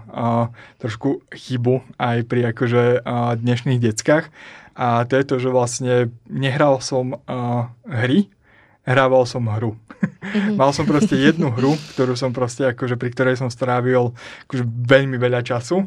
trošku 0.83 1.23
chybu 1.31 2.03
aj 2.03 2.27
pri 2.27 2.51
akože 2.51 2.83
o, 2.83 3.39
dnešných 3.39 3.79
deckách. 3.79 4.27
A 4.75 5.07
to 5.07 5.15
je 5.15 5.25
to, 5.31 5.37
že 5.39 5.55
vlastne 5.55 6.11
nehral 6.27 6.83
som 6.83 7.15
o, 7.15 7.21
hry, 7.87 8.27
hrával 8.83 9.23
som 9.23 9.47
hru. 9.55 9.79
Mal 10.59 10.75
som 10.75 10.83
proste 10.83 11.15
jednu 11.15 11.55
hru, 11.55 11.79
ktorú 11.95 12.19
som 12.19 12.35
proste 12.35 12.75
akože, 12.75 12.99
pri 12.99 13.15
ktorej 13.15 13.39
som 13.39 13.55
strávil 13.55 14.19
akože 14.51 14.67
veľmi 14.67 15.15
veľa 15.15 15.47
času. 15.47 15.87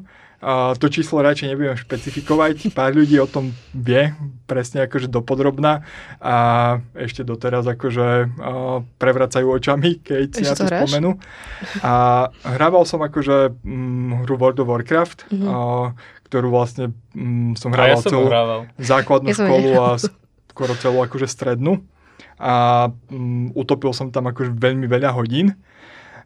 To 0.78 0.86
číslo 0.86 1.26
radšej 1.26 1.50
nebudem 1.50 1.74
špecifikovať, 1.74 2.70
pár 2.78 2.94
ľudí 2.94 3.18
o 3.18 3.26
tom 3.26 3.58
vie, 3.74 4.14
presne 4.46 4.86
akože 4.86 5.10
dopodrobná 5.10 5.82
a 6.22 6.36
ešte 6.94 7.26
doteraz 7.26 7.66
akože 7.66 8.08
a, 8.08 8.20
prevracajú 9.02 9.50
očami, 9.50 9.98
keď 9.98 10.28
si 10.30 10.46
na 10.46 10.54
to 10.54 10.70
hráš? 10.70 10.78
spomenú. 10.86 11.18
A 11.82 11.94
hrával 12.46 12.86
som 12.86 13.02
akože 13.02 13.50
mm, 13.66 14.30
hru 14.30 14.36
World 14.38 14.62
of 14.62 14.70
Warcraft, 14.70 15.26
Mhm. 15.34 15.48
a, 15.50 15.54
ktorú 16.30 16.48
vlastne 16.54 16.94
mm, 17.18 17.58
som 17.58 17.74
ja 17.74 17.78
hrával 17.82 17.98
som 17.98 18.12
celú 18.14 18.26
hrával. 18.30 18.60
základnú 18.78 19.30
Ja 19.34 19.38
školu 19.42 19.70
a 19.74 19.88
skoro 20.54 20.74
celú 20.78 20.98
akože 21.02 21.26
strednú. 21.26 21.82
A 22.38 22.88
mm, 23.10 23.58
utopil 23.58 23.90
som 23.90 24.14
tam 24.14 24.30
akože 24.30 24.54
veľmi 24.54 24.86
veľa 24.86 25.18
hodín, 25.18 25.58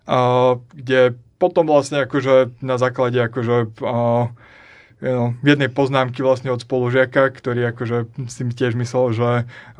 a, 0.03 0.59
kde 0.75 1.15
potom 1.41 1.65
vlastne 1.65 2.05
akože 2.05 2.61
na 2.61 2.77
základe 2.77 3.17
akože 3.17 3.81
a, 3.81 4.29
no, 5.01 5.33
jednej 5.41 5.73
poznámky 5.73 6.21
vlastne 6.21 6.53
od 6.53 6.61
spolužiaka, 6.61 7.33
ktorý 7.33 7.73
akože 7.73 8.29
si 8.29 8.45
mi 8.45 8.53
tiež 8.53 8.77
myslel, 8.77 9.05
že 9.17 9.29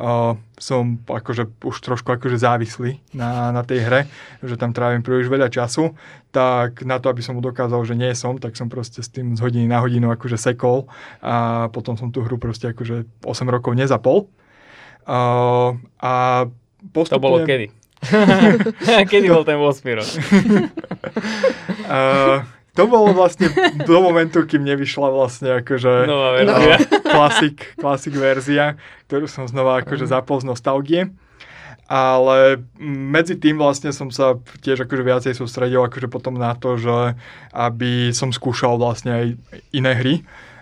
a, 0.01 0.34
som 0.57 0.97
akože 1.05 1.62
už 1.62 1.78
trošku 1.86 2.09
akože 2.09 2.41
závislý 2.41 2.97
na, 3.14 3.53
na 3.53 3.62
tej 3.62 3.86
hre, 3.86 4.01
že 4.41 4.57
tam 4.57 4.74
trávim 4.74 5.05
príliš 5.05 5.30
veľa 5.30 5.53
času, 5.53 5.93
tak 6.34 6.82
na 6.82 6.97
to, 6.97 7.14
aby 7.14 7.22
som 7.22 7.38
mu 7.38 7.45
dokázal, 7.45 7.86
že 7.86 7.93
nie 7.93 8.09
som, 8.18 8.41
tak 8.41 8.57
som 8.57 8.66
proste 8.66 9.05
s 9.05 9.14
tým 9.14 9.38
z 9.38 9.41
hodiny 9.45 9.70
na 9.70 9.86
hodinu 9.86 10.09
akože 10.09 10.41
sekol 10.41 10.89
a 11.22 11.70
potom 11.70 11.93
som 11.93 12.09
tú 12.09 12.26
hru 12.26 12.41
proste 12.41 12.74
akože 12.74 13.05
8 13.22 13.53
rokov 13.53 13.78
nezapol. 13.78 14.26
A, 15.05 15.74
a 16.01 16.14
postupne... 16.93 17.22
To 17.22 17.22
bolo 17.22 17.38
kedy? 17.45 17.80
kedy 19.12 19.28
bol 19.30 19.45
ten 19.45 19.58
8 19.58 19.97
rok? 19.97 20.10
Uh, 21.88 22.41
to 22.78 22.88
bolo 22.88 23.12
vlastne 23.12 23.52
do 23.84 23.97
momentu, 24.02 24.43
kým 24.43 24.64
nevyšla 24.64 25.08
vlastne 25.12 25.60
akože 25.62 25.91
Nová 26.08 26.30
No. 26.41 26.56
verzia. 26.56 26.76
klasik, 27.14 27.58
klasik 27.78 28.14
verzia, 28.16 28.80
ktorú 29.08 29.28
som 29.28 29.45
znova 29.45 29.84
akože 29.84 30.08
zapol 30.08 30.39
z 30.39 30.45
nostalgie. 30.47 31.02
Ale 31.91 32.64
medzi 32.80 33.36
tým 33.36 33.60
vlastne 33.60 33.91
som 33.91 34.08
sa 34.08 34.39
tiež 34.64 34.88
akože 34.88 35.04
viacej 35.04 35.34
sústredil 35.36 35.84
akože 35.84 36.08
potom 36.08 36.39
na 36.39 36.56
to, 36.56 36.80
že 36.80 37.20
aby 37.52 38.16
som 38.16 38.32
skúšal 38.32 38.80
vlastne 38.80 39.12
aj 39.12 39.26
iné 39.76 39.91
hry, 39.99 40.16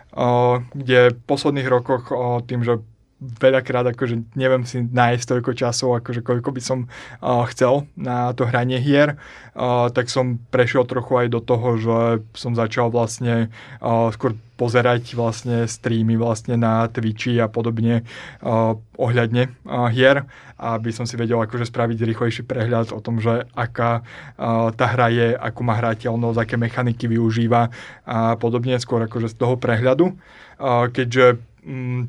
o, 0.09 0.57
kde 0.73 1.13
v 1.13 1.19
posledných 1.29 1.69
rokoch 1.69 2.09
o, 2.09 2.41
tým, 2.41 2.65
že 2.65 2.81
veľakrát 3.19 3.83
akože 3.91 4.35
neviem 4.39 4.63
si 4.63 4.79
nájsť 4.79 5.25
toľko 5.27 5.51
času, 5.51 5.85
akože 5.99 6.23
koľko 6.23 6.49
by 6.55 6.61
som 6.63 6.79
uh, 6.87 7.43
chcel 7.51 7.83
na 7.99 8.31
to 8.31 8.47
hranie 8.47 8.79
hier, 8.79 9.19
uh, 9.59 9.91
tak 9.91 10.07
som 10.07 10.39
prešiel 10.49 10.87
trochu 10.87 11.19
aj 11.19 11.27
do 11.27 11.43
toho, 11.43 11.67
že 11.75 11.97
som 12.31 12.55
začal 12.55 12.87
vlastne 12.87 13.51
uh, 13.83 14.07
skôr 14.15 14.39
pozerať 14.55 15.15
vlastne 15.15 15.67
streamy 15.67 16.19
vlastne 16.19 16.59
na 16.59 16.87
Twitchi 16.91 17.39
a 17.39 17.47
podobne 17.47 18.03
uh, 18.43 18.75
ohľadne 18.99 19.51
uh, 19.67 19.87
hier, 19.91 20.27
aby 20.59 20.91
som 20.91 21.07
si 21.07 21.15
vedel 21.15 21.39
akože 21.39 21.67
spraviť 21.67 21.99
rýchlejší 22.03 22.43
prehľad 22.43 22.91
o 22.91 22.99
tom, 22.99 23.23
že 23.23 23.47
aká 23.55 24.03
uh, 24.03 24.71
tá 24.75 24.85
hra 24.95 25.11
je, 25.11 25.27
akú 25.35 25.63
má 25.63 25.75
hrateľnosť, 25.79 26.39
aké 26.39 26.55
mechaniky 26.59 27.07
využíva 27.07 27.71
a 28.03 28.35
podobne, 28.35 28.79
skôr 28.79 29.03
akože 29.07 29.31
z 29.31 29.35
toho 29.39 29.55
prehľadu. 29.55 30.15
Uh, 30.59 30.91
keďže 30.91 31.39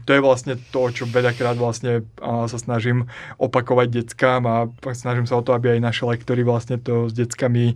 to 0.07 0.11
je 0.14 0.20
vlastne 0.22 0.55
to, 0.70 0.82
čo 0.94 1.11
veľakrát 1.11 1.59
vlastne 1.59 2.07
sa 2.22 2.59
snažím 2.59 3.11
opakovať 3.36 3.88
deckám 3.90 4.42
a 4.46 4.70
snažím 4.94 5.26
sa 5.26 5.38
o 5.38 5.44
to, 5.44 5.53
aby 5.53 5.74
aj 5.74 5.80
naše 5.82 6.05
lektory 6.07 6.46
vlastne 6.46 6.78
to 6.78 7.11
s 7.11 7.12
deckami 7.12 7.74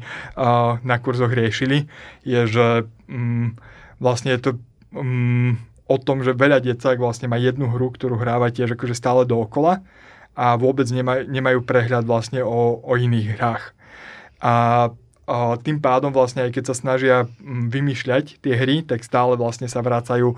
na 0.81 0.97
kurzoch 1.03 1.35
riešili, 1.35 1.91
je, 2.22 2.41
že 2.47 2.66
um, 3.11 3.59
vlastne 3.99 4.39
je 4.39 4.41
to 4.41 4.51
um, 4.95 5.59
o 5.91 5.97
tom, 5.99 6.25
že 6.25 6.33
veľa 6.33 6.62
decák 6.62 6.97
vlastne 6.97 7.29
má 7.29 7.37
jednu 7.37 7.68
hru, 7.68 7.93
ktorú 7.93 8.16
hráva 8.16 8.55
tiež 8.55 8.79
akože 8.79 8.97
stále 8.97 9.29
dookola 9.29 9.85
a 10.35 10.55
vôbec 10.59 10.89
nemaj, 10.89 11.27
nemajú 11.29 11.62
prehľad 11.62 12.07
vlastne 12.07 12.43
o, 12.43 12.81
o 12.81 12.93
iných 12.97 13.39
hrách. 13.39 13.64
A 14.43 14.55
tým 15.64 15.81
pádom 15.81 16.12
vlastne 16.12 16.45
aj 16.45 16.53
keď 16.53 16.64
sa 16.68 16.75
snažia 16.77 17.16
mm, 17.25 17.72
vymýšľať 17.72 18.25
tie 18.45 18.55
hry, 18.55 18.85
tak 18.85 19.01
stále 19.01 19.41
vlastne 19.41 19.68
sa 19.68 19.81
vracajú 19.81 20.37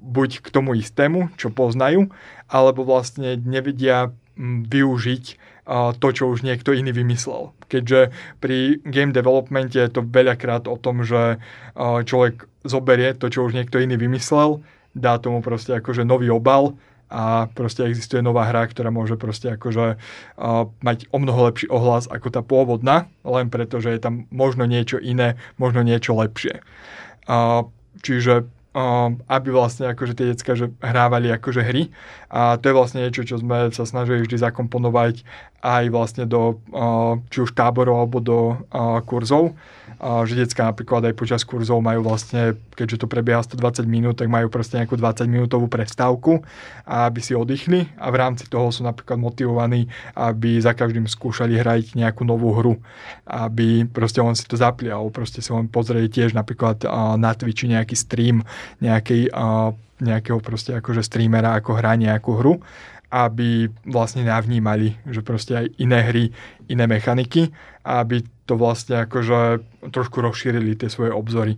buď 0.00 0.30
k 0.40 0.48
tomu 0.48 0.76
istému, 0.80 1.36
čo 1.36 1.52
poznajú, 1.52 2.08
alebo 2.48 2.88
vlastne 2.88 3.36
nevedia 3.36 4.08
mm, 4.36 4.68
využiť 4.72 5.24
to, 5.70 6.08
čo 6.10 6.26
už 6.26 6.42
niekto 6.42 6.74
iný 6.74 6.90
vymyslel. 6.90 7.54
Keďže 7.70 8.10
pri 8.42 8.82
game 8.82 9.14
developmente 9.14 9.78
je 9.78 9.86
to 9.86 10.02
veľakrát 10.02 10.66
o 10.66 10.74
tom, 10.74 11.06
že 11.06 11.38
človek 11.78 12.50
zoberie 12.66 13.14
to, 13.14 13.30
čo 13.30 13.46
už 13.46 13.54
niekto 13.54 13.78
iný 13.78 13.94
vymyslel, 13.94 14.66
dá 14.98 15.22
tomu 15.22 15.38
proste 15.46 15.78
akože 15.78 16.02
nový 16.02 16.26
obal 16.34 16.74
a 17.10 17.50
proste 17.50 17.84
existuje 17.90 18.22
nová 18.22 18.46
hra, 18.46 18.70
ktorá 18.70 18.94
môže 18.94 19.18
proste 19.18 19.58
akože 19.58 19.98
uh, 19.98 20.70
mať 20.80 21.10
o 21.10 21.18
mnoho 21.18 21.50
lepší 21.50 21.66
ohlas 21.66 22.06
ako 22.06 22.30
tá 22.30 22.40
pôvodná, 22.40 23.10
len 23.26 23.50
preto, 23.50 23.82
že 23.82 23.98
je 23.98 24.00
tam 24.00 24.30
možno 24.30 24.64
niečo 24.64 25.02
iné, 25.02 25.34
možno 25.58 25.82
niečo 25.82 26.14
lepšie. 26.14 26.62
Uh, 27.26 27.66
čiže 28.06 28.46
uh, 28.46 29.10
aby 29.26 29.48
vlastne 29.50 29.90
akože 29.90 30.14
tie 30.14 30.30
decka 30.30 30.54
že 30.54 30.70
hrávali 30.78 31.34
akože 31.34 31.62
hry 31.66 31.90
a 32.30 32.56
to 32.56 32.70
je 32.70 32.78
vlastne 32.78 33.02
niečo, 33.02 33.26
čo 33.26 33.42
sme 33.42 33.74
sa 33.74 33.82
snažili 33.82 34.22
vždy 34.22 34.38
zakomponovať 34.38 35.26
aj 35.60 35.84
vlastne 35.90 36.24
do 36.30 36.62
uh, 36.70 37.18
či 37.28 37.42
už 37.42 37.50
táborov 37.58 38.06
alebo 38.06 38.18
do 38.22 38.38
uh, 38.70 39.02
kurzov 39.02 39.58
a 40.00 40.24
že 40.24 40.32
decka 40.32 40.64
napríklad 40.64 41.12
aj 41.12 41.14
počas 41.14 41.44
kurzov 41.44 41.84
majú 41.84 42.08
vlastne, 42.08 42.56
keďže 42.72 43.04
to 43.04 43.06
prebieha 43.06 43.44
120 43.44 43.84
minút, 43.84 44.16
tak 44.16 44.32
majú 44.32 44.48
proste 44.48 44.80
nejakú 44.80 44.96
20 44.96 45.28
minútovú 45.28 45.68
prestávku, 45.68 46.40
aby 46.88 47.20
si 47.20 47.36
oddychli. 47.36 47.92
A 48.00 48.08
v 48.08 48.16
rámci 48.16 48.48
toho 48.48 48.72
sú 48.72 48.80
napríklad 48.80 49.20
motivovaní, 49.20 49.92
aby 50.16 50.56
za 50.56 50.72
každým 50.72 51.04
skúšali 51.04 51.60
hrať 51.60 52.00
nejakú 52.00 52.24
novú 52.24 52.56
hru, 52.56 52.80
aby 53.28 53.84
proste 53.84 54.24
on 54.24 54.32
si 54.32 54.48
to 54.48 54.56
zapli 54.56 54.88
alebo 54.88 55.12
proste 55.12 55.44
si 55.44 55.52
len 55.52 55.68
pozrieť 55.68 56.08
tiež 56.08 56.30
napríklad 56.32 56.80
na 57.20 57.36
Twitchi 57.36 57.68
nejaký 57.68 57.92
stream 57.92 58.40
nejakej, 58.80 59.28
nejakého 60.00 60.40
proste 60.40 60.80
akože 60.80 61.04
streamera, 61.04 61.60
ako 61.60 61.76
hrá 61.76 61.92
nejakú 62.00 62.40
hru 62.40 62.56
aby 63.10 63.66
vlastne 63.82 64.22
navnímali, 64.22 64.94
že 65.10 65.26
proste 65.26 65.58
aj 65.58 65.66
iné 65.82 65.98
hry, 66.06 66.24
iné 66.70 66.86
mechaniky 66.86 67.50
aby 67.84 68.22
to 68.44 68.58
vlastne 68.58 69.06
akože 69.06 69.62
trošku 69.94 70.20
rozšírili 70.20 70.76
tie 70.76 70.90
svoje 70.90 71.14
obzory. 71.14 71.56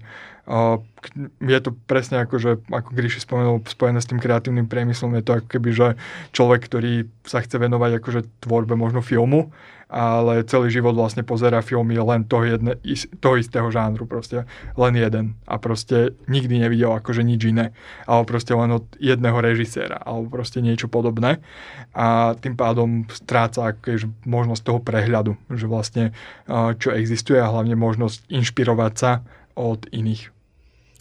Je 1.39 1.61
to 1.63 1.71
presne 1.87 2.19
ako, 2.19 2.35
že 2.39 2.51
ako 2.67 2.91
Gríši 2.99 3.23
spomenul, 3.23 3.63
spojené 3.63 4.03
s 4.03 4.11
tým 4.11 4.19
kreatívnym 4.19 4.67
priemyslom, 4.67 5.15
je 5.15 5.23
to 5.23 5.33
ako 5.39 5.47
keby, 5.47 5.71
že 5.71 5.89
človek, 6.35 6.67
ktorý 6.67 7.07
sa 7.23 7.39
chce 7.43 7.63
venovať 7.63 8.03
akože 8.03 8.21
tvorbe 8.43 8.75
možno 8.75 9.07
filmu, 9.07 9.55
ale 9.93 10.41
celý 10.49 10.73
život 10.73 10.97
vlastne 10.97 11.21
pozera 11.21 11.61
filmy 11.61 12.01
len 12.01 12.25
toho, 12.25 12.49
jedne, 12.49 12.81
toho 13.21 13.37
istého 13.37 13.69
žánru, 13.69 14.09
proste. 14.09 14.49
Len 14.73 14.97
jeden. 14.97 15.37
A 15.45 15.61
proste 15.61 16.17
nikdy 16.33 16.65
nevidel 16.65 16.97
akože 16.97 17.21
nič 17.21 17.53
iné, 17.53 17.77
alebo 18.09 18.33
proste 18.33 18.57
len 18.57 18.73
od 18.73 18.89
jedného 18.97 19.37
režiséra, 19.37 20.01
alebo 20.01 20.33
proste 20.33 20.65
niečo 20.65 20.89
podobné. 20.89 21.45
A 21.93 22.33
tým 22.41 22.57
pádom 22.57 23.05
stráca 23.13 23.77
akože 23.77 24.09
možnosť 24.25 24.63
toho 24.65 24.81
prehľadu, 24.81 25.37
že 25.53 25.69
vlastne 25.69 26.17
čo 26.81 26.89
existuje 26.97 27.37
a 27.37 27.53
hlavne 27.53 27.77
možnosť 27.77 28.33
inšpirovať 28.33 28.95
sa 28.97 29.21
od 29.55 29.87
iných. 29.93 30.33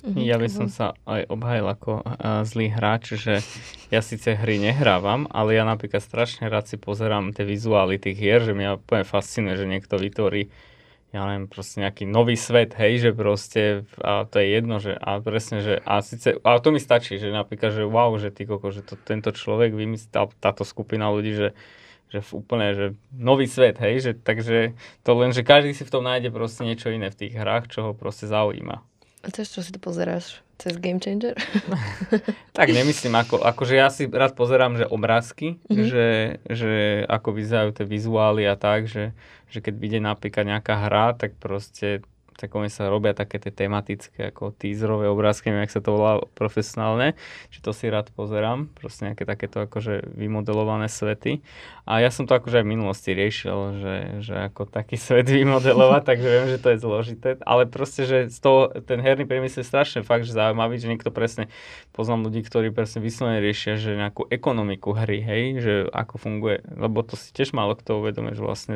Mhm, 0.02 0.18
ja 0.26 0.42
by 0.42 0.50
som 0.50 0.66
sa 0.66 0.98
aj 1.06 1.30
obhajil 1.30 1.68
ako 1.70 2.02
uh, 2.02 2.42
zlý 2.42 2.74
hráč, 2.74 3.22
že 3.22 3.46
ja 3.94 4.02
síce 4.02 4.34
hry 4.34 4.58
nehrávam, 4.58 5.30
ale 5.30 5.54
ja 5.54 5.62
napríklad 5.62 6.02
strašne 6.02 6.50
rád 6.50 6.66
si 6.66 6.82
pozerám 6.82 7.38
tie 7.38 7.46
vizuály 7.46 8.02
tých 8.02 8.18
hier, 8.18 8.42
že 8.42 8.58
mňa 8.58 8.82
úplne 8.82 9.06
fascinuje, 9.06 9.62
že 9.62 9.70
niekto 9.70 10.02
vytvorí 10.02 10.50
ja 11.12 11.28
neviem, 11.28 11.52
proste 11.52 11.84
nejaký 11.84 12.08
nový 12.08 12.40
svet, 12.40 12.72
hej, 12.80 13.04
že 13.04 13.12
proste, 13.12 13.84
a 14.00 14.24
to 14.24 14.40
je 14.40 14.48
jedno, 14.48 14.80
že, 14.80 14.96
a 14.96 15.20
presne, 15.20 15.60
že, 15.60 15.84
a 15.84 16.00
síce, 16.00 16.40
a 16.40 16.56
to 16.64 16.72
mi 16.72 16.80
stačí, 16.80 17.20
že 17.20 17.36
napríklad, 17.36 17.76
že 17.76 17.84
wow, 17.84 18.16
že 18.16 18.32
ty 18.32 18.48
koko, 18.48 18.72
že 18.72 18.80
to, 18.80 18.96
tento 18.96 19.36
človek 19.36 19.76
vymyslel, 19.76 20.32
táto 20.40 20.64
skupina 20.64 21.12
ľudí, 21.12 21.36
že, 21.36 21.48
že 22.12 22.20
úplne, 22.36 22.76
že 22.76 22.86
nový 23.16 23.48
svet, 23.48 23.80
hej, 23.80 24.04
že, 24.04 24.12
takže 24.20 24.76
to 25.08 25.12
len, 25.16 25.32
že 25.32 25.48
každý 25.48 25.72
si 25.72 25.88
v 25.88 25.94
tom 25.96 26.04
nájde 26.04 26.28
proste 26.28 26.68
niečo 26.68 26.92
iné 26.92 27.08
v 27.08 27.20
tých 27.26 27.34
hrách, 27.40 27.72
čo 27.72 27.80
ho 27.88 27.92
proste 27.96 28.28
zaujíma. 28.28 28.84
A 29.22 29.28
cez 29.30 29.54
čo 29.54 29.64
si 29.64 29.72
to 29.72 29.80
pozeráš? 29.80 30.42
Cez 30.60 30.76
Game 30.76 31.00
Changer? 31.00 31.38
tak 32.58 32.68
nemyslím, 32.74 33.16
ako, 33.16 33.40
akože 33.40 33.76
ja 33.80 33.88
si 33.88 34.12
rád 34.12 34.36
pozerám, 34.36 34.76
že 34.76 34.90
obrázky, 34.90 35.62
mm-hmm. 35.72 35.88
že, 35.88 36.08
že 36.52 36.74
ako 37.08 37.30
vyzerajú 37.32 37.72
tie 37.80 37.86
vizuály 37.88 38.44
a 38.50 38.60
tak, 38.60 38.92
že, 38.92 39.16
že 39.48 39.64
keď 39.64 39.74
vyjde 39.78 40.00
napríklad 40.04 40.46
nejaká 40.46 40.76
hra, 40.90 41.16
tak 41.16 41.38
proste 41.40 42.04
tak 42.42 42.58
oni 42.58 42.74
sa 42.74 42.90
robia 42.90 43.14
také 43.14 43.38
tie 43.38 43.54
tematické 43.54 44.34
ako 44.34 44.58
teaserové 44.58 45.06
obrázky, 45.06 45.54
neviem, 45.54 45.70
jak 45.70 45.78
sa 45.78 45.86
to 45.86 45.94
volá 45.94 46.18
profesionálne, 46.34 47.14
či 47.54 47.62
to 47.62 47.70
si 47.70 47.86
rád 47.86 48.10
pozerám, 48.18 48.66
proste 48.74 49.14
nejaké 49.14 49.30
takéto 49.30 49.62
akože 49.62 50.10
vymodelované 50.18 50.90
svety. 50.90 51.46
A 51.86 52.02
ja 52.02 52.10
som 52.10 52.26
to 52.26 52.34
akože 52.34 52.62
aj 52.62 52.66
v 52.66 52.74
minulosti 52.74 53.14
riešil, 53.14 53.58
že, 53.78 53.96
že 54.26 54.34
ako 54.50 54.66
taký 54.66 54.98
svet 55.06 55.30
vymodelovať, 55.30 56.02
takže 56.02 56.28
viem, 56.28 56.48
že 56.50 56.58
to 56.58 56.74
je 56.74 56.78
zložité, 56.82 57.30
ale 57.46 57.70
proste, 57.70 58.10
že 58.10 58.34
z 58.34 58.40
toho, 58.42 58.74
ten 58.82 58.98
herný 58.98 59.30
priemysel 59.30 59.62
je 59.62 59.70
strašne 59.70 60.02
fakt, 60.02 60.26
že 60.26 60.34
zaujímavý, 60.34 60.82
že 60.82 60.90
niekto 60.90 61.14
presne, 61.14 61.54
poznám 61.94 62.26
ľudí, 62.26 62.42
ktorí 62.42 62.74
presne 62.74 63.06
vyslovene 63.06 63.38
riešia, 63.38 63.78
že 63.78 63.94
nejakú 63.94 64.26
ekonomiku 64.34 64.98
hry, 64.98 65.22
hej, 65.22 65.44
že 65.62 65.74
ako 65.94 66.16
funguje, 66.18 66.66
lebo 66.74 67.06
to 67.06 67.14
si 67.14 67.30
tiež 67.36 67.54
málo 67.54 67.78
kto 67.78 68.02
uvedomuje, 68.02 68.34
že 68.34 68.44
vlastne 68.44 68.76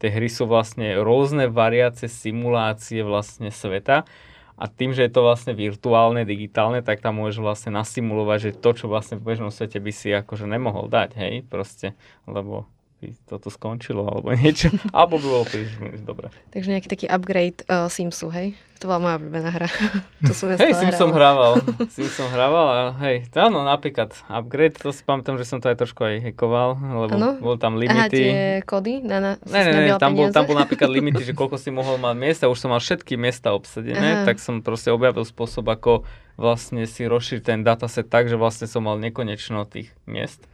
tie 0.00 0.08
hry 0.08 0.28
sú 0.32 0.48
vlastne 0.48 0.98
rôzne 0.98 1.46
variácie 1.52 2.08
simulácie 2.08 2.95
verzie 2.96 3.04
vlastne 3.04 3.50
sveta. 3.52 4.08
A 4.56 4.72
tým, 4.72 4.96
že 4.96 5.04
je 5.04 5.12
to 5.12 5.20
vlastne 5.20 5.52
virtuálne, 5.52 6.24
digitálne, 6.24 6.80
tak 6.80 7.04
tam 7.04 7.20
môžeš 7.20 7.44
vlastne 7.44 7.76
nasimulovať, 7.76 8.38
že 8.40 8.56
to, 8.56 8.70
čo 8.72 8.84
vlastne 8.88 9.20
v 9.20 9.28
bežnom 9.28 9.52
svete 9.52 9.76
by 9.76 9.92
si 9.92 10.08
akože 10.16 10.48
nemohol 10.48 10.88
dať, 10.88 11.12
hej, 11.12 11.34
proste, 11.44 11.92
lebo 12.24 12.64
by 12.96 13.12
toto 13.28 13.52
skončilo, 13.52 14.08
alebo 14.08 14.32
niečo. 14.38 14.72
alebo 14.90 15.20
by 15.20 15.26
bolo 15.26 15.44
príliš 15.44 16.02
dobre. 16.02 16.32
Takže 16.52 16.68
nejaký 16.72 16.88
taký 16.88 17.06
upgrade 17.06 17.60
uh, 17.68 17.92
Simsu, 17.92 18.32
hej? 18.32 18.56
To 18.84 18.92
bola 18.92 19.00
moja 19.00 19.16
obľúbená 19.16 19.50
hra. 19.56 19.68
to 20.28 20.32
som 20.36 20.52
hej, 20.52 20.76
Sims 20.76 21.00
som 21.00 21.08
hrával. 21.08 21.64
Sims 21.96 22.12
som 22.12 22.28
hrával 22.28 22.66
a 22.68 22.80
hej, 23.08 23.24
to 23.32 23.40
áno, 23.40 23.64
napríklad 23.64 24.12
upgrade, 24.28 24.76
to 24.76 24.92
si 24.92 25.00
pamätám, 25.00 25.40
že 25.40 25.48
som 25.48 25.64
to 25.64 25.72
aj 25.72 25.80
trošku 25.80 26.04
aj 26.04 26.20
hackoval, 26.28 26.76
lebo 26.76 27.16
ano? 27.16 27.30
bol 27.40 27.56
tam 27.56 27.80
limity. 27.80 27.96
Aha, 27.96 28.08
tie 28.12 28.36
kódy? 28.68 29.00
Na, 29.00 29.16
na, 29.20 29.30
ne, 29.48 29.60
ne, 29.64 29.72
ne, 29.72 29.96
tam 29.96 30.12
bol, 30.12 30.28
tam 30.28 30.44
bol 30.44 30.56
napríklad 30.60 30.92
limity, 30.92 31.24
že 31.24 31.32
koľko 31.32 31.56
si 31.56 31.72
mohol 31.72 31.96
mať 31.96 32.16
miesta, 32.20 32.52
už 32.52 32.60
som 32.60 32.68
mal 32.68 32.80
všetky 32.84 33.16
miesta 33.16 33.56
obsadené, 33.56 34.20
Aha. 34.20 34.24
tak 34.28 34.40
som 34.44 34.60
proste 34.60 34.92
objavil 34.92 35.24
spôsob, 35.24 35.64
ako 35.72 36.04
vlastne 36.36 36.84
si 36.84 37.08
rozšíriť 37.08 37.42
ten 37.48 37.60
dataset 37.64 38.04
tak, 38.12 38.28
že 38.28 38.36
vlastne 38.36 38.68
som 38.68 38.84
mal 38.84 39.00
nekonečno 39.00 39.64
tých 39.64 39.88
miest. 40.04 40.44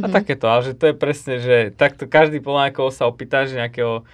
A 0.00 0.06
mm. 0.08 0.12
takéto, 0.12 0.48
ale 0.48 0.72
že 0.72 0.74
to 0.74 0.90
je 0.90 0.96
presne, 0.96 1.34
že 1.38 1.56
takto 1.76 2.08
každý 2.08 2.40
ako 2.40 2.90
sa 2.90 3.06
opýta, 3.06 3.44
že 3.44 3.60
nejakého 3.60 4.08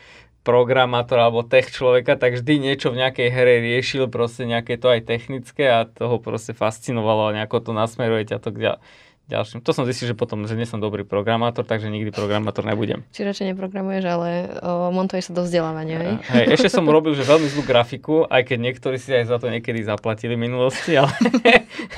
programátora 0.47 1.27
alebo 1.27 1.43
tech 1.43 1.75
človeka, 1.75 2.15
tak 2.15 2.39
vždy 2.39 2.63
niečo 2.63 2.95
v 2.95 3.03
nejakej 3.03 3.29
hre 3.35 3.55
riešil, 3.67 4.07
proste 4.07 4.47
nejaké 4.47 4.79
to 4.79 4.87
aj 4.95 5.03
technické 5.03 5.67
a 5.67 5.91
toho 5.91 6.23
proste 6.23 6.55
fascinovalo 6.55 7.31
a 7.31 7.35
nejako 7.35 7.67
to 7.67 7.73
nasmeruje 7.75 8.31
ťa 8.31 8.39
to 8.39 8.55
k 8.55 8.79
ďalším. 9.27 9.59
To 9.67 9.71
som 9.75 9.83
zistil, 9.87 10.11
že 10.11 10.17
potom, 10.19 10.47
že 10.47 10.55
nie 10.55 10.67
som 10.67 10.79
dobrý 10.79 11.03
programátor, 11.03 11.67
takže 11.67 11.91
nikdy 11.91 12.15
programátor 12.15 12.63
nebudem. 12.63 13.03
Či 13.11 13.27
radšej 13.27 13.55
neprogramuješ, 13.55 14.05
ale 14.07 14.31
o, 14.63 14.95
montuješ 14.95 15.31
sa 15.31 15.33
do 15.35 15.43
vzdelávania, 15.43 15.99
hej? 15.99 16.15
Hej, 16.31 16.45
ešte 16.55 16.71
som 16.71 16.87
robil, 16.87 17.19
že 17.19 17.27
veľmi 17.27 17.51
zlú 17.51 17.63
grafiku, 17.67 18.23
aj 18.31 18.47
keď 18.47 18.59
niektorí 18.63 18.97
si 19.03 19.11
aj 19.11 19.27
za 19.27 19.37
to 19.43 19.51
niekedy 19.51 19.83
zaplatili 19.83 20.39
v 20.39 20.47
minulosti, 20.47 20.95
ale, 20.95 21.11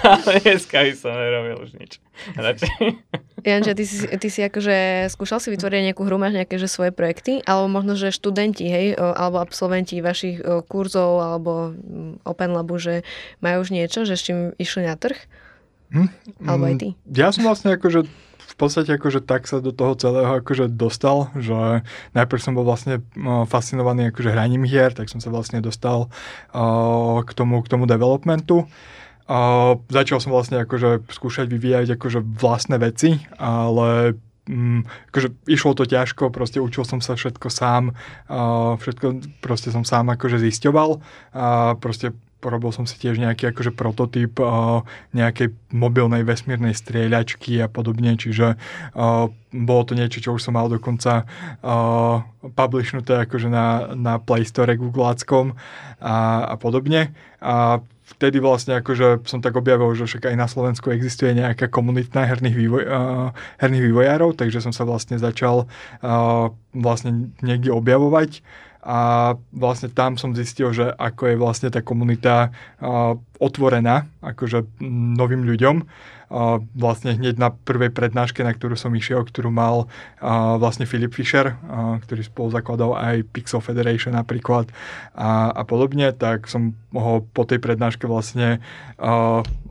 ale 0.05 0.41
dneska 0.41 0.81
by 0.81 0.93
som 0.97 1.13
nerobil 1.13 1.57
už 1.61 1.71
nič. 1.77 2.01
Radšej. 2.35 2.75
Janže, 3.47 3.73
ty 3.79 3.85
si, 3.87 3.97
ty 4.19 4.29
si 4.29 4.41
akože 4.43 5.07
skúšal 5.15 5.39
si 5.39 5.55
vytvoriť 5.55 5.93
nejakú 5.93 6.03
hru, 6.03 6.19
máš 6.19 6.35
nejaké 6.35 6.59
že 6.59 6.67
svoje 6.67 6.91
projekty, 6.91 7.39
alebo 7.47 7.71
možno, 7.71 7.95
že 7.95 8.11
študenti, 8.11 8.67
hej, 8.67 8.87
alebo 8.99 9.39
absolventi 9.39 10.03
vašich 10.03 10.43
kurzov, 10.67 11.23
alebo 11.23 11.71
mm, 11.71 12.27
Open 12.27 12.51
Labu, 12.51 12.81
že 12.83 13.07
majú 13.39 13.63
už 13.63 13.71
niečo, 13.71 14.03
že 14.03 14.19
s 14.19 14.27
čím 14.27 14.39
išli 14.59 14.89
na 14.89 14.99
trh? 14.99 15.17
Hm? 15.93 16.09
Alebo 16.45 16.65
aj 16.69 16.75
ty? 16.81 16.89
Ja 17.09 17.33
som 17.33 17.49
vlastne 17.49 17.77
akože 17.77 18.05
v 18.49 18.55
podstate 18.57 18.91
akože 18.97 19.21
tak 19.23 19.45
sa 19.47 19.61
do 19.61 19.71
toho 19.71 19.95
celého 19.95 20.41
akože 20.41 20.73
dostal, 20.73 21.31
že 21.37 21.85
najprv 22.17 22.41
som 22.41 22.57
bol 22.57 22.67
vlastne 22.67 23.05
fascinovaný 23.47 24.11
akože 24.11 24.33
hraním 24.33 24.65
hier, 24.65 24.91
tak 24.97 25.13
som 25.13 25.21
sa 25.21 25.29
vlastne 25.31 25.61
dostal 25.61 26.09
uh, 26.57 27.23
k, 27.23 27.31
tomu, 27.37 27.61
k 27.63 27.71
tomu 27.71 27.85
developmentu. 27.85 28.67
Uh, 29.29 29.77
začal 29.93 30.25
som 30.25 30.33
vlastne 30.33 30.65
akože 30.65 31.05
skúšať 31.13 31.47
vyvíjať 31.53 32.01
akože 32.01 32.25
vlastné 32.25 32.81
veci, 32.81 33.21
ale 33.37 34.17
um, 34.49 34.81
akože 35.13 35.29
išlo 35.45 35.77
to 35.77 35.85
ťažko, 35.85 36.33
proste 36.33 36.59
učil 36.65 36.89
som 36.89 37.05
sa 37.05 37.15
všetko 37.15 37.53
sám, 37.53 37.93
uh, 38.33 38.81
všetko 38.81 39.39
proste 39.45 39.69
som 39.69 39.85
sám 39.85 40.09
akože 40.17 40.41
zisťoval 40.41 41.05
a 41.37 41.77
proste 41.77 42.17
porobil 42.39 42.71
som 42.71 42.87
si 42.87 42.95
tiež 42.99 43.19
nejaký 43.19 43.51
akože 43.51 43.75
prototyp 43.75 44.39
uh, 44.39 44.87
nejakej 45.11 45.55
mobilnej 45.75 46.23
vesmírnej 46.23 46.75
strieľačky 46.75 47.59
a 47.59 47.67
podobne, 47.67 48.15
čiže 48.15 48.55
uh, 48.55 49.27
bolo 49.51 49.83
to 49.83 49.99
niečo, 49.99 50.23
čo 50.23 50.31
už 50.39 50.45
som 50.47 50.55
mal 50.55 50.71
dokonca 50.71 51.27
uh, 51.27 52.23
publishnuté 52.55 53.27
akože 53.27 53.51
na, 53.51 53.93
na 53.99 54.23
Play 54.23 54.47
Store 54.47 54.71
Googleáckom 54.71 55.59
a, 55.99 56.47
a 56.47 56.55
podobne. 56.55 57.11
A 57.43 57.83
vtedy 58.07 58.39
vlastne 58.39 58.79
akože 58.79 59.27
som 59.27 59.43
tak 59.43 59.59
objavil, 59.59 59.91
že 59.99 60.07
však 60.07 60.33
aj 60.33 60.37
na 60.39 60.47
Slovensku 60.47 60.95
existuje 60.95 61.35
nejaká 61.35 61.67
komunita 61.69 62.23
herných, 62.25 62.57
vývoj, 62.57 62.83
uh, 62.87 63.29
herných 63.59 63.85
vývojárov, 63.91 64.39
takže 64.39 64.63
som 64.63 64.71
sa 64.71 64.87
vlastne 64.87 65.19
začal 65.19 65.67
uh, 65.67 66.55
vlastne 66.71 67.35
niekde 67.43 67.75
objavovať 67.75 68.47
a 68.83 69.35
vlastne 69.51 69.91
tam 69.91 70.15
som 70.15 70.33
zistil, 70.33 70.71
že 70.71 70.95
ako 70.95 71.23
je 71.29 71.37
vlastne 71.37 71.69
tá 71.69 71.83
komunita 71.83 72.55
uh, 72.79 73.19
otvorená 73.43 74.07
akože 74.23 74.81
novým 75.19 75.43
ľuďom. 75.43 75.83
Uh, 76.29 76.61
vlastne 76.77 77.17
hneď 77.17 77.41
na 77.41 77.49
prvej 77.51 77.89
prednáške, 77.89 78.45
na 78.45 78.53
ktorú 78.53 78.77
som 78.77 78.93
išiel, 78.93 79.25
ktorú 79.25 79.49
mal 79.49 79.89
uh, 79.89 80.61
vlastne 80.61 80.85
Filip 80.85 81.17
Fischer, 81.17 81.57
ktorý 82.05 82.23
spolu 82.23 82.53
zakladal 82.53 82.95
aj 82.95 83.27
Pixel 83.33 83.65
Federation 83.65 84.13
napríklad 84.15 84.69
a, 85.17 85.51
a 85.51 85.63
podobne, 85.65 86.13
tak 86.13 86.47
som 86.47 86.77
ho 86.93 87.25
po 87.33 87.49
tej 87.49 87.59
prednáške 87.59 88.05
vlastne 88.05 88.61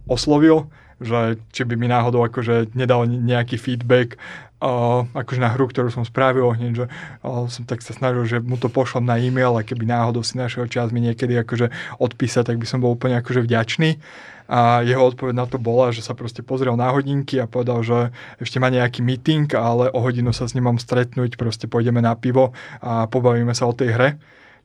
oslovil 0.07 0.65
že 0.97 1.37
či 1.53 1.61
by 1.63 1.77
mi 1.77 1.87
náhodou 1.89 2.25
akože 2.25 2.73
nedal 2.73 3.05
nejaký 3.05 3.57
feedback 3.61 4.17
uh, 4.61 5.05
akože 5.13 5.41
na 5.41 5.53
hru, 5.53 5.69
ktorú 5.69 5.93
som 5.93 6.03
spravil 6.05 6.49
hneď, 6.57 6.73
že 6.73 6.85
uh, 7.21 7.45
som 7.49 7.63
tak 7.65 7.85
sa 7.85 7.93
snažil, 7.93 8.25
že 8.25 8.37
mu 8.41 8.57
to 8.57 8.69
pošlom 8.69 9.05
na 9.05 9.21
e-mail 9.21 9.53
a 9.57 9.65
keby 9.65 9.85
náhodou 9.85 10.25
si 10.25 10.37
našiel 10.37 10.65
čas 10.65 10.89
mi 10.89 11.01
niekedy 11.03 11.37
akože 11.37 11.69
odpísať, 12.01 12.53
tak 12.53 12.57
by 12.57 12.65
som 12.65 12.81
bol 12.81 12.93
úplne 12.97 13.17
akože 13.21 13.45
vďačný. 13.45 14.01
A 14.47 14.79
jeho 14.79 15.03
odpoveď 15.03 15.35
na 15.35 15.43
to 15.43 15.59
bola, 15.59 15.91
že 15.91 15.99
sa 15.99 16.15
proste 16.15 16.39
pozrel 16.39 16.71
na 16.79 16.87
hodinky 16.87 17.35
a 17.35 17.51
povedal, 17.51 17.83
že 17.83 18.15
ešte 18.39 18.63
má 18.63 18.71
nejaký 18.71 19.03
meeting, 19.03 19.43
ale 19.51 19.91
o 19.91 19.99
hodinu 19.99 20.31
sa 20.31 20.47
s 20.47 20.55
ním 20.55 20.71
mám 20.71 20.79
stretnúť, 20.79 21.35
proste 21.35 21.67
pôjdeme 21.67 21.99
na 21.99 22.15
pivo 22.15 22.55
a 22.79 23.11
pobavíme 23.11 23.51
sa 23.51 23.67
o 23.67 23.75
tej 23.75 23.91
hre 23.91 24.09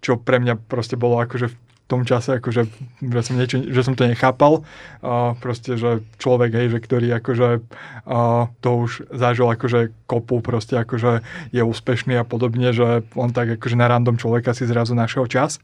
čo 0.03 0.19
pre 0.19 0.43
mňa 0.43 0.67
proste 0.67 0.99
bolo 0.99 1.23
akože 1.23 1.47
tom 1.93 2.09
čase, 2.09 2.41
akože, 2.41 2.63
že 3.05 3.21
som, 3.21 3.35
niečo, 3.37 3.61
že 3.61 3.85
som 3.85 3.93
to 3.93 4.09
nechápal. 4.09 4.65
Uh, 5.05 5.37
proste, 5.45 5.77
že 5.77 6.01
človek, 6.17 6.57
hej, 6.57 6.73
že 6.73 6.79
ktorý 6.81 7.13
akože 7.21 7.61
uh, 7.61 8.49
to 8.65 8.71
už 8.89 9.13
zažil 9.13 9.53
akože 9.53 9.93
kopu, 10.09 10.41
proste 10.41 10.81
akože 10.81 11.21
je 11.53 11.61
úspešný 11.61 12.17
a 12.17 12.25
podobne, 12.25 12.73
že 12.73 13.05
on 13.13 13.29
tak 13.37 13.61
akože 13.61 13.77
na 13.77 13.93
random 13.93 14.17
človeka 14.17 14.57
si 14.57 14.65
zrazu 14.65 14.97
našiel 14.97 15.29
čas. 15.29 15.61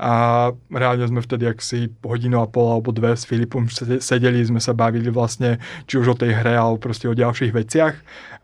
A 0.00 0.50
reálne 0.72 1.04
sme 1.08 1.20
vtedy 1.20 1.48
si 1.60 1.92
hodinu 2.00 2.40
a 2.40 2.46
pol 2.48 2.72
alebo 2.72 2.94
dve 2.94 3.16
s 3.16 3.28
Filipom 3.28 3.68
sedeli, 3.72 4.40
sme 4.44 4.60
sa 4.60 4.72
bavili 4.72 5.12
vlastne 5.12 5.60
či 5.84 6.00
už 6.00 6.16
o 6.16 6.18
tej 6.18 6.32
hre, 6.36 6.56
alebo 6.56 6.80
proste 6.80 7.08
o 7.08 7.16
ďalších 7.16 7.52
veciach. 7.52 7.94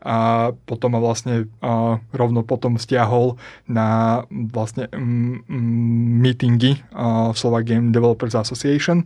A 0.05 0.49
potom 0.65 0.95
ma 0.95 0.99
vlastne 1.03 1.51
uh, 1.59 1.99
rovno 2.15 2.45
potom 2.45 2.79
stiahol 2.79 3.35
na 3.67 4.21
vlastne 4.29 4.87
mm, 4.87 5.49
mm, 5.49 6.07
meetingy 6.23 6.79
uh, 6.95 7.35
Slovak 7.35 7.67
Game 7.67 7.91
Developers 7.91 8.35
Association 8.35 9.03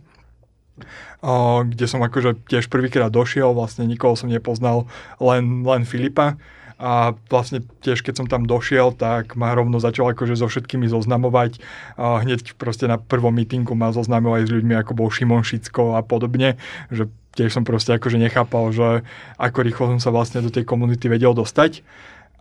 kde 1.64 1.86
som 1.86 2.02
akože 2.02 2.50
tiež 2.50 2.66
prvýkrát 2.68 3.08
došiel, 3.08 3.54
vlastne 3.54 3.86
nikoho 3.88 4.18
som 4.18 4.28
nepoznal, 4.28 4.90
len, 5.22 5.64
len 5.64 5.86
Filipa 5.86 6.36
a 6.78 7.14
vlastne 7.30 7.62
tiež 7.82 8.02
keď 8.02 8.14
som 8.18 8.26
tam 8.26 8.44
došiel, 8.44 8.92
tak 8.94 9.38
ma 9.38 9.54
rovno 9.54 9.78
začal 9.78 10.10
akože 10.10 10.34
so 10.34 10.50
všetkými 10.50 10.90
zoznamovať. 10.90 11.62
A 11.94 12.20
hneď 12.22 12.58
proste 12.58 12.90
na 12.90 12.98
prvom 12.98 13.34
mítingu 13.34 13.78
ma 13.78 13.94
zoznamovať 13.94 14.50
s 14.50 14.54
ľuďmi 14.60 14.74
ako 14.82 14.92
bol 14.98 15.08
Šimon 15.08 15.46
Šicko 15.46 15.94
a 15.94 16.02
podobne, 16.02 16.58
že 16.90 17.06
tiež 17.38 17.54
som 17.54 17.66
proste 17.66 17.94
akože 17.94 18.18
nechápal, 18.18 18.70
že 18.74 19.06
ako 19.38 19.58
rýchlo 19.62 19.84
som 19.96 20.00
sa 20.02 20.10
vlastne 20.14 20.42
do 20.42 20.50
tej 20.50 20.66
komunity 20.66 21.06
vedel 21.06 21.34
dostať. 21.34 21.82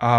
A 0.01 0.13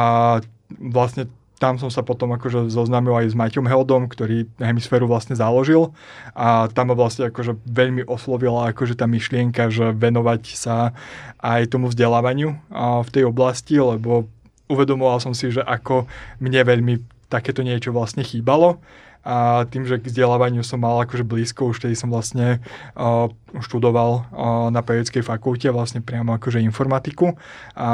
vlastne 0.70 1.28
tam 1.62 1.78
som 1.78 1.88
sa 1.88 2.02
potom 2.02 2.34
akože 2.34 2.66
zoznámil 2.68 3.14
aj 3.14 3.32
s 3.32 3.38
Maťom 3.38 3.70
Heldom, 3.70 4.10
ktorý 4.10 4.50
hemisféru 4.58 5.06
vlastne 5.06 5.38
založil. 5.38 5.94
A 6.34 6.66
tam 6.74 6.90
ma 6.90 6.94
vlastne 6.98 7.30
akože 7.30 7.54
veľmi 7.62 8.04
oslovila 8.10 8.74
akože 8.74 8.98
tá 8.98 9.06
myšlienka, 9.06 9.70
že 9.70 9.94
venovať 9.94 10.42
sa 10.58 10.92
aj 11.38 11.70
tomu 11.70 11.88
vzdelávaniu 11.88 12.58
v 13.04 13.08
tej 13.14 13.30
oblasti, 13.30 13.78
lebo 13.78 14.26
uvedomoval 14.66 15.22
som 15.22 15.36
si, 15.36 15.52
že 15.52 15.62
ako 15.62 16.10
mne 16.42 16.64
veľmi 16.66 17.13
takéto 17.34 17.66
niečo 17.66 17.90
vlastne 17.90 18.22
chýbalo. 18.22 18.78
A 19.24 19.64
tým, 19.72 19.88
že 19.88 19.96
k 19.96 20.04
vzdelávaniu 20.04 20.60
som 20.60 20.84
mal 20.84 21.00
akože 21.00 21.24
blízko, 21.24 21.72
už 21.72 21.80
tedy 21.80 21.96
som 21.96 22.12
vlastne 22.12 22.60
uh, 22.92 23.32
študoval 23.56 24.10
uh, 24.20 24.68
na 24.68 24.84
periodickej 24.84 25.24
fakulte 25.24 25.72
vlastne 25.72 26.04
priamo 26.04 26.36
akože 26.36 26.60
informatiku. 26.60 27.32
A 27.72 27.88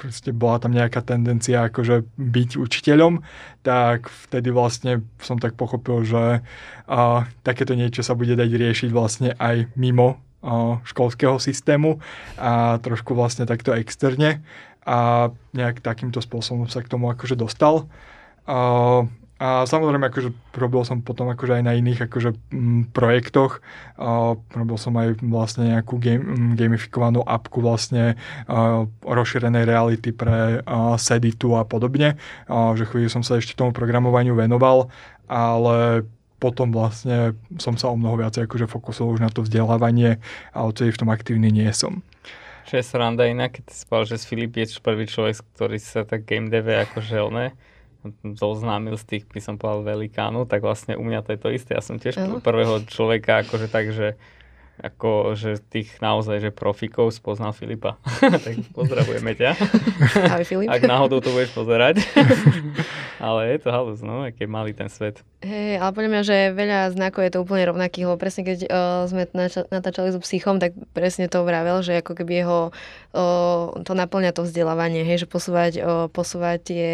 proste 0.00 0.32
bola 0.32 0.56
tam 0.56 0.72
nejaká 0.72 1.04
tendencia 1.04 1.68
akože 1.68 2.08
byť 2.16 2.50
učiteľom, 2.56 3.20
tak 3.60 4.08
vtedy 4.08 4.48
vlastne 4.48 5.04
som 5.20 5.36
tak 5.36 5.60
pochopil, 5.60 6.08
že 6.08 6.40
uh, 6.40 7.28
takéto 7.44 7.76
niečo 7.76 8.00
sa 8.00 8.16
bude 8.16 8.32
dať 8.32 8.48
riešiť 8.48 8.90
vlastne 8.96 9.36
aj 9.36 9.76
mimo 9.76 10.16
uh, 10.40 10.80
školského 10.88 11.36
systému 11.36 12.00
a 12.40 12.80
trošku 12.80 13.12
vlastne 13.12 13.44
takto 13.44 13.76
externe. 13.76 14.40
A 14.88 15.28
nejak 15.52 15.84
takýmto 15.84 16.24
spôsobom 16.24 16.64
sa 16.66 16.80
k 16.80 16.90
tomu 16.90 17.12
akože 17.12 17.36
dostal. 17.36 17.92
Uh, 18.48 19.06
a 19.42 19.66
samozrejme, 19.66 20.06
akože 20.06 20.30
robil 20.54 20.86
som 20.86 21.02
potom 21.02 21.26
akože 21.34 21.58
aj 21.58 21.62
na 21.66 21.74
iných 21.74 22.06
akože 22.06 22.30
m, 22.54 22.86
projektoch. 22.94 23.58
A 23.98 24.38
robil 24.38 24.78
som 24.78 24.94
aj 24.94 25.18
vlastne 25.18 25.74
nejakú 25.74 25.98
game, 25.98 26.22
m, 26.22 26.54
gamifikovanú 26.54 27.26
apku 27.26 27.58
vlastne 27.58 28.14
a, 28.46 28.86
rozšírenej 29.02 29.66
reality 29.66 30.14
pre 30.14 30.62
a, 30.62 30.94
Seditu 30.94 31.58
a 31.58 31.66
podobne. 31.66 32.14
A, 32.46 32.70
že 32.78 32.86
chvíľu 32.86 33.10
som 33.10 33.26
sa 33.26 33.42
ešte 33.42 33.58
tomu 33.58 33.74
programovaniu 33.74 34.38
venoval, 34.38 34.94
ale 35.26 36.06
potom 36.38 36.70
vlastne 36.70 37.34
som 37.58 37.74
sa 37.74 37.90
o 37.90 37.98
mnoho 37.98 38.22
viacej 38.22 38.46
akože 38.46 38.70
fokusoval 38.70 39.18
už 39.18 39.22
na 39.26 39.30
to 39.34 39.42
vzdelávanie 39.42 40.22
a 40.54 40.62
odtedy 40.62 40.94
v 40.94 41.00
tom 41.02 41.10
aktívny 41.10 41.50
nie 41.50 41.70
som. 41.74 42.06
Čo 42.70 42.78
je 42.78 42.86
sranda 42.86 43.26
inak, 43.26 43.58
keď 43.58 43.74
si 43.74 43.76
spal, 43.82 44.06
že 44.06 44.22
Filip 44.22 44.54
je 44.54 44.78
prvý 44.78 45.10
človek, 45.10 45.42
ktorý 45.58 45.82
sa 45.82 46.06
tak 46.06 46.30
game 46.30 46.46
dev 46.46 46.66
akože 46.66 47.18
oné, 47.18 47.58
zoznámil 48.34 48.98
z 48.98 49.04
tých, 49.06 49.24
by 49.30 49.40
som 49.40 49.54
povedal, 49.56 49.86
velikánov, 49.86 50.50
tak 50.50 50.62
vlastne 50.62 50.98
u 50.98 51.04
mňa 51.04 51.22
to 51.22 51.30
je 51.34 51.40
to 51.40 51.48
isté. 51.54 51.70
Ja 51.78 51.82
som 51.84 52.02
tiež 52.02 52.18
uh-huh. 52.18 52.42
prvého 52.42 52.82
človeka 52.86 53.46
akože 53.46 53.66
tak, 53.70 53.94
že 53.94 54.18
ako, 54.82 55.38
že 55.38 55.60
tých 55.60 56.00
naozaj, 56.00 56.42
že 56.42 56.50
profikov 56.50 57.12
spoznal 57.12 57.52
Filipa. 57.52 58.00
tak 58.44 58.56
pozdravujeme 58.72 59.36
ťa. 59.36 59.50
Ahoj 60.32 60.44
Filip. 60.50 60.68
Ak 60.72 60.82
náhodou 60.82 61.20
to 61.20 61.30
budeš 61.30 61.52
pozerať. 61.52 62.00
ale 63.22 63.54
je 63.54 63.58
to 63.62 63.68
halus, 63.70 64.02
no, 64.02 64.26
aký 64.26 64.50
malý 64.50 64.74
ten 64.74 64.90
svet. 64.90 65.22
Hej, 65.46 65.78
ale 65.78 65.90
podľa 65.94 66.10
mňa, 66.10 66.22
že 66.26 66.36
veľa 66.50 66.80
znakov 66.98 67.22
je 67.22 67.32
to 67.34 67.42
úplne 67.46 67.62
rovnakých, 67.70 68.06
lebo 68.10 68.18
presne 68.18 68.42
keď 68.42 68.58
uh, 68.66 69.06
sme 69.06 69.30
natáčali 69.70 70.10
so 70.10 70.18
psychom, 70.18 70.58
tak 70.58 70.74
presne 70.90 71.30
to 71.30 71.46
vravel, 71.46 71.78
že 71.86 72.02
ako 72.02 72.18
keby 72.18 72.42
jeho 72.42 72.74
to 73.84 73.92
naplňa 73.92 74.32
to 74.32 74.48
vzdelávanie, 74.48 75.04
hej, 75.04 75.24
že 75.24 75.28
posúvať, 75.28 75.84
posúvať 76.16 76.58
tie, 76.64 76.88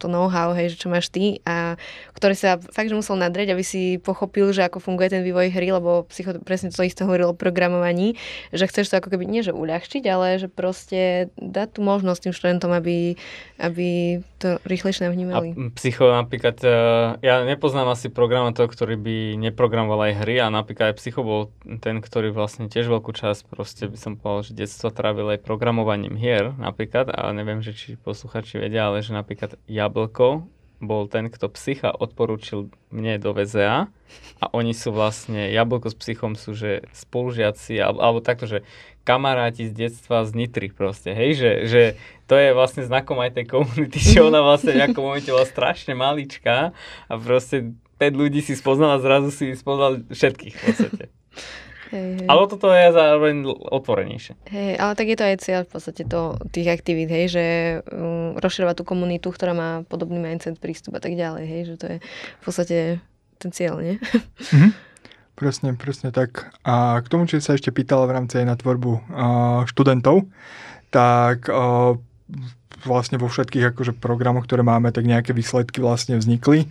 to 0.00 0.08
know-how, 0.08 0.56
hej, 0.56 0.72
že 0.72 0.80
čo 0.80 0.88
máš 0.88 1.12
ty 1.12 1.44
a 1.44 1.76
ktorý 2.16 2.32
sa 2.32 2.56
fakt, 2.56 2.88
že 2.88 2.96
musel 2.96 3.20
nadrieť, 3.20 3.52
aby 3.52 3.60
si 3.60 4.00
pochopil, 4.00 4.48
že 4.56 4.64
ako 4.64 4.80
funguje 4.80 5.12
ten 5.12 5.20
vývoj 5.20 5.52
hry, 5.52 5.68
lebo 5.68 6.08
psycho 6.08 6.40
presne 6.40 6.72
to 6.72 6.80
isté 6.80 7.04
hovoril 7.04 7.30
o 7.30 7.38
programovaní, 7.38 8.16
že 8.48 8.64
chceš 8.64 8.88
to 8.88 8.98
ako 8.98 9.12
keby 9.12 9.28
nie 9.28 9.44
že 9.44 9.52
uľahčiť, 9.52 10.02
ale 10.08 10.40
že 10.40 10.48
proste 10.48 11.28
dať 11.36 11.76
tú 11.76 11.80
možnosť 11.84 12.30
tým 12.30 12.34
študentom, 12.34 12.72
aby, 12.72 13.20
aby 13.60 14.22
to 14.42 14.50
rýchlejšie 14.66 15.06
vnímali. 15.06 15.54
A 15.54 15.70
psycho 15.78 16.10
napríklad, 16.10 16.58
e, 16.66 16.74
ja 17.22 17.46
nepoznám 17.46 17.94
asi 17.94 18.10
programátor, 18.10 18.66
ktorý 18.66 18.98
by 18.98 19.16
neprogramoval 19.38 20.10
aj 20.10 20.26
hry 20.26 20.42
a 20.42 20.50
napríklad 20.50 20.92
aj 20.92 20.98
psycho 20.98 21.22
bol 21.22 21.54
ten, 21.78 22.02
ktorý 22.02 22.34
vlastne 22.34 22.66
tiež 22.66 22.90
veľkú 22.90 23.14
časť 23.14 23.46
proste 23.46 23.86
by 23.86 23.98
som 23.98 24.12
povedal, 24.18 24.50
že 24.50 24.58
detstvo 24.58 24.90
trávil 24.90 25.38
aj 25.38 25.46
programovaním 25.46 26.18
hier 26.18 26.50
napríklad 26.58 27.14
a 27.14 27.30
neviem, 27.30 27.62
že 27.62 27.70
či 27.70 27.94
posluchači 27.94 28.58
vedia, 28.58 28.90
ale 28.90 29.06
že 29.06 29.14
napríklad 29.14 29.54
Jablko 29.70 30.50
bol 30.82 31.06
ten, 31.06 31.30
kto 31.30 31.46
psycha 31.54 31.94
odporúčil 31.94 32.74
mne 32.90 33.22
do 33.22 33.30
VZA 33.30 33.86
a 34.42 34.44
oni 34.50 34.74
sú 34.74 34.90
vlastne, 34.90 35.54
Jablko 35.54 35.94
s 35.94 35.96
psychom 35.96 36.34
sú, 36.34 36.58
že 36.58 36.82
spolužiaci, 36.90 37.78
alebo, 37.78 37.98
alebo 38.02 38.18
takto, 38.18 38.50
že 38.50 38.66
kamaráti 39.06 39.70
z 39.70 39.86
detstva 39.86 40.26
z 40.26 40.34
Nitry 40.34 40.74
proste, 40.74 41.14
hej, 41.14 41.38
že, 41.38 41.50
že 41.70 41.82
to 42.26 42.34
je 42.34 42.50
vlastne 42.50 42.82
znakom 42.82 43.18
aj 43.22 43.38
tej 43.38 43.46
komunity, 43.46 43.98
že 44.02 44.18
ona 44.20 44.42
vlastne 44.42 44.74
v 44.74 44.80
nejakom 44.82 45.02
momente 45.02 45.30
bola 45.30 45.46
strašne 45.46 45.94
maličká 45.94 46.74
a 47.06 47.12
proste 47.14 47.78
5 48.02 48.18
ľudí 48.18 48.42
si 48.42 48.58
spoznala, 48.58 48.98
zrazu 48.98 49.30
si 49.30 49.54
spoznal 49.54 50.02
všetkých 50.10 50.54
v 50.58 50.62
podstate. 50.66 51.04
Hej, 51.92 52.24
hej. 52.24 52.26
Ale 52.26 52.42
toto 52.48 52.72
je 52.72 52.88
zároveň 52.88 53.44
otvorenejšie. 53.52 54.32
Hej, 54.48 54.72
ale 54.80 54.92
tak 54.96 55.06
je 55.12 55.16
to 55.20 55.24
aj 55.28 55.36
cieľ 55.44 55.60
v 55.68 55.70
podstate 55.76 56.02
to, 56.08 56.40
tých 56.48 56.68
aktivít, 56.72 57.12
hej, 57.12 57.26
že 57.28 57.44
um, 57.92 58.32
rozširovať 58.40 58.80
tú 58.80 58.84
komunitu, 58.88 59.28
ktorá 59.28 59.52
má 59.52 59.84
podobný 59.84 60.16
mindset, 60.16 60.56
prístup 60.56 60.96
a 60.96 61.04
tak 61.04 61.12
ďalej, 61.12 61.44
hej, 61.44 61.62
že 61.68 61.74
to 61.76 61.86
je 61.92 61.96
v 62.40 62.42
podstate 62.42 62.76
ten 63.36 63.50
cieľ, 63.52 63.84
nie? 63.84 64.00
Mm-hmm. 64.00 64.72
Presne, 65.36 65.68
presne 65.76 66.08
tak. 66.14 66.54
A 66.64 67.00
k 67.02 67.10
tomu, 67.12 67.28
čo 67.28 67.40
sa 67.44 67.56
ešte 67.56 67.74
pýtala 67.74 68.08
v 68.08 68.14
rámci 68.16 68.40
aj 68.40 68.46
na 68.46 68.56
tvorbu 68.56 68.92
uh, 68.92 69.00
študentov, 69.68 70.28
tak 70.88 71.48
uh, 71.48 71.96
vlastne 72.84 73.20
vo 73.20 73.28
všetkých 73.28 73.74
akože 73.74 73.92
programoch, 74.00 74.48
ktoré 74.48 74.64
máme, 74.64 74.92
tak 74.92 75.04
nejaké 75.04 75.36
výsledky 75.36 75.84
vlastne 75.84 76.16
vznikli. 76.16 76.68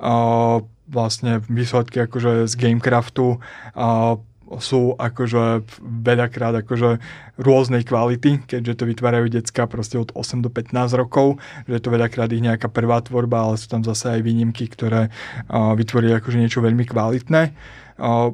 Uh, 0.00 0.64
vlastne 0.88 1.40
výsledky 1.48 2.04
akože 2.04 2.46
z 2.46 2.54
Gamecraftu, 2.56 3.40
uh, 3.40 4.20
sú 4.58 4.98
akože 4.98 5.64
veľakrát 5.80 6.64
akože 6.66 7.00
rôznej 7.40 7.86
kvality, 7.86 8.44
keďže 8.44 8.82
to 8.82 8.84
vytvárajú 8.84 9.32
decka 9.32 9.64
proste 9.64 9.96
od 9.96 10.12
8 10.12 10.44
do 10.44 10.52
15 10.52 11.00
rokov, 11.00 11.40
že 11.64 11.78
je 11.78 11.82
to 11.82 11.94
veľakrát 11.94 12.28
ich 12.34 12.44
nejaká 12.44 12.68
prvá 12.68 13.00
tvorba, 13.00 13.48
ale 13.48 13.56
sú 13.56 13.70
tam 13.72 13.80
zase 13.80 14.18
aj 14.18 14.20
výnimky, 14.20 14.68
ktoré 14.68 15.08
uh, 15.08 15.72
vytvorili 15.72 16.18
akože 16.18 16.36
niečo 16.36 16.60
veľmi 16.60 16.84
kvalitné. 16.84 17.54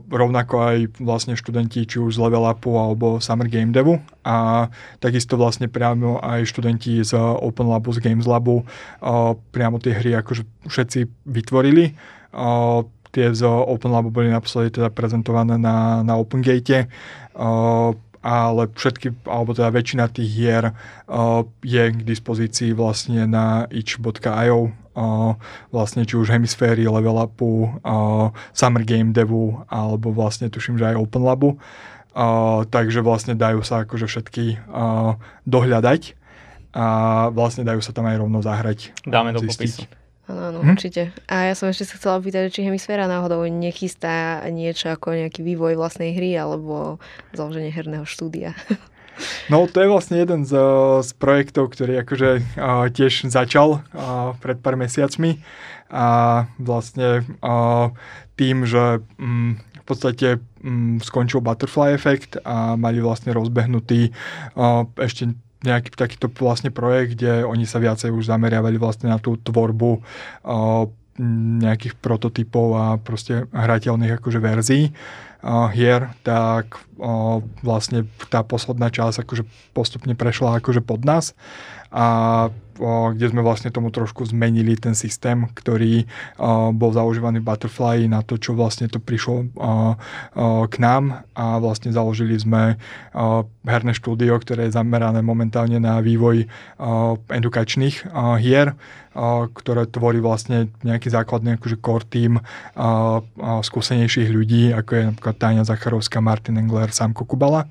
Rovnako 0.08 0.54
aj 0.64 0.76
vlastne 1.02 1.34
študenti 1.36 1.84
či 1.84 2.00
už 2.00 2.16
z 2.16 2.22
Level 2.24 2.46
Upu 2.46 2.78
alebo 2.78 3.18
Summer 3.20 3.50
Game 3.50 3.74
Devu 3.74 4.00
a 4.24 4.70
takisto 5.02 5.36
vlastne 5.36 5.68
priamo 5.68 6.22
aj 6.24 6.46
študenti 6.48 7.02
z 7.04 7.12
Open 7.18 7.68
Labu, 7.68 7.92
z 7.92 8.00
Games 8.00 8.24
Labu 8.24 8.64
priamo 9.52 9.76
tie 9.82 9.92
hry 9.98 10.16
akože 10.24 10.46
všetci 10.62 11.00
vytvorili. 11.26 11.92
Tie 13.18 13.34
z 13.34 13.42
Open 13.42 13.90
Labu 13.90 14.14
boli 14.14 14.30
naposledy 14.30 14.78
teda 14.78 14.94
prezentované 14.94 15.58
na, 15.58 16.06
na 16.06 16.14
OpenGate, 16.14 16.86
uh, 17.34 17.90
ale 18.22 18.62
všetky, 18.70 19.26
alebo 19.26 19.58
teda 19.58 19.74
väčšina 19.74 20.06
tých 20.06 20.30
hier 20.30 20.64
uh, 20.70 21.42
je 21.66 21.82
k 21.90 21.98
dispozícii 22.06 22.70
vlastne 22.78 23.26
na 23.26 23.66
itch.io, 23.74 24.70
uh, 24.70 25.32
vlastne 25.74 26.06
či 26.06 26.14
už 26.14 26.30
hemisféry, 26.30 26.86
level 26.86 27.18
upu, 27.18 27.74
uh, 27.82 28.30
Summer 28.54 28.86
Game 28.86 29.10
Devu, 29.10 29.66
alebo 29.66 30.14
vlastne 30.14 30.46
tuším, 30.46 30.78
že 30.78 30.94
aj 30.94 31.02
Open 31.02 31.26
Labu. 31.26 31.58
Uh, 32.14 32.66
takže 32.70 33.02
vlastne 33.02 33.34
dajú 33.34 33.62
sa 33.62 33.86
akože 33.86 34.10
všetky 34.10 34.58
uh, 34.70 35.14
dohľadať 35.46 36.18
a 36.74 36.86
vlastne 37.30 37.62
dajú 37.62 37.78
sa 37.82 37.94
tam 37.94 38.06
aj 38.10 38.16
rovno 38.18 38.42
zahrať. 38.42 38.94
Dáme 39.06 39.34
do 39.34 39.42
popisu. 39.42 39.86
Áno, 40.28 40.40
áno, 40.52 40.58
hm? 40.60 40.76
určite. 40.76 41.02
A 41.24 41.48
ja 41.48 41.54
som 41.56 41.72
ešte 41.72 41.88
sa 41.88 41.96
chcela 41.96 42.20
opýtať, 42.20 42.52
či 42.52 42.60
Hemisféra 42.60 43.08
náhodou 43.08 43.40
nechystá 43.48 44.44
niečo 44.52 44.92
ako 44.92 45.16
nejaký 45.16 45.40
vývoj 45.40 45.80
vlastnej 45.80 46.12
hry 46.12 46.36
alebo 46.36 47.00
založenie 47.32 47.72
herného 47.72 48.04
štúdia. 48.04 48.52
No 49.50 49.66
to 49.66 49.82
je 49.82 49.90
vlastne 49.90 50.16
jeden 50.22 50.46
z, 50.46 50.54
z 51.02 51.10
projektov, 51.18 51.74
ktorý 51.74 52.06
akože 52.06 52.30
uh, 52.54 52.86
tiež 52.86 53.26
začal 53.26 53.82
uh, 53.82 54.38
pred 54.38 54.62
pár 54.62 54.78
mesiacmi 54.78 55.42
a 55.90 56.46
vlastne 56.60 57.26
uh, 57.42 57.90
tým, 58.38 58.62
že 58.62 59.02
um, 59.18 59.58
v 59.58 59.84
podstate 59.88 60.38
um, 60.62 61.02
skončil 61.02 61.42
Butterfly 61.42 61.98
Effect 61.98 62.38
a 62.46 62.78
mali 62.78 63.02
vlastne 63.02 63.34
rozbehnutý 63.34 64.14
uh, 64.54 64.86
ešte 65.00 65.34
nejaký 65.64 65.90
takýto 65.94 66.30
vlastne 66.38 66.70
projekt, 66.70 67.18
kde 67.18 67.42
oni 67.42 67.66
sa 67.66 67.82
viacej 67.82 68.14
už 68.14 68.30
zameriavali 68.30 68.78
vlastne 68.78 69.10
na 69.10 69.18
tú 69.18 69.34
tvorbu 69.38 69.90
uh, 69.98 70.86
nejakých 71.58 71.98
prototypov 71.98 72.66
a 72.78 72.84
proste 73.02 73.50
hrateľných 73.50 74.22
akože 74.22 74.38
verzií 74.38 74.94
uh, 74.94 75.66
hier, 75.74 76.14
tak 76.22 76.78
uh, 76.78 77.42
vlastne 77.66 78.06
tá 78.30 78.46
posledná 78.46 78.86
časť 78.86 79.26
akože 79.26 79.42
postupne 79.74 80.14
prešla 80.14 80.62
akože 80.62 80.78
pod 80.78 81.02
nás 81.02 81.34
a 81.88 82.06
kde 83.16 83.26
sme 83.32 83.42
vlastne 83.42 83.74
tomu 83.74 83.90
trošku 83.90 84.22
zmenili 84.28 84.78
ten 84.78 84.94
systém, 84.94 85.48
ktorý 85.50 86.06
bol 86.76 86.90
zaužívaný 86.94 87.42
v 87.42 87.48
Butterfly 87.50 88.06
na 88.06 88.22
to, 88.22 88.38
čo 88.38 88.54
vlastne 88.54 88.86
to 88.86 89.02
prišlo 89.02 89.50
k 90.68 90.74
nám 90.78 91.26
a 91.34 91.58
vlastne 91.58 91.90
založili 91.90 92.38
sme 92.38 92.78
herné 93.68 93.92
štúdio, 93.92 94.34
ktoré 94.40 94.66
je 94.66 94.80
zamerané 94.80 95.20
momentálne 95.20 95.76
na 95.76 96.00
vývoj 96.00 96.48
edukačných 97.28 98.08
hier, 98.40 98.72
ktoré 99.52 99.84
tvorí 99.86 100.24
vlastne 100.24 100.72
nejaký 100.80 101.12
základný 101.12 101.60
akože 101.60 101.76
core 101.84 102.08
team 102.08 102.32
skúsenejších 103.44 104.32
ľudí, 104.32 104.72
ako 104.72 104.90
je 104.96 105.02
napríklad 105.12 105.36
Táňa 105.36 105.62
Zacharovská, 105.68 106.24
Martin 106.24 106.56
Engler, 106.56 106.88
Samko 106.88 107.28
Kubala. 107.28 107.68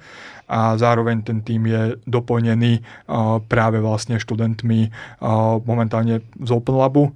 A 0.48 0.80
zároveň 0.80 1.28
ten 1.28 1.44
tým 1.44 1.68
je 1.68 2.00
doplnený 2.08 2.80
práve 3.52 3.84
vlastne 3.84 4.16
študentmi 4.16 4.94
momentálne 5.68 6.24
z 6.40 6.50
Open 6.56 6.80
Labu, 6.80 7.12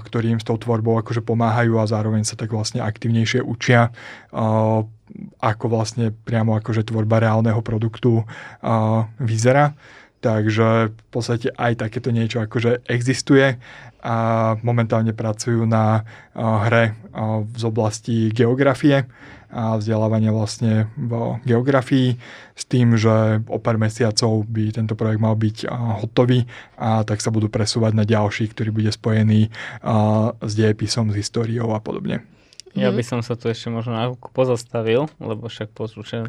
ktorí 0.00 0.32
im 0.32 0.40
s 0.40 0.46
tou 0.46 0.54
tvorbou 0.54 0.96
akože 1.02 1.20
pomáhajú 1.20 1.82
a 1.82 1.90
zároveň 1.90 2.22
sa 2.22 2.38
tak 2.38 2.54
vlastne 2.54 2.78
aktivnejšie 2.80 3.42
učia 3.42 3.90
ako 5.38 5.66
vlastne 5.70 6.10
priamo 6.12 6.56
akože 6.58 6.86
tvorba 6.88 7.22
reálneho 7.22 7.60
produktu 7.62 8.26
vyzerá. 9.18 9.74
Takže 10.18 10.90
v 10.90 11.02
podstate 11.14 11.54
aj 11.54 11.78
takéto 11.78 12.10
niečo 12.10 12.42
akože 12.42 12.90
existuje 12.90 13.54
a 14.02 14.16
momentálne 14.66 15.14
pracujú 15.14 15.62
na 15.62 16.02
hre 16.34 16.98
z 17.54 17.62
oblasti 17.62 18.34
geografie 18.34 19.06
a 19.48 19.78
vzdelávania 19.78 20.34
vlastne 20.34 20.90
v 20.98 21.38
geografii 21.46 22.18
s 22.52 22.62
tým, 22.66 22.98
že 22.98 23.40
o 23.46 23.62
pár 23.62 23.78
mesiacov 23.78 24.42
by 24.44 24.74
tento 24.74 24.98
projekt 24.98 25.22
mal 25.22 25.38
byť 25.38 25.70
hotový 26.02 26.50
a 26.76 27.06
tak 27.06 27.22
sa 27.22 27.30
budú 27.30 27.46
presúvať 27.46 27.94
na 27.94 28.02
ďalší, 28.02 28.50
ktorý 28.50 28.74
bude 28.74 28.90
spojený 28.90 29.54
s 30.42 30.52
dejepisom, 30.52 31.14
s 31.14 31.16
históriou 31.16 31.72
a 31.72 31.80
podobne. 31.80 32.26
Ja 32.76 32.92
by 32.92 33.02
som 33.04 33.20
sa 33.24 33.38
tu 33.38 33.48
ešte 33.48 33.72
možno 33.72 33.92
na 33.96 34.12
pozastavil, 34.34 35.08
lebo 35.22 35.48
však 35.48 35.72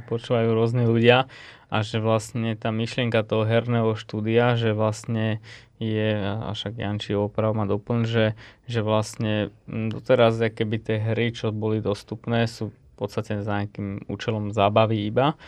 počúvajú 0.08 0.50
rôzni 0.56 0.88
ľudia 0.88 1.28
a 1.68 1.78
že 1.84 2.00
vlastne 2.00 2.56
tá 2.56 2.72
myšlienka 2.72 3.22
toho 3.28 3.44
herného 3.44 3.94
štúdia, 3.98 4.56
že 4.56 4.72
vlastne 4.72 5.44
je, 5.80 6.16
a 6.16 6.52
však 6.52 6.80
Janči 6.80 7.16
oprav 7.16 7.56
ma 7.56 7.64
doplň, 7.64 8.00
že, 8.08 8.26
že 8.68 8.80
vlastne 8.84 9.52
doteraz, 9.68 10.40
keby 10.40 10.78
tie 10.80 10.98
hry, 11.00 11.32
čo 11.32 11.56
boli 11.56 11.80
dostupné, 11.80 12.48
sú 12.48 12.76
podstate 13.00 13.40
za 13.40 13.64
nejakým 13.64 14.12
účelom 14.12 14.52
zábavy 14.52 15.08
iba. 15.08 15.40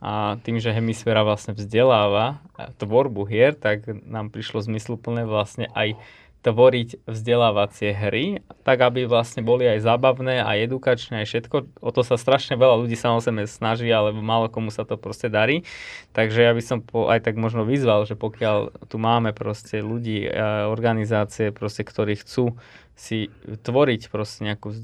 A 0.00 0.40
tým, 0.46 0.62
že 0.62 0.72
hemisféra 0.72 1.26
vlastne 1.26 1.52
vzdeláva 1.52 2.40
tvorbu 2.78 3.26
hier, 3.26 3.52
tak 3.52 3.84
nám 4.06 4.30
prišlo 4.30 4.62
zmysluplné 4.64 5.26
vlastne 5.26 5.68
aj 5.74 5.98
tvoriť 6.40 7.04
vzdelávacie 7.04 7.92
hry, 7.92 8.40
tak 8.64 8.80
aby 8.80 9.04
vlastne 9.04 9.44
boli 9.44 9.68
aj 9.68 9.84
zábavné, 9.84 10.40
aj 10.40 10.72
edukačné, 10.72 11.24
aj 11.24 11.28
všetko. 11.28 11.56
O 11.84 11.90
to 11.92 12.00
sa 12.00 12.16
strašne 12.16 12.56
veľa 12.56 12.80
ľudí 12.80 12.96
samozrejme 12.96 13.44
snaží, 13.44 13.92
alebo 13.92 14.24
málo 14.24 14.48
komu 14.48 14.72
sa 14.72 14.88
to 14.88 14.96
proste 14.96 15.28
darí. 15.28 15.68
Takže 16.16 16.40
ja 16.40 16.52
by 16.56 16.62
som 16.64 16.78
po, 16.80 17.12
aj 17.12 17.28
tak 17.28 17.36
možno 17.36 17.68
vyzval, 17.68 18.08
že 18.08 18.16
pokiaľ 18.16 18.88
tu 18.88 18.96
máme 18.96 19.36
proste 19.36 19.84
ľudí, 19.84 20.32
organizácie, 20.72 21.52
proste, 21.52 21.84
ktorí 21.84 22.16
chcú 22.16 22.56
si 23.00 23.32
tvoriť 23.48 24.12
proste 24.12 24.44
nejakú 24.44 24.76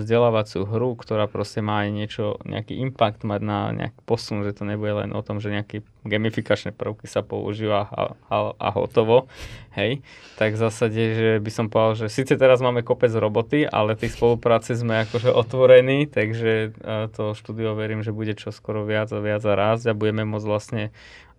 vzdelávaciu 0.00 0.64
hru, 0.64 0.96
ktorá 0.96 1.28
proste 1.28 1.60
má 1.60 1.84
aj 1.84 1.90
niečo, 1.92 2.24
nejaký 2.48 2.80
impact 2.80 3.20
mať 3.28 3.40
na 3.44 3.58
nejaký 3.76 4.00
posun, 4.08 4.48
že 4.48 4.56
to 4.56 4.64
nebude 4.64 5.04
len 5.04 5.12
o 5.12 5.20
tom, 5.20 5.44
že 5.44 5.52
nejaké 5.52 5.84
gamifikačné 6.08 6.72
prvky 6.72 7.04
sa 7.04 7.20
používa 7.20 7.84
a, 7.92 8.16
a, 8.32 8.36
a 8.56 8.68
hotovo, 8.72 9.28
hej, 9.76 10.00
tak 10.40 10.56
v 10.56 10.62
zásade, 10.64 11.02
že 11.12 11.30
by 11.44 11.50
som 11.52 11.68
povedal, 11.68 12.08
že 12.08 12.24
síce 12.24 12.40
teraz 12.40 12.64
máme 12.64 12.80
kopec 12.80 13.12
roboty, 13.12 13.68
ale 13.68 13.92
tých 13.92 14.16
spolupráce 14.16 14.72
sme 14.72 15.04
akože 15.04 15.28
otvorení, 15.28 16.08
takže 16.08 16.72
to 17.12 17.36
štúdio 17.36 17.76
verím, 17.76 18.00
že 18.00 18.16
bude 18.16 18.32
čo 18.40 18.56
skoro 18.56 18.88
viac 18.88 19.12
a 19.12 19.20
viac 19.20 19.44
a 19.44 19.52
raz 19.52 19.84
a 19.84 19.92
budeme 19.92 20.24
môcť 20.24 20.48
vlastne 20.48 20.82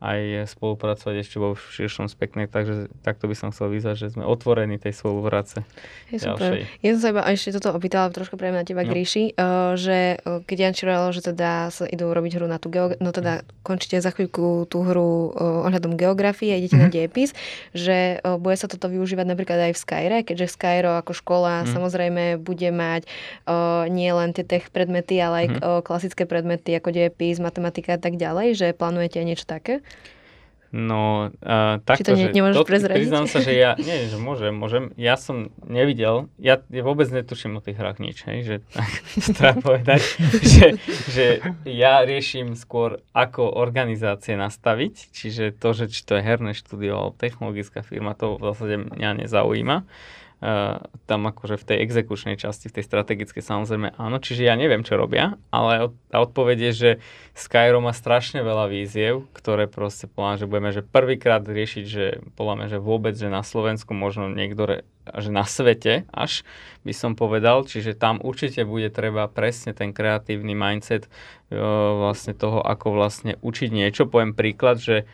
aj 0.02 0.50
spolupracovať 0.58 1.16
ešte 1.22 1.38
vo 1.38 1.54
širšom 1.54 2.10
spekne, 2.10 2.50
takže 2.50 2.90
takto 3.06 3.30
by 3.30 3.38
som 3.38 3.54
chcel 3.54 3.70
vyzvať, 3.70 3.96
že 4.02 4.08
sme 4.18 4.26
otvorení 4.26 4.82
tej 4.82 4.98
spolupráce. 4.98 5.62
Je 6.10 6.18
super. 6.18 6.66
Ja 6.82 6.98
som 6.98 7.02
sa 7.06 7.10
iba 7.14 7.22
ešte 7.30 7.54
toto 7.62 7.70
opýtala 7.78 8.10
trošku 8.10 8.34
pre 8.34 8.50
na 8.50 8.66
teba, 8.66 8.82
no. 8.82 8.90
Gríši, 8.90 9.38
uh, 9.38 9.78
že 9.78 10.18
uh, 10.26 10.42
keď 10.42 10.58
Jan 10.58 10.74
Čirojalo, 10.74 11.10
že 11.14 11.22
teda 11.30 11.70
sa 11.70 11.86
idú 11.86 12.10
robiť 12.10 12.42
hru 12.42 12.50
na 12.50 12.58
tú 12.58 12.74
geog- 12.74 12.98
no 12.98 13.14
teda 13.14 13.46
končíte 13.62 14.02
za 14.02 14.10
chvíľku 14.10 14.66
tú 14.66 14.82
hru 14.82 15.38
uh, 15.38 15.70
ohľadom 15.70 15.94
geografie 15.94 16.50
a 16.50 16.58
idete 16.58 16.82
mm-hmm. 16.82 16.82
na 16.82 16.90
mhm. 16.90 16.96
diepis, 16.98 17.30
že 17.78 18.18
bude 18.42 18.58
sa 18.58 18.66
toto 18.66 18.90
využívať 18.90 19.26
napríklad 19.30 19.70
aj 19.70 19.78
v 19.78 19.82
Skyre, 19.86 20.18
keďže 20.26 20.58
Skyro 20.58 20.98
ako 20.98 21.14
škola 21.14 21.64
mm. 21.64 21.68
samozrejme 21.78 22.24
bude 22.42 22.70
mať 22.74 23.06
nie 23.92 24.10
len 24.12 24.34
tie 24.34 24.44
tech 24.44 24.70
predmety, 24.74 25.20
ale 25.22 25.46
aj 25.46 25.48
mm. 25.48 25.60
klasické 25.86 26.24
predmety 26.26 26.76
ako 26.76 26.90
diepis, 26.92 27.38
matematika 27.38 27.96
a 27.96 28.02
tak 28.02 28.18
ďalej, 28.18 28.58
že 28.58 28.68
plánujete 28.76 29.22
niečo 29.22 29.46
také? 29.46 29.84
No, 30.72 31.28
uh, 31.28 31.84
takto, 31.84 32.00
Či 32.00 32.04
to 32.08 32.14
ne, 32.16 32.28
nemôžeš 32.32 32.56
to, 32.56 32.64
prezradiť? 32.64 33.04
Priznám 33.04 33.28
sa, 33.28 33.44
že 33.44 33.52
ja, 33.60 33.76
nie, 33.76 34.08
že 34.08 34.16
môžem, 34.16 34.56
môžem. 34.56 34.96
Ja 34.96 35.20
som 35.20 35.52
nevidel, 35.68 36.32
ja, 36.40 36.64
ja 36.72 36.84
vôbec 36.88 37.12
netuším 37.12 37.60
o 37.60 37.62
tých 37.62 37.76
hrách 37.76 38.00
nič, 38.00 38.24
hej, 38.24 38.40
že 38.48 38.56
tak, 38.72 38.88
treba 39.36 39.56
povedať, 39.60 40.00
že, 40.40 40.80
že 41.12 41.26
ja 41.68 42.08
riešim 42.08 42.56
skôr, 42.56 43.04
ako 43.12 43.52
organizácie 43.52 44.40
nastaviť, 44.40 45.12
čiže 45.12 45.52
to, 45.60 45.76
že 45.76 45.92
či 45.92 46.08
to 46.08 46.16
je 46.16 46.24
herné 46.24 46.56
štúdio 46.56 46.96
alebo 46.96 47.20
technologická 47.20 47.84
firma, 47.84 48.16
to 48.16 48.40
v 48.40 48.56
zásade 48.56 48.96
mňa 48.96 49.28
nezaujíma. 49.28 49.84
Uh, 49.84 50.21
tam 51.06 51.30
akože 51.30 51.62
v 51.62 51.68
tej 51.70 51.78
exekučnej 51.86 52.34
časti, 52.34 52.66
v 52.66 52.82
tej 52.82 52.86
strategickej 52.90 53.46
samozrejme 53.46 53.94
áno, 53.94 54.18
čiže 54.18 54.50
ja 54.50 54.58
neviem, 54.58 54.82
čo 54.82 54.98
robia, 54.98 55.38
ale 55.54 55.86
od, 55.86 55.94
a 56.10 56.18
odpoveď 56.18 56.58
je, 56.58 56.72
že 56.74 56.92
Skyro 57.38 57.78
má 57.78 57.94
strašne 57.94 58.42
veľa 58.42 58.66
víziev, 58.74 59.30
ktoré 59.38 59.70
proste 59.70 60.10
povedám, 60.10 60.42
že 60.42 60.50
budeme 60.50 60.74
že 60.74 60.82
prvýkrát 60.82 61.46
riešiť, 61.46 61.86
že 61.86 62.06
podľa 62.34 62.74
že 62.74 62.82
vôbec, 62.82 63.14
že 63.14 63.30
na 63.30 63.46
Slovensku, 63.46 63.94
možno 63.94 64.34
niektoré, 64.34 64.82
že 65.14 65.30
na 65.30 65.46
svete 65.46 66.10
až 66.10 66.42
by 66.90 66.94
som 66.98 67.14
povedal, 67.14 67.62
čiže 67.62 67.94
tam 67.94 68.18
určite 68.18 68.66
bude 68.66 68.90
treba 68.90 69.30
presne 69.30 69.78
ten 69.78 69.94
kreatívny 69.94 70.58
mindset 70.58 71.06
uh, 71.06 72.02
vlastne 72.02 72.34
toho, 72.34 72.66
ako 72.66 72.98
vlastne 72.98 73.38
učiť 73.46 73.70
niečo. 73.70 74.10
Poviem 74.10 74.34
príklad, 74.34 74.82
že 74.82 75.06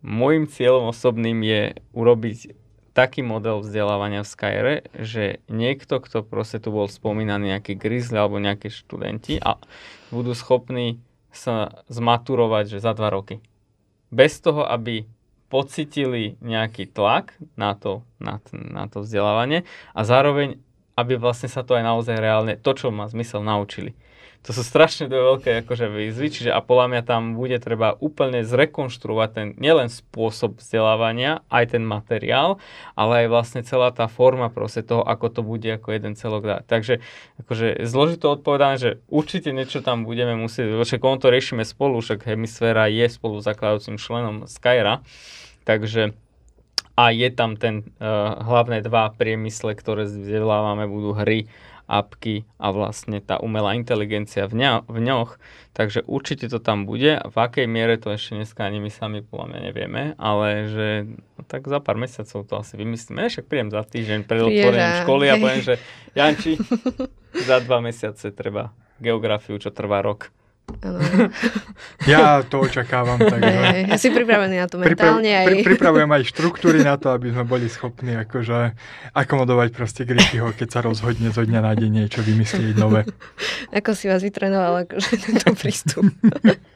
môjim 0.00 0.48
cieľom 0.48 0.88
osobným 0.88 1.44
je 1.44 1.62
urobiť 1.92 2.63
taký 2.94 3.26
model 3.26 3.60
vzdelávania 3.60 4.22
v 4.22 4.30
Skyre, 4.30 4.74
že 4.94 5.42
niekto, 5.50 5.98
kto 5.98 6.22
proste 6.22 6.62
tu 6.62 6.70
bol 6.70 6.86
spomínaný, 6.86 7.58
nejaký 7.58 7.74
grizzly 7.74 8.16
alebo 8.16 8.38
nejakí 8.38 8.70
študenti 8.70 9.42
a 9.42 9.58
budú 10.14 10.32
schopní 10.32 11.02
sa 11.34 11.82
zmaturovať 11.90 12.78
že 12.78 12.78
za 12.78 12.94
dva 12.94 13.10
roky. 13.10 13.42
Bez 14.14 14.38
toho, 14.38 14.62
aby 14.62 15.10
pocitili 15.50 16.38
nejaký 16.38 16.86
tlak 16.86 17.34
na 17.58 17.74
to, 17.74 18.06
na, 18.22 18.38
na 18.54 18.86
to 18.86 19.02
vzdelávanie 19.02 19.66
a 19.90 20.00
zároveň, 20.06 20.62
aby 20.94 21.18
vlastne 21.18 21.50
sa 21.50 21.66
to 21.66 21.74
aj 21.74 21.82
naozaj 21.82 22.14
reálne, 22.14 22.54
to, 22.54 22.70
čo 22.78 22.94
má 22.94 23.10
zmysel, 23.10 23.42
naučili 23.42 23.98
to 24.44 24.52
sú 24.52 24.60
strašne 24.60 25.08
dve 25.08 25.24
veľké 25.24 25.64
akože 25.64 25.88
výzvy, 25.88 26.28
čiže 26.28 26.50
a 26.52 26.60
podľa 26.60 26.92
mňa 26.92 27.02
tam 27.08 27.22
bude 27.32 27.56
treba 27.56 27.96
úplne 27.96 28.44
zrekonštruovať 28.44 29.28
ten 29.32 29.46
nielen 29.56 29.88
spôsob 29.88 30.60
vzdelávania, 30.60 31.40
aj 31.48 31.72
ten 31.72 31.80
materiál, 31.80 32.60
ale 32.92 33.24
aj 33.24 33.26
vlastne 33.32 33.60
celá 33.64 33.88
tá 33.88 34.04
forma 34.04 34.52
proste 34.52 34.84
toho, 34.84 35.00
ako 35.00 35.26
to 35.32 35.40
bude 35.40 35.64
ako 35.64 35.96
jeden 35.96 36.12
celok 36.12 36.44
dať. 36.44 36.62
Takže 36.68 36.94
akože 37.40 37.88
zložito 37.88 38.28
odpovedané, 38.36 38.76
že 38.76 38.90
určite 39.08 39.48
niečo 39.48 39.80
tam 39.80 40.04
budeme 40.04 40.36
musieť, 40.36 40.76
však 40.76 41.00
on 41.00 41.16
to 41.16 41.32
riešime 41.32 41.64
spolu, 41.64 42.04
však 42.04 42.28
Hemisféra 42.28 42.84
je 42.92 43.08
spolu 43.08 43.40
zakladajúcim 43.40 43.96
členom 43.96 44.44
Skyra, 44.44 45.00
takže 45.64 46.12
a 46.94 47.10
je 47.10 47.26
tam 47.34 47.58
ten 47.58 47.82
uh, 47.98 48.38
hlavné 48.38 48.78
dva 48.84 49.10
priemysle, 49.10 49.74
ktoré 49.74 50.06
vzdelávame, 50.06 50.86
budú 50.86 51.10
hry, 51.10 51.50
apky 51.84 52.48
a 52.56 52.72
vlastne 52.72 53.20
tá 53.20 53.36
umelá 53.36 53.76
inteligencia 53.76 54.48
v, 54.48 54.56
ňa, 54.56 54.70
v 54.88 54.98
ňoch. 55.04 55.36
Takže 55.74 56.06
určite 56.06 56.46
to 56.48 56.62
tam 56.62 56.86
bude. 56.86 57.20
V 57.20 57.36
akej 57.36 57.66
miere 57.66 57.98
to 57.98 58.14
ešte 58.14 58.38
dneska 58.38 58.64
ani 58.64 58.78
my 58.78 58.90
sami 58.92 59.20
podľa 59.20 59.46
mňa 59.50 59.60
nevieme, 59.60 60.02
ale 60.16 60.48
že 60.70 60.88
no, 61.10 61.42
tak 61.44 61.66
za 61.66 61.82
pár 61.82 61.98
mesiacov 61.98 62.46
to 62.46 62.54
asi 62.56 62.74
vymyslíme. 62.78 63.26
Ja 63.26 63.28
však 63.28 63.48
prídem 63.50 63.70
za 63.74 63.82
týždeň 63.82 64.20
pred 64.24 64.40
otvorením 64.42 64.94
školy 65.02 65.24
a 65.28 65.34
poviem, 65.42 65.62
že 65.62 65.74
Janči, 66.14 66.56
za 67.34 67.58
dva 67.60 67.82
mesiace 67.82 68.30
treba 68.30 68.70
geografiu, 69.02 69.58
čo 69.58 69.74
trvá 69.74 70.00
rok. 70.00 70.30
Ano. 70.84 71.00
Ja 72.04 72.44
to 72.44 72.60
očakávam. 72.60 73.16
Takže... 73.16 73.88
Ja 73.88 73.96
si 73.96 74.12
pripravený 74.12 74.60
na 74.60 74.68
to 74.68 74.76
mentálne. 74.76 75.24
Priprav, 75.24 75.48
pri, 75.48 75.64
pripravujem 75.64 76.10
aj 76.12 76.22
štruktúry 76.28 76.84
na 76.84 77.00
to, 77.00 77.16
aby 77.16 77.32
sme 77.32 77.48
boli 77.48 77.72
schopní 77.72 78.12
akože 78.20 78.76
akomodovať 79.16 79.72
proste 79.72 80.04
Grishyho, 80.04 80.52
keď 80.52 80.68
sa 80.68 80.80
rozhodne 80.84 81.32
zo 81.32 81.40
dňa 81.40 81.60
na 81.64 81.72
deň 81.72 82.04
niečo 82.04 82.20
vymyslieť 82.20 82.76
nové. 82.76 83.08
Ako 83.72 83.96
si 83.96 84.12
vás 84.12 84.20
vytrenoval, 84.20 84.84
akože 84.84 85.16
tento 85.16 85.56
prístup. 85.56 86.04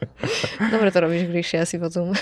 Dobre 0.73 0.89
to 0.89 0.99
robíš, 1.05 1.29
Grishy, 1.29 1.61
asi 1.61 1.77
potom. 1.77 2.17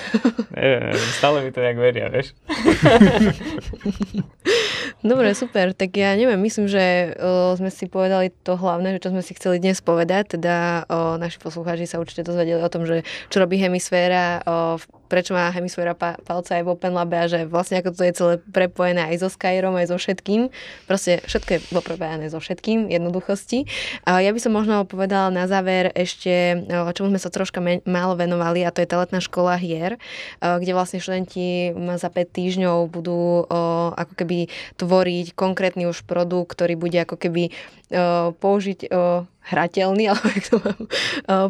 Nie, 0.51 0.91
stále 1.15 1.47
mi 1.47 1.55
to 1.55 1.63
nejak 1.63 1.79
veria, 1.79 2.11
vieš. 2.11 2.35
Dobre, 5.05 5.37
super. 5.37 5.77
Tak 5.77 5.93
ja 5.93 6.17
neviem, 6.17 6.41
myslím, 6.41 6.73
že 6.73 7.13
sme 7.61 7.69
si 7.69 7.85
povedali 7.85 8.33
to 8.33 8.57
hlavné, 8.57 8.97
čo 8.97 9.13
sme 9.13 9.21
si 9.21 9.37
chceli 9.37 9.61
dnes 9.61 9.85
povedať. 9.85 10.41
Teda 10.41 10.89
o, 10.89 11.21
naši 11.21 11.37
poslucháči 11.37 11.85
sa 11.85 12.01
určite 12.01 12.25
dozvedeli 12.25 12.57
o 12.57 12.73
tom, 12.73 12.89
že 12.89 13.05
čo 13.29 13.45
robí 13.45 13.61
hemisféra, 13.61 14.41
o, 14.49 14.81
prečo 15.13 15.37
má 15.37 15.53
hemisféra 15.53 15.93
pa, 15.93 16.19
palca 16.25 16.59
aj 16.59 16.65
v 16.67 16.73
Open 16.73 16.97
a 16.97 17.07
že 17.29 17.47
vlastne 17.47 17.79
ako 17.79 17.93
to 17.93 18.03
je 18.09 18.13
celé 18.17 18.35
prepojené 18.51 19.07
aj 19.13 19.23
so 19.23 19.29
Skyrom, 19.31 19.77
aj 19.77 19.93
so 19.93 20.01
všetkým. 20.01 20.49
Proste 20.89 21.23
všetko 21.29 21.51
je 21.53 21.61
poprepojené 21.77 22.27
so 22.33 22.41
všetkým, 22.43 22.89
jednoduchosti. 22.89 23.69
A 24.09 24.25
ja 24.25 24.33
by 24.33 24.41
som 24.43 24.57
možno 24.57 24.89
povedala 24.89 25.29
na 25.29 25.45
záver 25.45 25.93
ešte, 25.93 26.67
o 26.73 26.91
čomu 26.97 27.13
sme 27.15 27.21
sa 27.21 27.29
troška 27.29 27.61
me- 27.61 27.85
málo 27.85 28.17
venovali 28.17 28.65
a 28.65 28.73
to 28.73 28.81
je 28.81 28.89
tá 28.89 28.97
letná 28.97 29.21
škola 29.21 29.61
hier, 29.61 30.01
o, 30.41 30.57
kde 30.57 30.73
vlastne 30.73 31.05
študenti 31.05 31.77
za 32.01 32.09
5 32.09 32.17
týždňov 32.33 32.89
budú 32.89 33.45
o, 33.45 33.93
ako 33.93 34.13
keby 34.19 34.49
tvoriť 34.81 34.96
konkrétny 35.35 35.91
už 35.91 36.07
produkt, 36.07 36.55
ktorý 36.55 36.79
bude 36.79 36.97
ako 37.03 37.17
keby 37.19 37.51
o, 37.51 38.33
použiť 38.37 38.79
o, 38.89 39.27
hrateľný, 39.47 40.05
alebo 40.11 40.27
jak 40.35 40.47
to 40.51 40.57
mám 40.59 40.83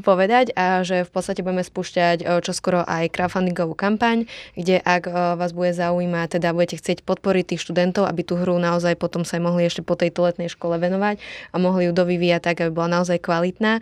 povedať, 0.05 0.53
a 0.53 0.85
že 0.85 1.09
v 1.09 1.11
podstate 1.11 1.41
budeme 1.41 1.65
spúšťať 1.65 2.45
čoskoro 2.45 2.85
aj 2.85 3.09
crowdfundingovú 3.13 3.73
kampaň, 3.73 4.29
kde 4.53 4.81
ak 4.81 5.09
vás 5.41 5.57
bude 5.57 5.73
zaujímať, 5.73 6.37
teda 6.37 6.53
budete 6.53 6.77
chcieť 6.81 7.03
podporiť 7.03 7.57
tých 7.57 7.63
študentov, 7.65 8.05
aby 8.05 8.21
tú 8.21 8.37
hru 8.37 8.61
naozaj 8.61 9.01
potom 9.01 9.25
sa 9.25 9.41
mohli 9.41 9.65
ešte 9.65 9.81
po 9.81 9.97
tejto 9.97 10.29
letnej 10.29 10.53
škole 10.53 10.77
venovať 10.77 11.21
a 11.53 11.57
mohli 11.57 11.89
ju 11.89 11.93
dovyvíjať 11.97 12.41
tak, 12.45 12.57
aby 12.61 12.71
bola 12.73 13.01
naozaj 13.01 13.17
kvalitná, 13.21 13.81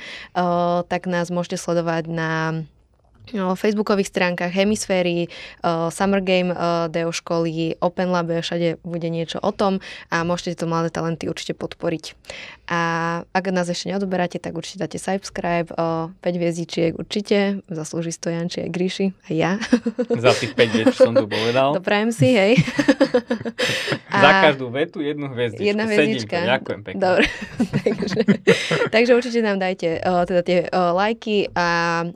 tak 0.86 1.10
nás 1.10 1.34
môžete 1.34 1.58
sledovať 1.58 2.06
na 2.06 2.62
facebookových 3.32 4.12
stránkach 4.12 4.52
Hemisféry, 4.52 5.32
Summer 5.90 6.20
Game 6.20 6.52
Deo 6.92 7.10
školy, 7.14 7.80
Open 7.80 8.12
Lab, 8.12 8.28
všade 8.28 8.80
bude 8.84 9.08
niečo 9.08 9.40
o 9.40 9.50
tom 9.52 9.80
a 10.12 10.24
môžete 10.26 10.60
to 10.60 10.68
mladé 10.68 10.92
talenty 10.92 11.28
určite 11.30 11.56
podporiť. 11.56 12.14
A 12.64 12.80
ak 13.36 13.44
nás 13.52 13.68
ešte 13.68 13.92
neodoberáte, 13.92 14.40
tak 14.40 14.56
určite 14.56 14.88
dáte 14.88 14.96
subscribe, 14.96 15.68
5 15.68 16.16
hviezdičiek 16.24 16.96
určite, 16.96 17.60
zaslúži 17.68 18.08
stojanči 18.08 18.64
aj 18.64 18.70
Gríši, 18.72 19.06
aj 19.28 19.34
ja. 19.36 19.52
Za 20.24 20.32
tých 20.32 20.56
5 20.56 20.72
vied, 20.72 20.86
čo 20.96 21.12
som 21.12 21.14
tu 21.14 21.28
povedal. 21.28 21.76
Doprajem 21.76 22.08
si, 22.08 22.32
hej. 22.32 22.56
a... 24.08 24.16
Za 24.24 24.30
každú 24.48 24.72
vetu 24.72 25.04
jednu 25.04 25.28
hviezdičku. 25.28 25.68
Jedna 25.68 25.84
hviezdička. 25.84 26.36
Sedím, 26.40 26.52
ďakujem 26.56 26.80
pekne. 26.88 27.00
Dobre. 27.04 27.24
takže, 27.84 28.20
takže 28.88 29.12
určite 29.12 29.38
nám 29.44 29.60
dajte 29.60 29.88
teda 30.00 30.40
tie 30.40 30.58
lajky 30.72 31.52
a 31.52 31.68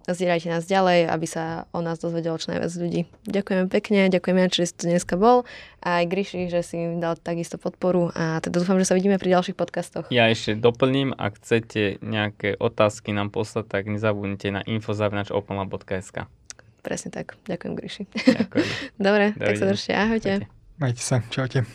zdieľajte 0.08 0.48
nás 0.48 0.64
ďalej 0.64 0.97
ďalej, 0.98 1.14
aby 1.14 1.26
sa 1.30 1.44
o 1.70 1.78
nás 1.78 2.02
dozvedelo 2.02 2.34
čo 2.38 2.50
najviac 2.50 2.72
ľudí. 2.74 3.06
Ďakujem 3.30 3.70
pekne, 3.70 4.10
ďakujem 4.10 4.36
ja, 4.42 4.46
že 4.50 4.66
si 4.66 4.74
tu 4.74 4.82
dneska 4.90 5.14
bol 5.14 5.46
a 5.78 6.02
aj 6.02 6.04
Gryši, 6.10 6.50
že 6.50 6.60
si 6.66 6.74
im 6.74 6.98
dal 6.98 7.14
takisto 7.14 7.54
podporu 7.60 8.10
a 8.18 8.42
teda 8.42 8.58
dúfam, 8.58 8.78
že 8.82 8.90
sa 8.90 8.98
vidíme 8.98 9.18
pri 9.22 9.38
ďalších 9.38 9.54
podcastoch. 9.54 10.10
Ja 10.10 10.26
ešte 10.26 10.58
doplním, 10.58 11.14
ak 11.14 11.38
chcete 11.38 12.02
nejaké 12.02 12.58
otázky 12.58 13.14
nám 13.14 13.30
poslať, 13.30 13.70
tak 13.70 13.86
nezabudnite 13.86 14.50
na 14.50 14.60
info.openlab.sk 14.66 16.26
Presne 16.82 17.10
tak. 17.10 17.36
Ďakujem, 17.46 17.72
Gryši. 17.74 18.02
Ďakujem. 18.10 18.66
Dobre, 19.06 19.34
Dovidenia. 19.34 19.46
tak 19.46 19.54
sa 19.58 19.66
držte. 19.66 19.92
Ahojte. 19.94 20.32
Majte 20.78 21.02
sa. 21.02 21.16
Čaute. 21.30 21.66